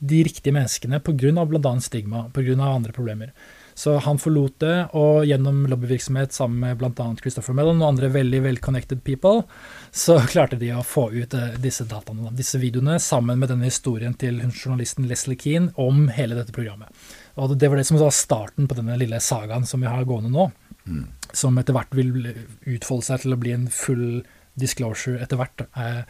[0.00, 1.44] de riktige menneskene pga.
[1.44, 1.74] bl.a.
[1.84, 2.56] stigma, pga.
[2.64, 3.32] andre problemer.
[3.80, 7.04] Så han forlot det, og gjennom lobbyvirksomhet sammen med bl.a.
[7.20, 9.46] Christopher Mellon og andre veldig well connected people,
[9.90, 14.12] så klarte de å få ut eh, disse dataene, disse videoene, sammen med denne historien
[14.20, 16.92] til journalisten Leslie Keane om hele dette programmet.
[17.40, 20.32] Og det var det som var starten på denne lille sagaen som vi har gående
[20.34, 20.50] nå,
[20.88, 21.04] Mm.
[21.36, 22.30] som etter hvert vil
[22.72, 24.22] utfolde seg til å bli en full
[24.58, 26.02] disclosure etter hvert, eh,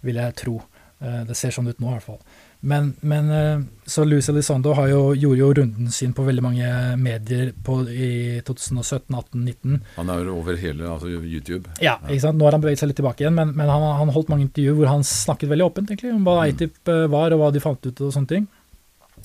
[0.00, 0.54] vil jeg tro.
[1.00, 2.22] Eh, det ser sånn ut nå, i hvert fall.
[2.60, 6.70] Men, men eh, så Luis Elizondo har jo, gjorde jo runden sin på veldig mange
[6.98, 9.78] medier på, i 2017, 18, 19.
[9.94, 11.70] Han er jo over hele altså YouTube.
[11.82, 12.40] Ja, ikke sant?
[12.40, 14.80] Nå har han beveget seg litt tilbake igjen, men, men han, han holdt mange intervjuer
[14.80, 17.62] hvor han snakket veldig åpent egentlig, om hva ATIP ITIP eh, var, og hva de
[17.62, 18.50] fant ut og sånne ting.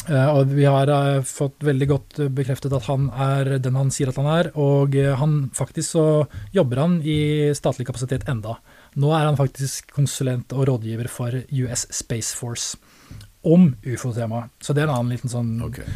[0.04, 0.94] Eh, og vi har
[1.26, 5.38] fått veldig godt bekreftet at han er den han sier at han er, og han
[5.58, 6.08] faktisk så
[6.54, 8.60] jobber han i statlig kapasitet enda.
[8.94, 12.78] Nå er han faktisk konsulent og rådgiver for US Space Force
[13.44, 14.52] om ufo-temaet.
[14.64, 15.88] Så det er en annen liten sånn okay.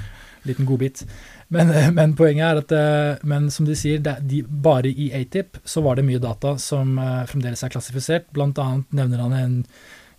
[0.48, 1.04] liten godbit.
[1.48, 5.12] Men, eh, men poenget er at eh, men som de sier, er- de, bare i
[5.16, 8.28] ATIP så var det mye data som eh, fremdeles er klassifisert.
[8.36, 9.58] Blant annet nevner han en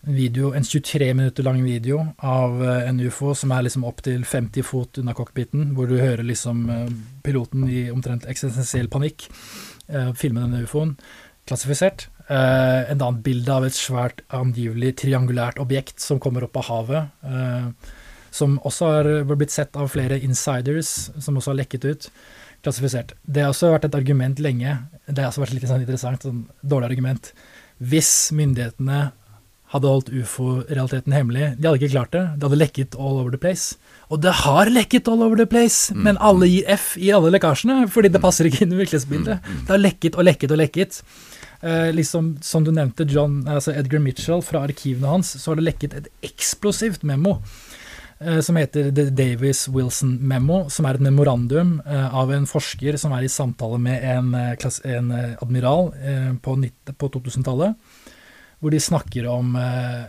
[0.09, 4.65] video, en 23 minutter lang video av en ufo som er liksom opp til 50
[4.65, 6.63] fot unna cockpiten, hvor du hører liksom
[7.27, 9.27] piloten i omtrent eksistensiell panikk
[10.17, 10.95] filme denne ufoen.
[11.49, 12.09] Klassifisert.
[12.29, 17.15] Uh, en annet bilde av et svært angivelig triangulært objekt som kommer opp av havet.
[17.25, 17.95] Uh,
[18.35, 22.11] som også har blitt sett av flere insiders, som også har lekket ut.
[22.65, 23.15] Klassifisert.
[23.25, 24.75] Det har også vært et argument lenge.
[25.07, 27.33] Det har også vært litt sånn interessant, sånn dårlig argument.
[27.79, 29.09] Hvis myndighetene
[29.73, 32.25] hadde holdt ufo-realiteten hemmelig, de hadde ikke klart det.
[32.37, 33.77] Det hadde lekket all over the place.
[34.09, 37.83] Og det har lekket all over the place, men alle gir F i alle lekkasjene,
[37.93, 39.51] fordi det passer ikke inn i virkelighetsbildet.
[39.67, 41.03] Det har lekket og lekket og lekket.
[41.61, 45.67] Eh, liksom, som du nevnte, John, altså Edgar Mitchell, fra arkivene hans, så har det
[45.67, 47.41] lekket et eksplosivt memo
[48.23, 52.97] eh, som heter The Davis Wilson Memo, som er et memorandum eh, av en forsker
[52.97, 55.11] som er i samtale med en, eh, en
[55.43, 55.91] admiral
[56.41, 56.57] på,
[56.95, 57.75] på 2000-tallet,
[58.59, 60.09] hvor de snakker om eh,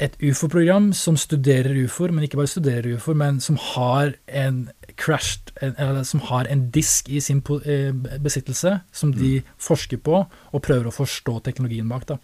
[0.00, 4.62] et ufo-program som studerer ufoer, men ikke bare studerer ufoer, men som har en
[5.00, 7.92] crashed, eller som har en disk i sin eh,
[8.22, 12.08] besittelse, som de forsker på og prøver å forstå teknologien bak.
[12.08, 12.18] da.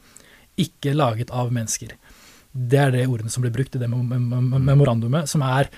[0.57, 1.93] Ikke laget av mennesker.
[2.57, 5.69] Det er det ordene som blir brukt i det mem mem memorandumet, som er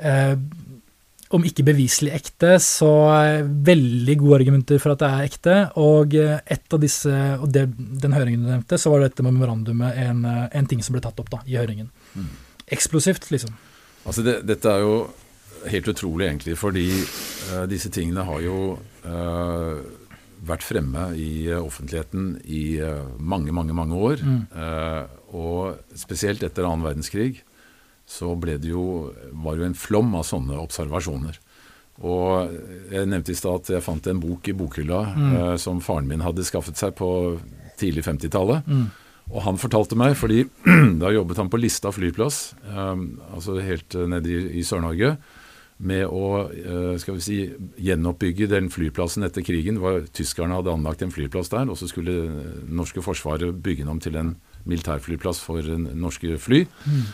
[0.00, 0.36] eh,
[1.30, 5.56] om ikke beviselig ekte, så er veldig gode argumenter for at det er ekte.
[5.78, 7.68] Og eh, et av disse, og det,
[8.02, 11.20] den høringen du nevnte, så var dette memorandumet en, eh, en ting som ble tatt
[11.22, 11.92] opp da, i høringen.
[12.70, 13.54] Eksplosivt, liksom.
[14.08, 14.94] Altså det, dette er jo
[15.70, 18.60] helt utrolig egentlig, fordi uh, disse tingene har jo
[19.04, 19.82] uh,
[20.46, 24.22] vært fremme i uh, offentligheten i eh, mange, mange, mange år.
[24.24, 25.04] Eh,
[25.36, 27.42] og spesielt etter annen verdenskrig
[28.10, 31.38] så ble det jo, var det jo en flom av sånne observasjoner.
[32.00, 32.54] Og
[32.90, 36.24] jeg nevnte i stad at jeg fant en bok i bokhylla eh, som faren min
[36.24, 37.10] hadde skaffet seg på
[37.80, 38.66] tidlig 50-tallet.
[39.30, 40.42] Og han fortalte meg, fordi
[41.02, 45.14] da jobbet han på Lista flyplass, um, altså helt nede i, i Sør-Norge,
[45.80, 47.38] med å uh, skal vi si,
[47.80, 49.78] gjenoppbygge den flyplassen etter krigen.
[49.80, 53.94] Var, tyskerne hadde anlagt en flyplass der, og så skulle det norske forsvaret bygge den
[53.94, 54.34] om til en
[54.68, 56.64] militærflyplass for norske fly.
[56.84, 57.06] Mm.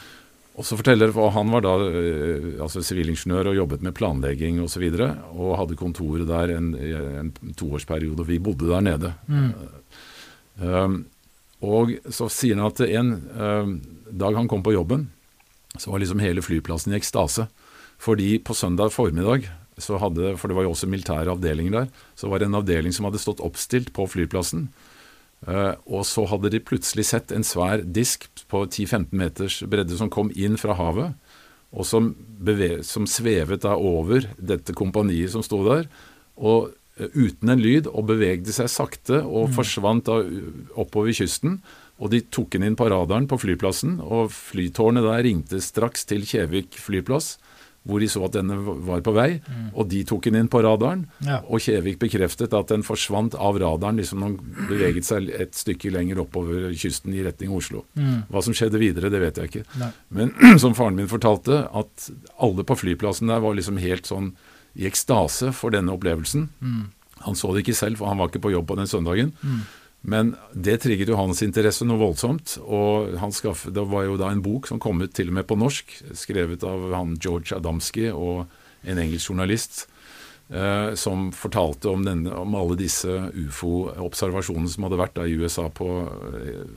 [0.57, 4.65] Og så forteller og Han var da uh, altså sivilingeniør og jobbet med planlegging osv.
[4.65, 8.25] Og, så videre, og hadde kontoret der en, en toårsperiode.
[8.25, 9.13] og Vi bodde der nede.
[9.29, 9.53] Mm.
[10.57, 10.97] Um,
[11.67, 13.77] og så sier han at en um,
[14.13, 15.09] dag han kom på jobben,
[15.77, 17.47] så var liksom hele flyplassen i ekstase.
[18.01, 22.29] Fordi på søndag formiddag, så hadde, for det var jo også militære avdelinger der, så
[22.29, 24.71] var det en avdeling som hadde stått oppstilt på flyplassen.
[25.47, 30.11] Uh, og så hadde de plutselig sett en svær disk på 10-15 meters bredde som
[30.11, 31.15] kom inn fra havet,
[31.77, 32.11] og som,
[32.87, 35.87] som svevet da over dette kompaniet som sto der.
[36.37, 39.57] Og Eh, uten en lyd og bevegde seg sakte og mm.
[39.59, 40.21] forsvant da
[40.81, 41.61] oppover kysten.
[42.01, 46.27] Og de tok den inn på radaren på flyplassen, og flytårnet der ringte straks til
[46.29, 47.39] Kjevik flyplass,
[47.87, 48.57] hvor de så at denne
[48.87, 49.29] var på vei.
[49.47, 49.69] Mm.
[49.75, 51.39] Og de tok den inn på radaren, ja.
[51.47, 54.37] og Kjevik bekreftet at den forsvant av radaren liksom den
[54.67, 57.85] beveget seg et stykke lenger oppover kysten i retning Oslo.
[57.99, 58.27] Mm.
[58.33, 59.65] Hva som skjedde videre, det vet jeg ikke.
[59.81, 59.93] Nei.
[60.19, 62.11] Men som faren min fortalte, at
[62.43, 64.35] alle på flyplassen der var liksom helt sånn
[64.77, 66.51] i ekstase for denne opplevelsen.
[66.61, 66.85] Mm.
[67.25, 69.33] Han så det ikke selv, for han var ikke på jobb på den søndagen.
[70.07, 72.59] Men det trigget jo hans interesse noe voldsomt.
[72.63, 75.47] og han skaffet, Det var jo da en bok som kom ut til og med
[75.47, 78.47] på norsk, skrevet av han George Adamski og
[78.87, 79.89] en engelsk journalist,
[80.49, 85.67] eh, som fortalte om, denne, om, alle disse ufo-observasjonene som hadde vært da i USA
[85.69, 85.89] på,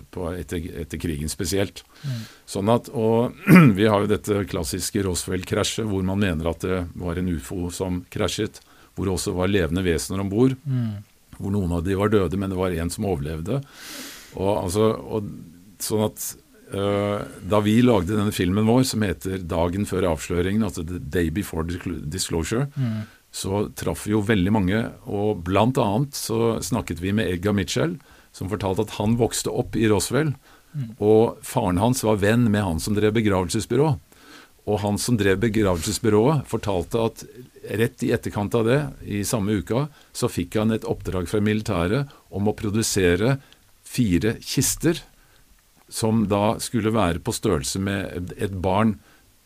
[0.09, 1.83] på etter, etter, krigen spesielt.
[2.01, 2.25] Mm.
[2.49, 3.37] Sånn at, og
[3.77, 8.01] Vi har jo dette klassiske Roswell-krasjet, hvor man mener at det var en ufo som
[8.09, 8.63] krasjet,
[8.95, 10.57] hvor det også var levende vesener om bord.
[10.65, 11.05] Mm.
[11.39, 13.61] Hvor noen av de var døde, men det var en som overlevde.
[14.35, 15.33] Og, altså, og,
[15.81, 16.29] sånn at
[16.69, 21.31] Uh, da vi lagde denne filmen vår, som heter 'Dagen før avsløringen', altså 'The Day
[21.33, 24.83] Before Disclosure', mm så traff vi jo veldig mange.
[25.05, 27.97] Og blant annet så snakket vi med Edgar Mitchell,
[28.35, 30.33] som fortalte at han vokste opp i Roswell.
[30.73, 30.93] Mm.
[31.01, 33.93] Og faren hans var venn med han som drev begravelsesbyrå.
[34.69, 37.23] Og han som drev begravelsesbyrået, fortalte at
[37.79, 42.11] rett i etterkant av det, i samme uka, så fikk han et oppdrag fra militæret
[42.29, 43.39] om å produsere
[43.89, 45.01] fire kister
[45.89, 48.93] som da skulle være på størrelse med et barn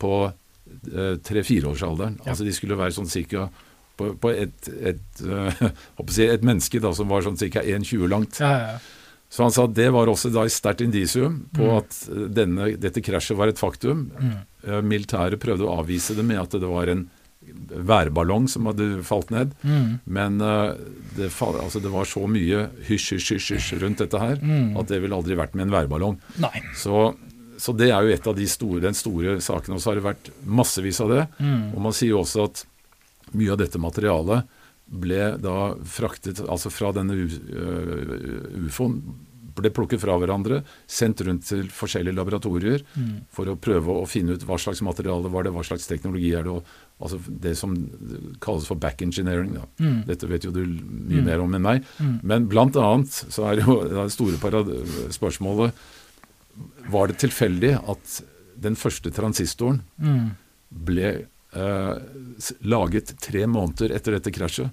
[0.04, 2.20] på eh, tre-fireårsalderen.
[2.20, 2.34] Ja.
[2.34, 3.48] Altså de skulle være sånn cirka
[3.96, 5.64] på, på et, et, uh,
[6.02, 7.64] et, menneske da, som var sånn ca.
[7.64, 8.42] 1,20 langt.
[8.44, 8.76] Ja, ja,
[9.34, 11.74] Så han sa at det var også da et sterkt indisium på mm.
[11.80, 11.96] at
[12.38, 14.06] denne, dette krasjet var et faktum.
[14.14, 14.36] Mm.
[14.68, 17.08] Uh, militæret prøvde å avvise det med at det var en
[17.74, 19.56] værballong som hadde falt ned.
[19.66, 19.98] Mm.
[20.06, 20.78] Men uh,
[21.18, 24.76] det, altså det, var så mye hysj, hysj, hysj, hysj rundt dette her mm.
[24.78, 26.20] at det ville aldri vært med en værballong.
[26.78, 27.10] Så,
[27.58, 29.80] så, det er jo et av de store, den store sakene.
[29.80, 31.24] Og så har det vært massevis av det.
[31.42, 31.72] Mm.
[31.74, 32.68] Og man sier jo også at
[33.34, 34.60] mye av dette materialet
[34.94, 37.16] ble da fraktet altså fra denne
[38.68, 39.00] ufoen
[39.54, 43.14] ble plukket fra hverandre, sendt rundt til forskjellige laboratorier mm.
[43.34, 46.48] for å prøve å finne ut hva slags materiale var det, hva slags teknologi er
[46.48, 46.56] det.
[46.56, 47.76] Og, altså Det som
[48.44, 49.56] kalles for back engineering.
[49.78, 50.04] Mm.
[50.10, 51.28] Dette vet jo du mye mm.
[51.30, 51.90] mer om enn meg.
[52.00, 52.16] Mm.
[52.34, 54.42] Men blant annet så er jo det store
[55.14, 55.84] spørsmålet
[56.94, 58.22] Var det tilfeldig at
[58.64, 60.28] den første transistoren mm.
[60.88, 61.96] ble eh,
[62.70, 64.72] laget tre måneder etter dette krasjet.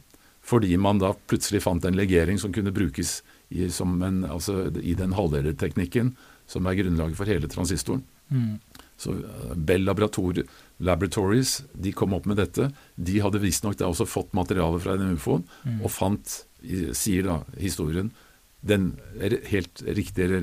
[0.51, 3.21] Fordi man da plutselig fant en legering som kunne brukes
[3.51, 6.15] i, en, altså, i den halvdelerteknikken
[6.51, 8.03] som er grunnlaget for hele transistoren.
[8.31, 8.59] Mm.
[9.01, 12.71] Så uh, Bell Laboratories de kom opp med dette.
[12.97, 15.79] De hadde visstnok også fått materiale fra den ufoen, mm.
[15.85, 16.43] og fant,
[16.97, 18.11] sier da historien,
[18.61, 18.91] den
[19.49, 20.43] helt riktige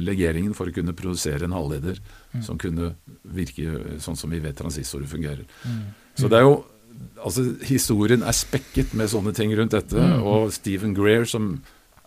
[0.00, 1.98] legeringen for å kunne produsere en halvleder
[2.32, 2.42] mm.
[2.46, 2.94] som kunne
[3.28, 5.44] virke sånn som vi vet transistorer fungerer.
[5.68, 5.82] Mm.
[6.16, 6.54] Så det er jo
[7.18, 9.98] Altså, historien er spekket med sånne ting rundt dette.
[9.98, 10.22] Mm.
[10.26, 11.56] Og Stephen Greer, som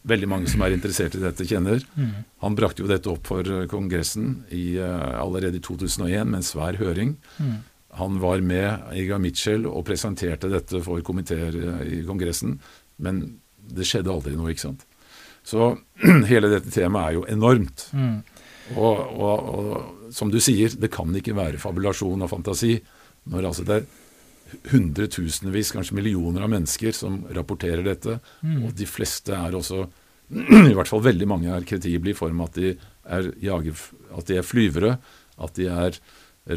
[0.08, 2.14] veldig mange som er interessert i dette, kjenner, mm.
[2.42, 6.80] han brakte jo dette opp for Kongressen i, uh, allerede i 2001 med en svær
[6.80, 7.16] høring.
[7.38, 7.60] Mm.
[8.00, 12.56] Han var med Iga Mitchell og presenterte dette for komiteer i Kongressen,
[13.04, 13.22] men
[13.62, 14.88] det skjedde aldri noe, ikke sant.
[15.48, 15.74] Så
[16.32, 17.88] hele dette temaet er jo enormt.
[17.94, 18.18] Mm.
[18.78, 22.78] Og, og, og, som du sier, det kan ikke være fabulasjon og fantasi
[23.32, 23.90] når altså det er
[24.72, 28.20] hundretusenvis, kanskje millioner av mennesker som rapporterer dette.
[28.42, 28.66] Mm.
[28.66, 29.86] Og de fleste er også,
[30.72, 33.86] i hvert fall veldig mange, er kredible i form av at de er, jager,
[34.18, 34.98] at de er flyvere,
[35.42, 36.02] at de er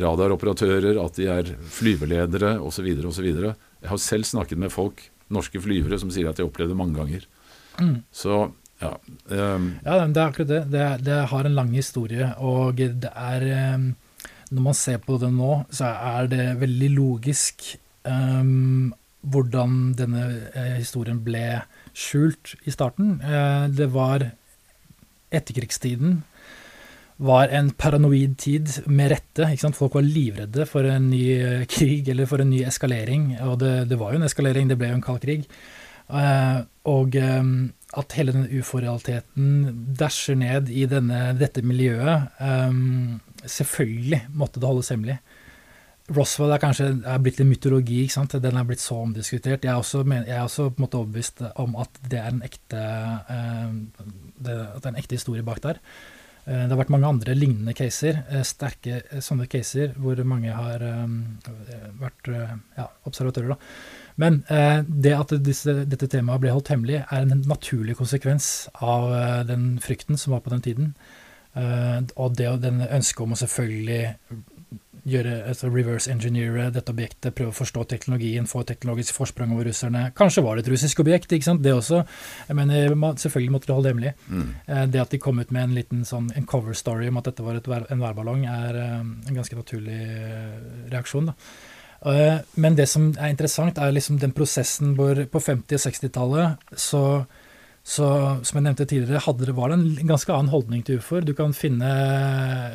[0.01, 2.89] radaroperatører, at de er flyveledere osv.
[3.05, 3.31] osv.
[3.31, 5.03] Jeg har selv snakket med folk,
[5.33, 7.27] norske flyvere, som sier at de har opplevd det mange ganger.
[7.81, 7.97] Mm.
[8.13, 8.45] Så
[8.83, 8.91] Ja,
[9.31, 10.65] um, ja, det er akkurat det.
[10.73, 10.89] det.
[11.07, 13.95] Det har en lang historie, og det er um,
[14.51, 17.63] Når man ser på det nå, så er det veldig logisk
[18.05, 18.93] um,
[19.25, 20.25] hvordan denne
[20.55, 21.63] uh, historien ble
[21.97, 23.19] skjult i starten.
[23.25, 24.31] Uh, det var
[25.35, 26.23] etterkrigstiden
[27.17, 29.47] var en paranoid tid, med rette.
[29.75, 33.37] Folk var livredde for en ny eh, krig eller for en ny eskalering.
[33.47, 35.47] Og det, det var jo en eskalering, det ble jo en kald krig.
[36.85, 37.53] Og um,
[37.97, 44.89] at hele den ufo-realiteten dasher ned i denne, dette miljøet um, Selvfølgelig måtte det holdes
[44.93, 45.19] hemmelig.
[46.13, 48.03] Roswell er kanskje er blitt en mytologi.
[48.05, 48.35] ikke sant?
[48.43, 49.65] Den er blitt så omdiskutert.
[49.65, 52.43] Jeg er også, jeg er også på en måte overbevist om at det er en
[52.45, 52.83] ekte,
[53.37, 53.71] eh,
[54.37, 55.81] det, det er en ekte historie bak der.
[56.45, 60.53] Eh, det har vært mange andre lignende caser, eh, sterke eh, sånne caser, hvor mange
[60.53, 60.83] har
[62.01, 63.55] vært ja, observatører.
[63.55, 63.57] Da.
[64.21, 64.43] Men
[64.87, 69.09] det at disse, dette temaet ble holdt hemmelig, er en naturlig konsekvens av
[69.49, 70.93] den frykten som var på den tiden.
[71.57, 73.99] Og det, den ønsket om å selvfølgelig
[75.09, 80.07] gjøre, altså reverse engineere dette objektet, prøve å forstå teknologien, få teknologisk forsprang over russerne.
[80.17, 81.63] Kanskje var det et russisk objekt, ikke sant.
[81.65, 82.03] Det også.
[82.49, 84.15] Jeg mener, selvfølgelig måtte de holde det hemmelig.
[84.29, 84.49] Mm.
[84.67, 87.31] Eh, det at de kom ut med en liten sånn, en cover story om at
[87.31, 90.59] dette var vær, en værballong, er eh, en ganske naturlig eh,
[90.95, 91.33] reaksjon.
[91.33, 91.39] da.
[92.61, 97.01] Men det som er interessant, er liksom den prosessen hvor på 50- og 60-tallet så
[97.85, 98.07] så
[98.41, 101.27] som jeg nevnte tidligere, hadde det, var det en ganske annen holdning til ufoer.
[101.29, 101.91] Du kan finne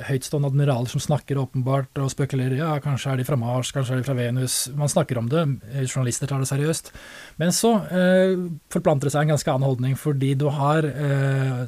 [0.06, 4.04] høytstående admiraler som snakker åpenbart og spekulerer ja, kanskje er de fra Mars, kanskje er
[4.04, 4.60] de fra Venus.
[4.78, 5.48] Man snakker om det,
[5.88, 6.94] journalister tar det seriøst.
[7.42, 8.36] Men så eh,
[8.70, 11.66] forplanter det seg en ganske annen holdning, fordi du har eh,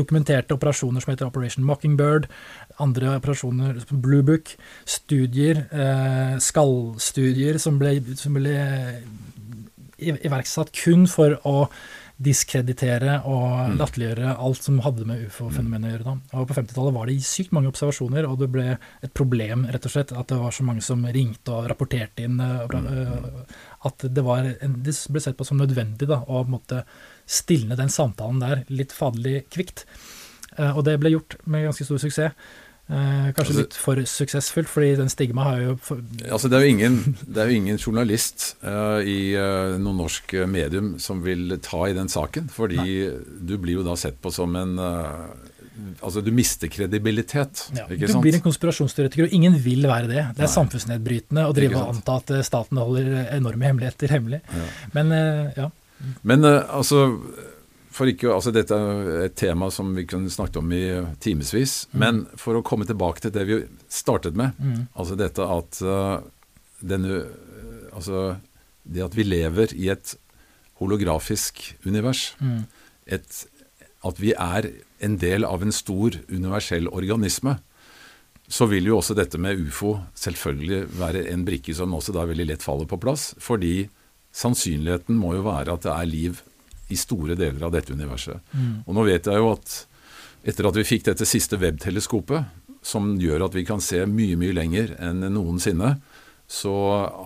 [0.00, 2.30] dokumenterte operasjoner som heter Operation Mockingbird,
[2.80, 4.54] andre operasjoner som Blue Book,
[4.88, 8.56] studier, eh, skallstudier som ble, som ble
[10.00, 11.56] iverksatt kun for å
[12.20, 13.76] diskreditere og mm.
[13.80, 16.04] latterliggjøre alt som hadde med ufo-fenomenet å gjøre.
[16.04, 16.36] Da.
[16.36, 19.94] Og På 50-tallet var det sykt mange observasjoner, og det ble et problem rett og
[19.94, 22.36] slett, at det var så mange som ringte og rapporterte inn.
[22.44, 23.54] Eh, mm.
[23.88, 26.82] At det, var, det ble sett på som nødvendig da, å måtte
[27.24, 29.86] stilne den samtalen der litt faderlig kvikt.
[30.58, 32.36] Eh, og det ble gjort med ganske stor suksess.
[32.90, 36.00] Eh, kanskje altså, litt for suksessfullt, fordi den stigma har jo for...
[36.26, 40.34] altså det, er jo ingen, det er jo ingen journalist uh, i uh, noe norsk
[40.50, 42.48] medium som vil ta i den saken.
[42.50, 43.36] Fordi Nei.
[43.46, 45.30] du blir jo da sett på som en uh,
[46.04, 47.62] Altså, du mister kredibilitet.
[47.72, 48.20] Ja, du sant?
[48.20, 50.24] blir en konspirasjonsteoretiker, og ingen vil være det.
[50.36, 50.50] Det er Nei.
[50.52, 54.42] samfunnsnedbrytende å drive og anta at staten holder enorme hemmeligheter hemmelig.
[54.52, 54.66] Ja.
[54.92, 55.14] Men
[55.56, 55.70] ja.
[56.28, 57.06] Men altså
[58.00, 60.84] for ikke, altså Dette er et tema som vi kunne snakket om i
[61.20, 61.84] timevis.
[61.92, 61.98] Mm.
[62.00, 63.60] Men for å komme tilbake til det vi
[63.92, 64.86] startet med, mm.
[64.94, 66.18] altså dette at uh,
[66.80, 67.22] denne
[67.90, 68.36] Altså
[68.86, 70.12] det at vi lever i et
[70.78, 72.36] holografisk univers.
[72.38, 72.60] Mm.
[73.16, 73.40] Et,
[74.06, 74.68] at vi er
[75.02, 77.56] en del av en stor universell organisme.
[78.46, 82.46] Så vil jo også dette med ufo selvfølgelig være en brikke som også da veldig
[82.52, 83.32] lett faller på plass.
[83.42, 83.88] Fordi
[84.30, 86.40] sannsynligheten må jo være at det er liv
[86.90, 88.40] i store deler av dette universet.
[88.52, 88.82] Mm.
[88.86, 89.76] Og nå vet jeg jo at
[90.50, 92.48] etter at vi fikk dette siste webteleskopet,
[92.82, 95.98] som gjør at vi kan se mye, mye lenger enn noensinne,
[96.50, 96.74] så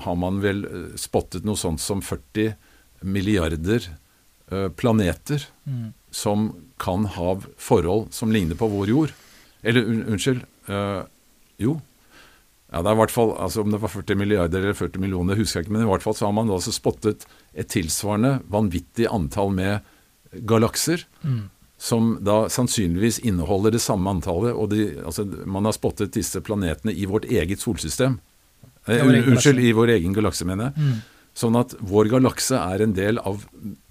[0.05, 2.53] har man vel eh, spottet noe sånt som 40
[3.05, 3.87] milliarder
[4.53, 5.93] uh, planeter mm.
[6.13, 6.51] som
[6.81, 9.15] kan ha forhold som ligner på vår jord.
[9.65, 11.03] Eller un unnskyld øh,
[11.61, 11.79] Jo.
[12.73, 15.39] Ja, det er i hvert fall, altså Om det var 40 milliarder eller 40 millioner,
[15.39, 17.25] husker jeg ikke, men i hvert fall så har man da altså spottet
[17.55, 19.81] et tilsvarende vanvittig antall med
[20.47, 21.07] galakser.
[21.23, 21.43] Mm.
[21.79, 24.55] Som da sannsynligvis inneholder det samme antallet.
[24.55, 28.21] og de, altså, Man har spottet disse planetene i vårt eget solsystem.
[28.87, 30.85] Eh, unnskyld, i vår egen galakse, mener jeg.
[30.85, 31.03] Mm.
[31.35, 33.43] Sånn at vår galakse er en del av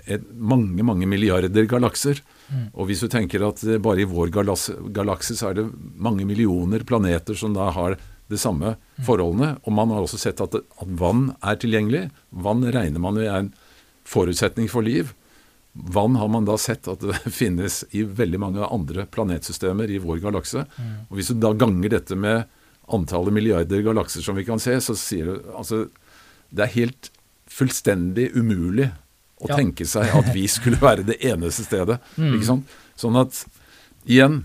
[0.07, 2.21] et, mange, mange milliarder galakser.
[2.47, 2.69] Mm.
[2.73, 7.37] Og hvis du tenker at bare i vår galakse så er det mange millioner planeter
[7.37, 7.97] som da har
[8.31, 8.75] de samme
[9.05, 9.57] forholdene.
[9.63, 12.07] Og man har også sett at, at vann er tilgjengelig.
[12.29, 13.51] Vann regner man med er en
[14.07, 15.13] forutsetning for liv.
[15.73, 20.21] Vann har man da sett at det finnes i veldig mange andre planetsystemer i vår
[20.23, 20.65] galakse.
[20.77, 20.93] Mm.
[21.09, 22.45] Og Hvis du da ganger dette med
[22.93, 25.85] antallet milliarder galakser som vi kan se, så sier du altså
[26.53, 27.09] Det er helt
[27.49, 28.89] fullstendig umulig
[29.43, 29.57] å ja.
[29.57, 31.99] tenke seg at vi skulle være det eneste stedet.
[32.17, 32.35] Mm.
[32.37, 32.73] Ikke sant?
[32.99, 33.39] Sånn at
[34.05, 34.43] igjen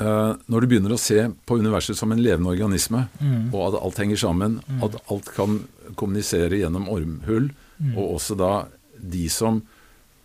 [0.00, 3.50] Uh, når du begynner å se på universet som en levende organisme, mm.
[3.52, 4.78] og at alt henger sammen, mm.
[4.86, 5.58] at alt kan
[6.00, 7.92] kommunisere gjennom ormhull, mm.
[7.92, 8.54] og også da
[8.96, 9.60] de som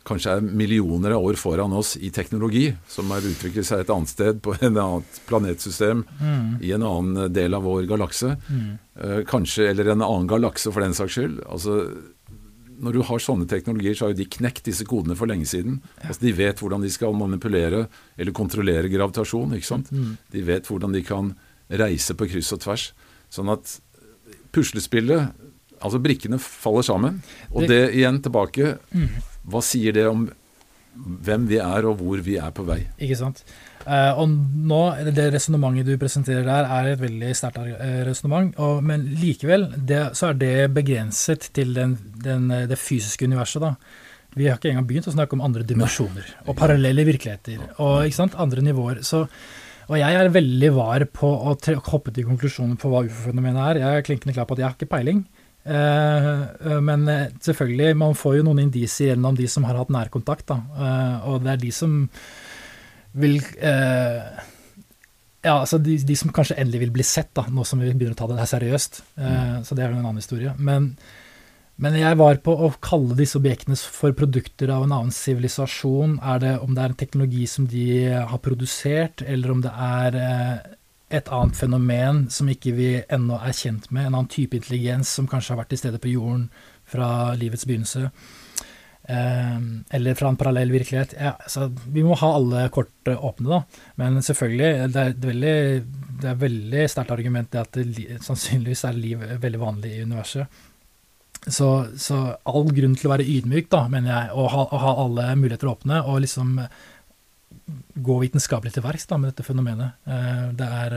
[0.06, 4.12] kanskje er millioner av år foran oss i teknologi, som har utviklet seg et annet
[4.12, 6.52] sted på en annet planetsystem mm.
[6.62, 10.96] i en annen del av vår galakse, uh, kanskje, eller en annen galakse for den
[10.98, 11.42] saks skyld.
[11.50, 11.82] altså
[12.82, 15.80] når du har sånne teknologier, så har jo de knekt disse kodene for lenge siden.
[16.02, 17.86] Altså De vet hvordan de skal manipulere
[18.18, 19.56] eller kontrollere gravitasjon.
[19.56, 19.92] ikke sant?
[19.92, 20.16] Mm.
[20.34, 21.34] De vet hvordan de kan
[21.70, 22.90] reise på kryss og tvers.
[23.34, 23.78] Sånn at
[24.56, 25.42] puslespillet
[25.84, 27.18] Altså brikkene faller sammen.
[27.52, 29.10] Og det, det igjen tilbake mm.
[29.52, 30.24] Hva sier det om
[30.96, 32.80] hvem vi er og hvor vi er på vei?
[33.04, 33.42] Ikke sant.
[33.86, 34.32] Uh, og
[34.66, 34.80] nå,
[35.14, 38.56] Det resonnementet du presenterer der, er et veldig sterkt uh, resonnement.
[38.82, 41.94] Men likevel det, så er det begrenset til den,
[42.24, 43.62] den, det fysiske universet.
[43.62, 43.76] da.
[44.36, 48.18] Vi har ikke engang begynt å snakke om andre dimensjoner og parallelle virkeligheter og ikke
[48.18, 49.00] sant, andre nivåer.
[49.08, 49.22] Så,
[49.88, 51.54] og jeg er veldig var på å
[51.88, 53.80] hoppe til konklusjoner på hva ufo-fenomenet er.
[53.84, 55.22] Jeg er klinkende klar på at jeg har ikke peiling.
[55.66, 57.08] Uh, men
[57.46, 60.50] selvfølgelig, man får jo noen indisier gjennom de som har hatt nærkontakt.
[60.52, 60.60] da,
[61.30, 61.96] og det er de som
[63.16, 64.44] vil eh,
[65.46, 68.16] ja, altså de, de, som kanskje endelig vil bli sett, da, nå som vi begynner
[68.16, 69.04] å ta det her seriøst.
[69.20, 69.66] Eh, mm.
[69.68, 70.56] Så det er jo en annen historie.
[70.58, 70.88] Men,
[71.82, 76.18] men, jeg var på å kalle disse objektene for produkter av en annen sivilisasjon.
[76.34, 77.86] Er det om det er en teknologi som de
[78.16, 80.56] har produsert, eller om det er eh,
[81.20, 85.30] et annet fenomen som ikke vi ennå er kjent med, en annen type intelligens som
[85.30, 86.50] kanskje har vært til stede på jorden
[86.90, 88.10] fra livets begynnelse.
[89.08, 91.14] Ehm, eller fra en parallell virkelighet.
[91.20, 91.36] Ja,
[91.88, 93.84] vi må ha alle kort åpne, da.
[94.02, 95.58] Men selvfølgelig, det er et veldig,
[96.46, 100.64] veldig sterkt argument det at det, sannsynligvis er liv veldig vanlig i universet.
[101.46, 101.70] Så,
[102.02, 102.18] så,
[102.50, 105.70] all grunn til å være ydmyk, da, mener jeg, og ha, å ha alle muligheter
[105.70, 106.58] åpne, og liksom
[108.06, 110.02] gå vitenskapelig til verks med dette fenomenet.
[110.10, 110.96] Eh, det er,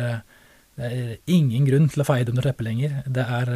[0.80, 3.02] det er ingen grunn til å feie det under teppet lenger.
[3.04, 3.52] Det er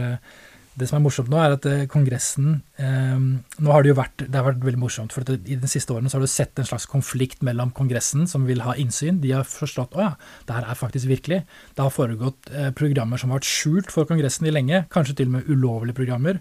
[0.79, 3.17] det som er morsomt nå, er at eh, Kongressen eh,
[3.61, 6.09] Nå har det jo vært det har vært veldig morsomt, for i de siste årene
[6.09, 9.21] så har du sett en slags konflikt mellom Kongressen, som vil ha innsyn.
[9.21, 10.13] De har forstått å ja,
[10.49, 11.43] det her er faktisk virkelig.
[11.77, 15.29] Det har foregått eh, programmer som har vært skjult for Kongressen i lenge, kanskje til
[15.29, 16.41] og med ulovlige programmer.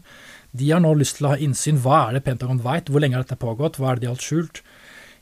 [0.56, 1.82] De har nå lyst til å ha innsyn.
[1.84, 2.91] Hva er det Pentagon veit?
[2.91, 3.82] Hvor lenge har dette pågått?
[3.82, 4.64] Hva er det de har holdt skjult?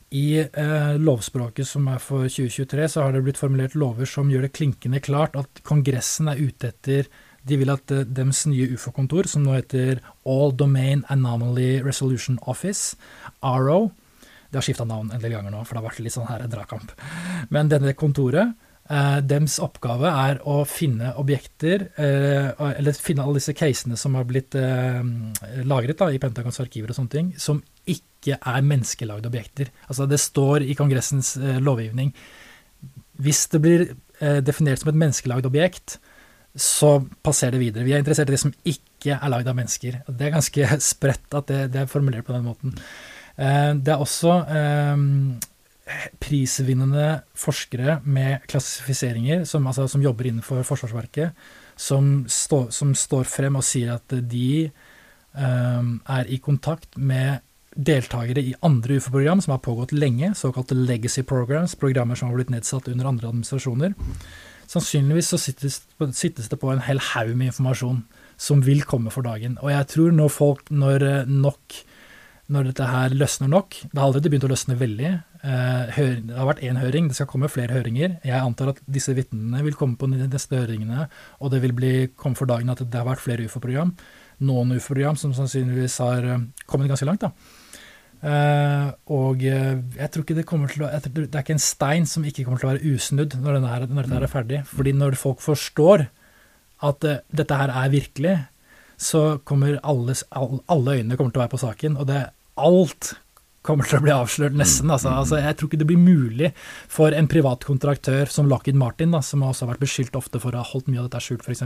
[0.09, 4.47] I eh, lovspråket som er for 2023, så har det blitt formulert lover som gjør
[4.47, 7.09] det klinkende klart at Kongressen er ute etter
[7.49, 12.95] de vil at uh, deres nye ufo-kontor, som nå heter All Domain Anomaly Resolution Office,
[13.41, 13.91] ARO
[14.49, 16.47] Det har skifta navn en del ganger nå, for det har vært litt sånn her
[16.49, 16.95] dragkamp.
[17.53, 18.55] Men denne kontoret
[18.89, 24.25] Eh, dems oppgave er å finne objekter, eh, eller finne alle disse casene som har
[24.25, 25.03] blitt eh,
[25.61, 29.69] lagret da, i Pentagons arkiver og sånne ting, som ikke er menneskelagde objekter.
[29.85, 32.11] Altså Det står i Kongressens lovgivning
[33.21, 33.85] Hvis det blir
[34.43, 35.99] definert som et menneskelagd objekt,
[36.55, 37.85] så passer det videre.
[37.85, 40.01] Vi er interessert i det som ikke er lagd av mennesker.
[40.07, 42.75] Det er ganske spredt at det, det, er formulert på den måten.
[43.37, 45.05] Eh, det er også eh,
[46.21, 47.07] prisvinnende
[47.37, 51.35] forskere med klassifiseringer som, altså, som jobber innenfor Forsvarsverket,
[51.79, 54.69] som, stå, som, står frem og sier at de
[55.31, 57.39] um, er i kontakt med
[57.79, 62.51] deltakere i andre UFO-program som har pågått lenge, såkalte legacy programs, programmer som har blitt
[62.51, 63.95] nedsatt under andre administrasjoner.
[64.69, 65.81] Sannsynligvis så sittes,
[66.13, 68.03] sittes, det på en hel haug med informasjon
[68.39, 69.57] som vil komme for dagen.
[69.63, 71.79] Og jeg tror når folk, når eh, nok
[72.49, 75.09] når dette her løsner nok Det har allerede begynt å løsne veldig.
[75.45, 78.17] Eh, det har vært én høring, det skal komme flere høringer.
[78.25, 81.07] Jeg antar at disse vitnene vil komme på de neste høringene,
[81.39, 83.93] og det vil bli, komme for dagen at det har vært flere UFO-program.
[84.49, 87.25] Noen UFO-program som sannsynligvis har eh, kommet ganske langt.
[87.25, 87.58] da.
[88.19, 91.63] Uh, og uh, jeg tror ikke det kommer til å tror, Det er ikke en
[91.63, 94.59] stein som ikke kommer til å være usnudd når, her, når dette her er ferdig.
[94.67, 96.09] Fordi når folk forstår
[96.89, 98.35] at uh, dette her er virkelig,
[98.99, 101.95] så kommer alles, all, alle øynene kommer til å være på saken.
[101.95, 102.25] Og det
[102.59, 103.13] alt
[103.65, 104.91] kommer til å bli avslørt, nesten.
[104.91, 105.11] Altså.
[105.13, 105.39] altså.
[105.41, 106.51] jeg tror ikke det blir mulig
[106.91, 110.55] for en privat kontraktør som Lockheed Martin, da, som også har vært beskyldt ofte for
[110.55, 111.63] å ha holdt mye av dette skjult, f.eks.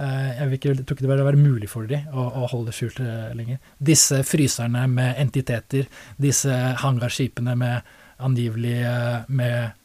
[0.00, 2.76] Eh, jeg, ikke, tror ikke det ville være mulig for dem å, å holde det
[2.78, 3.58] skjult eh, lenger.
[3.90, 5.90] Disse fryserne med entiteter,
[6.20, 7.92] disse hangarskipene med
[8.24, 9.76] angivelig eh, med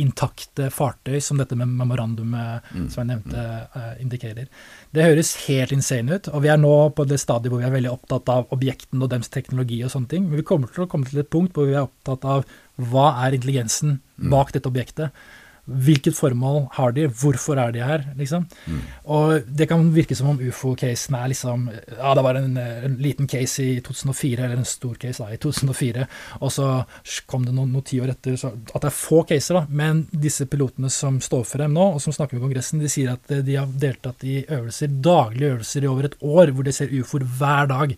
[0.00, 2.86] intakte fartøy, som dette med memorandumet mm.
[2.92, 3.42] som jeg nevnte,
[3.74, 4.46] uh, indikerer.
[4.94, 7.74] Det høres helt insane ut, og vi er nå på det stadiet hvor vi er
[7.74, 10.30] veldig opptatt av objektene og deres teknologi og sånne ting.
[10.30, 12.46] Men vi kommer til å komme til et punkt hvor vi er opptatt av
[12.80, 14.30] hva er intelligensen mm.
[14.32, 15.20] bak dette objektet.
[15.70, 17.06] Hvilket formål har de?
[17.20, 18.04] Hvorfor er de her?
[18.18, 18.46] Liksom.
[18.66, 18.80] Mm.
[19.14, 23.28] Og det kan virke som om ufo-casen er liksom Ja, det var en, en, liten
[23.30, 26.06] case i 2004, eller en stor case da, i 2004,
[26.40, 26.68] og så
[27.30, 29.64] kom det noen, noen tiår etter så, at det er få caser, da.
[29.82, 33.14] Men disse pilotene som står for dem nå, og som snakker med Kongressen, de sier
[33.14, 36.92] at de har deltatt i øvelser, daglige øvelser i over et år, hvor de ser
[36.92, 37.96] ufoer hver dag.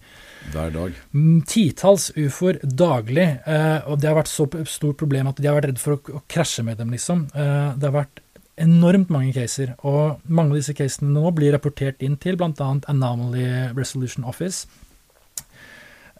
[0.51, 0.98] Hver dag.
[1.14, 3.28] Mm, titalls ufoer daglig.
[3.47, 6.19] Eh, og det har vært så stort problem at de har vært redd for å,
[6.19, 7.28] å krasje med dem, liksom.
[7.32, 8.23] Eh, det har vært
[8.62, 12.69] enormt mange caser, og mange av disse casene nå blir rapportert inn til bl.a.
[12.93, 13.47] Anomaly
[13.77, 14.66] Resolution Office.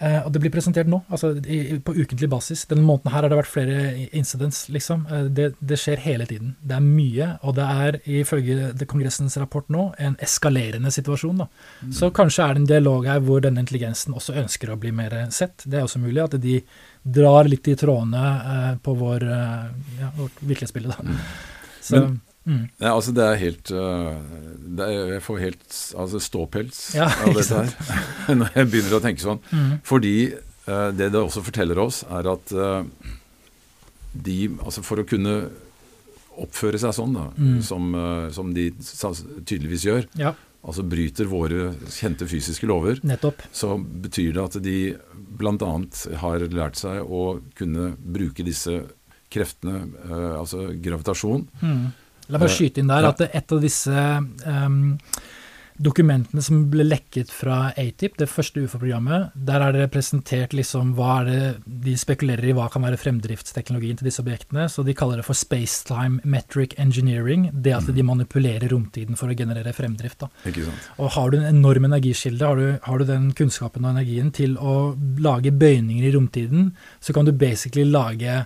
[0.03, 2.65] Eh, og det blir presentert nå, altså i, på ukentlig basis.
[2.71, 3.83] Denne måneden her har det vært flere
[4.19, 5.05] incidents, liksom.
[5.07, 6.57] Eh, det, det, skjer hele tiden.
[6.59, 11.45] Det er mye, og det er ifølge Kongressens rapport nå en eskalerende situasjon.
[11.45, 11.47] Da.
[11.85, 11.93] Mm.
[12.01, 15.15] Så kanskje er det en dialog her hvor denne intelligensen også ønsker å bli mer
[15.31, 15.63] sett.
[15.63, 16.59] Det er også mulig at de
[17.03, 18.27] drar litt i trådene
[18.57, 19.71] eh, på vår, eh,
[20.03, 20.99] ja, vårt virkelighetsbilde.
[20.99, 21.07] Da.
[21.07, 21.25] Mm.
[21.79, 22.63] Så, Men Mm.
[22.81, 24.17] Ja, altså det er helt uh,
[24.75, 25.67] det er, Jeg får helt
[26.03, 29.43] altså ståpels ja, av dette her når jeg begynner å tenke sånn.
[29.53, 29.75] Mm.
[29.87, 30.15] Fordi
[30.67, 32.83] uh, det det også forteller oss, er at uh,
[34.13, 35.37] de Altså for å kunne
[36.43, 37.59] oppføre seg sånn, da, mm.
[37.65, 37.91] som,
[38.33, 38.71] som, de
[39.45, 40.31] tydeligvis gjør, ja.
[40.65, 43.45] altså bryter våre kjente fysiske lover, Nettopp.
[43.53, 44.77] så betyr det at de
[45.13, 45.71] bl.a.
[46.23, 47.23] har lært seg å
[47.57, 48.79] kunne bruke disse
[49.33, 49.85] kreftene,
[50.41, 51.85] altså gravitasjon, mm
[52.31, 54.03] La meg skyte inn der at et av disse
[54.47, 54.83] um,
[55.83, 61.23] dokumentene som ble lekket fra ATIP, det første UFO-programmet, der er det presentert liksom hva
[61.23, 61.41] er det
[61.83, 64.69] De spekulerer i hva kan være fremdriftsteknologien til disse objektene.
[64.71, 67.49] Så de kaller det for spacetime metric engineering.
[67.53, 70.27] Det at de manipulerer romtiden for å generere fremdrift.
[70.99, 74.59] Og har du en enorm energiskilde, har du, har du den kunnskapen og energien til
[74.59, 76.71] å lage bøyninger i romtiden,
[77.01, 78.45] så kan du basically lage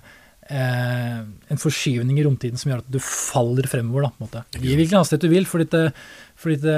[0.50, 4.06] en forskyvning i romtiden som gjør at du faller fremover.
[4.06, 4.44] da, på en måte.
[4.62, 5.84] Gi hvilken hastighet du vil, fordi det,
[6.36, 6.76] fordi det,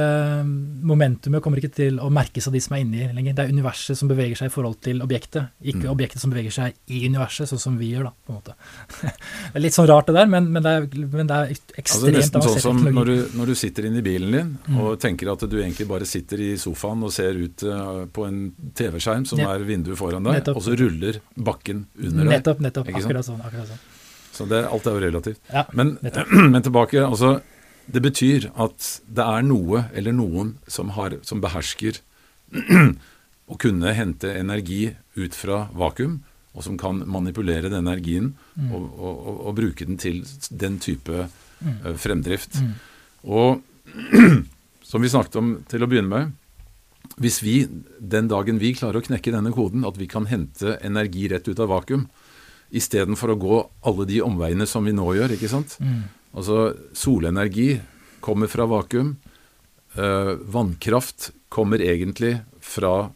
[0.86, 3.34] momentumet kommer ikke til å merkes av de som er inni lenger.
[3.34, 5.90] Det er universet som beveger seg i forhold til objektet, ikke mm.
[5.90, 8.06] objektet som beveger seg i universet, sånn som vi gjør.
[8.06, 8.54] da, på en måte.
[9.08, 11.90] det er litt sånn rart det der, men, men, det, er, men det, er, ekstremt
[11.90, 14.78] altså, Nesten sånn som når du, når du, sitter inne i bilen din mm.
[14.78, 18.40] og tenker at du egentlig bare sitter i sofaen og ser ut uh, på en
[18.78, 19.50] TV-skjerm som ja.
[19.56, 20.62] er vinduet foran deg, nettopp.
[20.62, 22.34] og så ruller bakken under deg.
[22.36, 22.94] Nettopp, nettopp.
[22.94, 23.42] Akkurat sånn.
[23.42, 23.86] akkurat sånn.
[24.38, 25.40] Så det, alt er jo relativt.
[25.50, 25.96] Ja, men,
[26.54, 27.02] men tilbake.
[27.02, 27.40] altså
[27.88, 32.00] det betyr at det er noe eller noen som, har, som behersker
[33.52, 36.18] å kunne hente energi ut fra vakuum,
[36.56, 38.68] og som kan manipulere den energien mm.
[38.72, 40.20] og, og, og, og, bruke den til
[40.50, 41.78] den type mm.
[41.86, 42.60] uh, fremdrift.
[42.60, 42.74] Mm.
[43.28, 43.62] Og
[44.90, 46.36] som vi snakket om til å begynne med,
[47.18, 47.56] hvis vi
[47.98, 51.62] den dagen vi klarer å knekke denne koden, at vi kan hente energi rett ut
[51.62, 52.08] av vakuum,
[52.68, 53.58] istedenfor å gå
[53.88, 56.02] alle de omveiene som vi nå gjør, ikke sant, mm.
[56.36, 57.78] Altså solenergi
[58.24, 59.16] kommer fra vakuum.
[59.94, 63.10] Eh, vannkraft kommer egentlig fra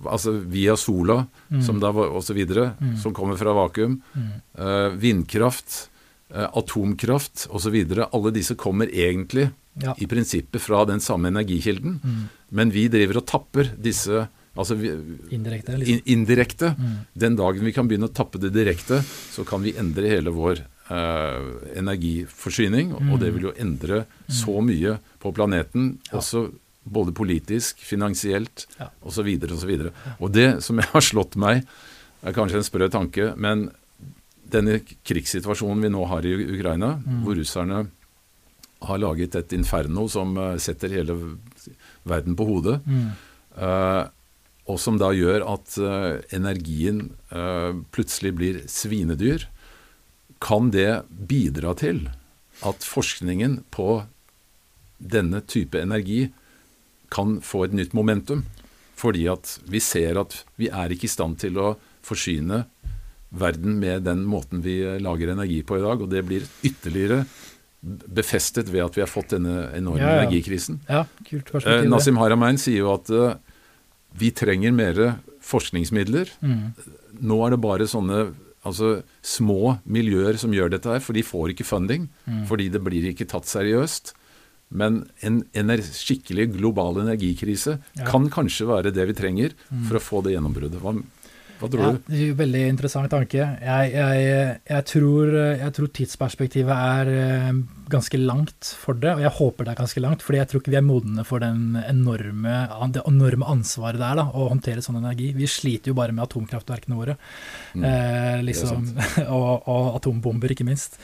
[0.00, 1.58] Altså via sola, mm.
[1.60, 2.94] som da og så videre, mm.
[3.02, 3.98] som kommer fra vakuum.
[4.16, 4.28] Mm.
[4.56, 5.90] Eh, vindkraft,
[6.32, 7.76] eh, atomkraft osv.
[8.06, 9.50] Alle disse kommer egentlig
[9.82, 9.92] ja.
[9.98, 11.98] i prinsippet fra den samme energikilden.
[12.00, 12.22] Mm.
[12.48, 14.28] Men vi driver og tapper disse
[14.58, 14.90] Altså vi,
[15.30, 15.76] indirekte.
[15.78, 15.94] Liksom.
[15.94, 16.72] In, indirekte.
[16.74, 16.94] Mm.
[17.22, 18.98] Den dagen vi kan begynne å tappe det direkte,
[19.30, 23.12] så kan vi endre hele vår energiforsyning, mm.
[23.12, 25.92] og det vil jo endre så mye på planeten.
[26.10, 26.48] Også
[26.90, 28.88] både politisk, finansielt ja.
[29.06, 29.28] osv.
[29.44, 29.70] osv.
[29.70, 30.14] Og, ja.
[30.18, 31.64] og det som jeg har slått meg,
[32.20, 33.68] er kanskje en sprø tanke, men
[34.50, 37.20] denne krigssituasjonen vi nå har i Ukraina, mm.
[37.24, 37.84] hvor russerne
[38.80, 41.16] har laget et inferno som uh, setter hele
[42.08, 43.06] verden på hodet, mm.
[43.60, 44.04] uh,
[44.70, 45.72] og som da gjør at
[46.36, 47.00] energien
[47.90, 49.42] plutselig blir svinedyr,
[50.40, 52.06] kan det bidra til
[52.66, 54.02] at forskningen på
[55.00, 56.30] denne type energi
[57.12, 58.44] kan få et nytt momentum?
[59.00, 62.64] Fordi at vi ser at vi er ikke i stand til å forsyne
[63.30, 66.02] verden med den måten vi lager energi på i dag.
[66.02, 67.22] Og det blir ytterligere
[67.80, 70.24] befestet ved at vi har fått denne enorme ja, ja.
[70.24, 70.82] energikrisen.
[70.88, 73.38] Ja, kult eh, Nasim Haramein sier jo at uh,
[74.20, 75.00] vi trenger mer
[75.46, 76.34] forskningsmidler.
[76.44, 76.64] Mm.
[77.24, 78.26] Nå er det bare sånne
[78.66, 82.08] altså små miljøer som gjør dette her, for de får ikke funding.
[82.26, 82.44] Mm.
[82.50, 84.14] Fordi det blir ikke tatt seriøst.
[84.70, 88.04] Men en, en skikkelig global energikrise ja.
[88.06, 89.88] kan kanskje være det vi trenger mm.
[89.88, 90.78] for å få det gjennombruddet.
[90.82, 90.94] Hva,
[91.60, 92.20] hva tror ja, du?
[92.38, 93.38] Veldig interessant tanke.
[93.38, 97.50] Jeg, jeg, jeg, tror, jeg, tror, tidsperspektivet er eh,
[97.92, 100.24] ganske langt for det, og jeg håper det er ganske langt.
[100.24, 102.54] fordi jeg tror ikke vi er modne for enorme,
[102.94, 105.32] det enorme ansvaret det er da, å håndtere sånn energi.
[105.36, 107.18] Vi sliter jo bare med atomkraftverkene våre,
[107.74, 108.88] mm, eh, liksom,
[109.36, 110.98] og, og, atombomber, ikke minst.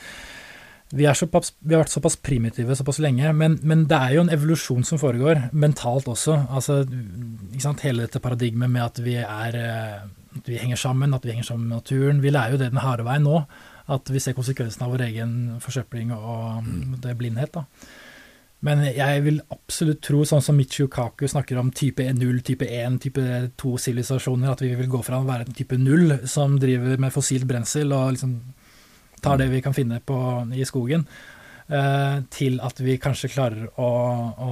[0.89, 4.31] Vi, såpass, vi, har vært såpass primitive såpass lenge, men, men, det er jo en
[4.31, 6.45] evolusjon som foregår, mentalt også.
[6.47, 6.85] Altså,
[7.83, 10.05] Hele dette paradigmet med at vi er eh,
[10.37, 12.21] at vi henger sammen, at vi henger sammen med naturen.
[12.23, 13.41] Vi lærer jo det den harde veien nå.
[13.87, 15.33] At vi ser konsekvensen av vår egen
[15.63, 16.99] forsøpling og mm.
[17.03, 17.53] det blindhet.
[17.55, 17.65] da.
[18.65, 22.97] Men jeg vil absolutt tro, sånn som Michio Kaku snakker om type 0, type 1,
[23.03, 23.25] type
[23.61, 27.45] 2-sivilisasjoner, at vi vil gå fra å være en type 0 som driver med fossilt
[27.49, 28.33] brensel og liksom
[29.21, 30.17] tar det vi kan finne på,
[30.57, 31.05] i skogen,
[31.69, 33.91] eh, til at vi kanskje klarer å,
[34.41, 34.49] å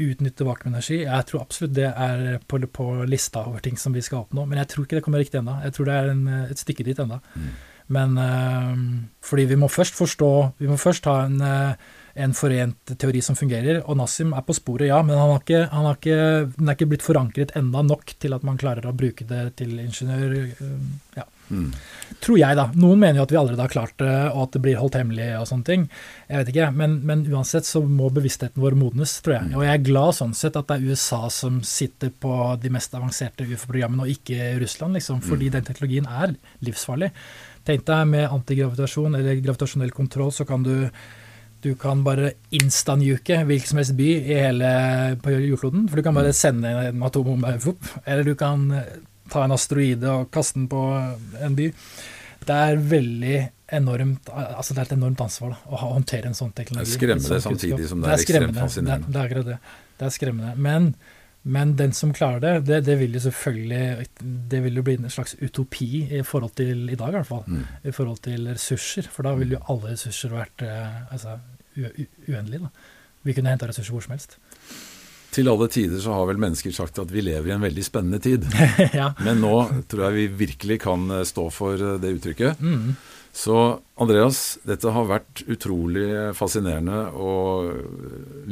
[0.00, 1.02] utnytte vakuumenergi.
[1.04, 4.60] Jeg tror absolutt det er på, på, lista over ting som vi skal oppnå, men
[4.62, 5.58] jeg tror ikke det kommer riktig ennå.
[5.66, 7.18] Jeg tror det er en, et stykke dit ennå.
[7.34, 7.52] Mm.
[7.92, 8.76] Men øh,
[9.26, 10.28] fordi vi må først forstå
[10.62, 11.42] Vi må først ha en,
[12.14, 13.82] en, forent teori som fungerer.
[13.82, 16.20] Og Nassim er på sporet, ja, men han har ikke, han har ikke,
[16.56, 19.76] den er ikke blitt forankret enda nok til at man klarer å bruke det til
[19.82, 20.38] ingeniør.
[20.54, 20.76] Øh,
[21.18, 21.28] ja.
[21.52, 21.68] Mm.
[22.22, 22.66] Tror jeg, da.
[22.78, 25.28] Noen mener jo at vi allerede har klart det, og at det blir holdt hemmelig
[25.38, 25.86] og sånne ting.
[26.28, 29.48] Jeg vet ikke, men, men uansett så må bevisstheten vår modnes, tror jeg.
[29.50, 29.56] Mm.
[29.58, 32.94] Og jeg er glad sånn sett at det er USA som sitter på de mest
[32.98, 35.22] avanserte UFO-programmene, og ikke Russland, liksom.
[35.24, 35.56] Fordi mm.
[35.56, 37.10] den teknologien er livsfarlig.
[37.66, 40.88] Tenk deg med antigravitasjon eller gravitasjonell kontroll, så kan du
[41.62, 44.70] du kan bare instanjuke hvilken som helst by i hele,
[45.22, 45.84] på jordkloden.
[45.86, 46.34] For du kan bare mm.
[46.34, 47.52] sende en atombombe,
[48.02, 48.64] eller du kan
[49.32, 50.82] ta en asteroide og kaste den på
[51.40, 51.70] en by.
[52.42, 53.36] Det er veldig
[53.72, 56.90] enormt altså det er et enormt ansvar da, å håndtere en sånn teknologi.
[56.90, 59.08] Det er skremmende sånn samtidig som det er, det er ekstremt fascinerende.
[59.08, 59.58] Det, det, er det.
[59.98, 60.54] det er skremmende.
[60.66, 60.88] Men,
[61.56, 64.08] men, den som klarer det, det, det, vil jo selvfølgelig
[64.52, 67.46] det vil jo bli en slags utopi i forhold til i dag, i hvert fall.
[67.46, 67.62] Mm.
[67.88, 69.08] I forhold til ressurser.
[69.12, 71.38] For da ville jo alle ressurser vært eh, altså,
[71.78, 72.72] uendelige.
[73.22, 74.36] Vi kunne henta ressurser hvor som helst
[75.32, 78.20] til alle tider så har vel mennesker sagt at vi lever i en veldig spennende
[78.22, 78.44] tid.
[79.00, 79.12] ja.
[79.24, 79.56] Men nå
[79.90, 82.60] tror jeg vi virkelig kan eh, stå for eh, det uttrykket.
[82.60, 82.94] Mm.
[83.32, 83.58] Så
[83.96, 87.30] Andreas, dette har vært utrolig fascinerende å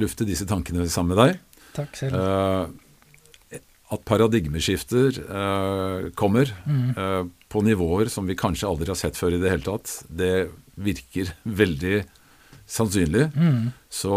[0.01, 1.67] lufte disse tankene sammen med deg.
[1.77, 2.17] Takk selv.
[2.17, 6.89] Eh, at paradigmeskifter eh, kommer mm.
[6.95, 10.49] eh, på nivåer som vi kanskje aldri har sett før i det hele tatt, det
[10.81, 12.01] virker veldig
[12.71, 13.29] sannsynlig.
[13.35, 13.71] Mm.
[13.91, 14.17] Så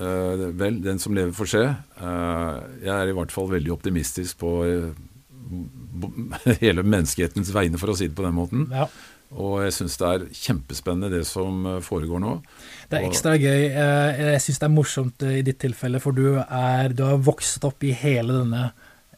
[0.00, 1.64] uh, vel, den som lever, får se.
[2.00, 4.92] Uh, jeg er i hvert fall veldig optimistisk på uh,
[6.64, 8.68] hele menneskehetens vegne, for å si det på den måten.
[8.72, 8.88] Ja.
[9.32, 12.34] Og jeg syns det er kjempespennende det som foregår nå.
[12.90, 13.62] Det er ekstra gøy.
[13.72, 17.80] Jeg syns det er morsomt i ditt tilfelle, for du, er, du har vokst opp
[17.88, 18.66] i hele denne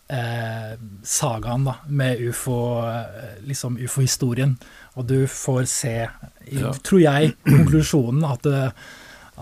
[0.07, 2.55] eh, sagaen da, med ufo,
[3.43, 4.55] liksom ufo-historien.
[4.95, 6.75] Og du får se, ja.
[6.87, 8.61] tror jeg, konklusjonen at det,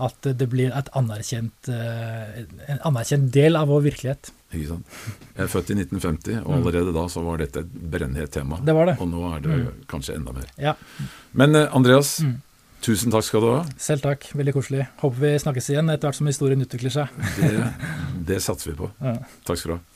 [0.01, 2.39] at det blir anerkjent, eh,
[2.73, 4.31] en anerkjent del av vår virkelighet.
[4.53, 4.95] Ikke sant.
[5.35, 6.55] Jeg er født i 1950, og mm.
[6.57, 8.57] allerede da så var dette et brennhett tema.
[8.65, 8.97] Det var det.
[9.01, 9.85] Og nå er det mm.
[9.93, 10.49] kanskje enda mer.
[10.61, 10.75] Ja.
[11.37, 12.35] Men eh, Andreas, mm.
[12.85, 13.63] tusen takk skal du ha.
[13.81, 14.29] Selv takk.
[14.33, 14.89] Veldig koselig.
[15.05, 17.25] Håper vi snakkes igjen etter hvert som historien utvikler seg.
[17.37, 17.55] det,
[18.33, 18.93] det satser vi på.
[19.13, 19.19] Ja.
[19.45, 19.92] Takk skal du ha.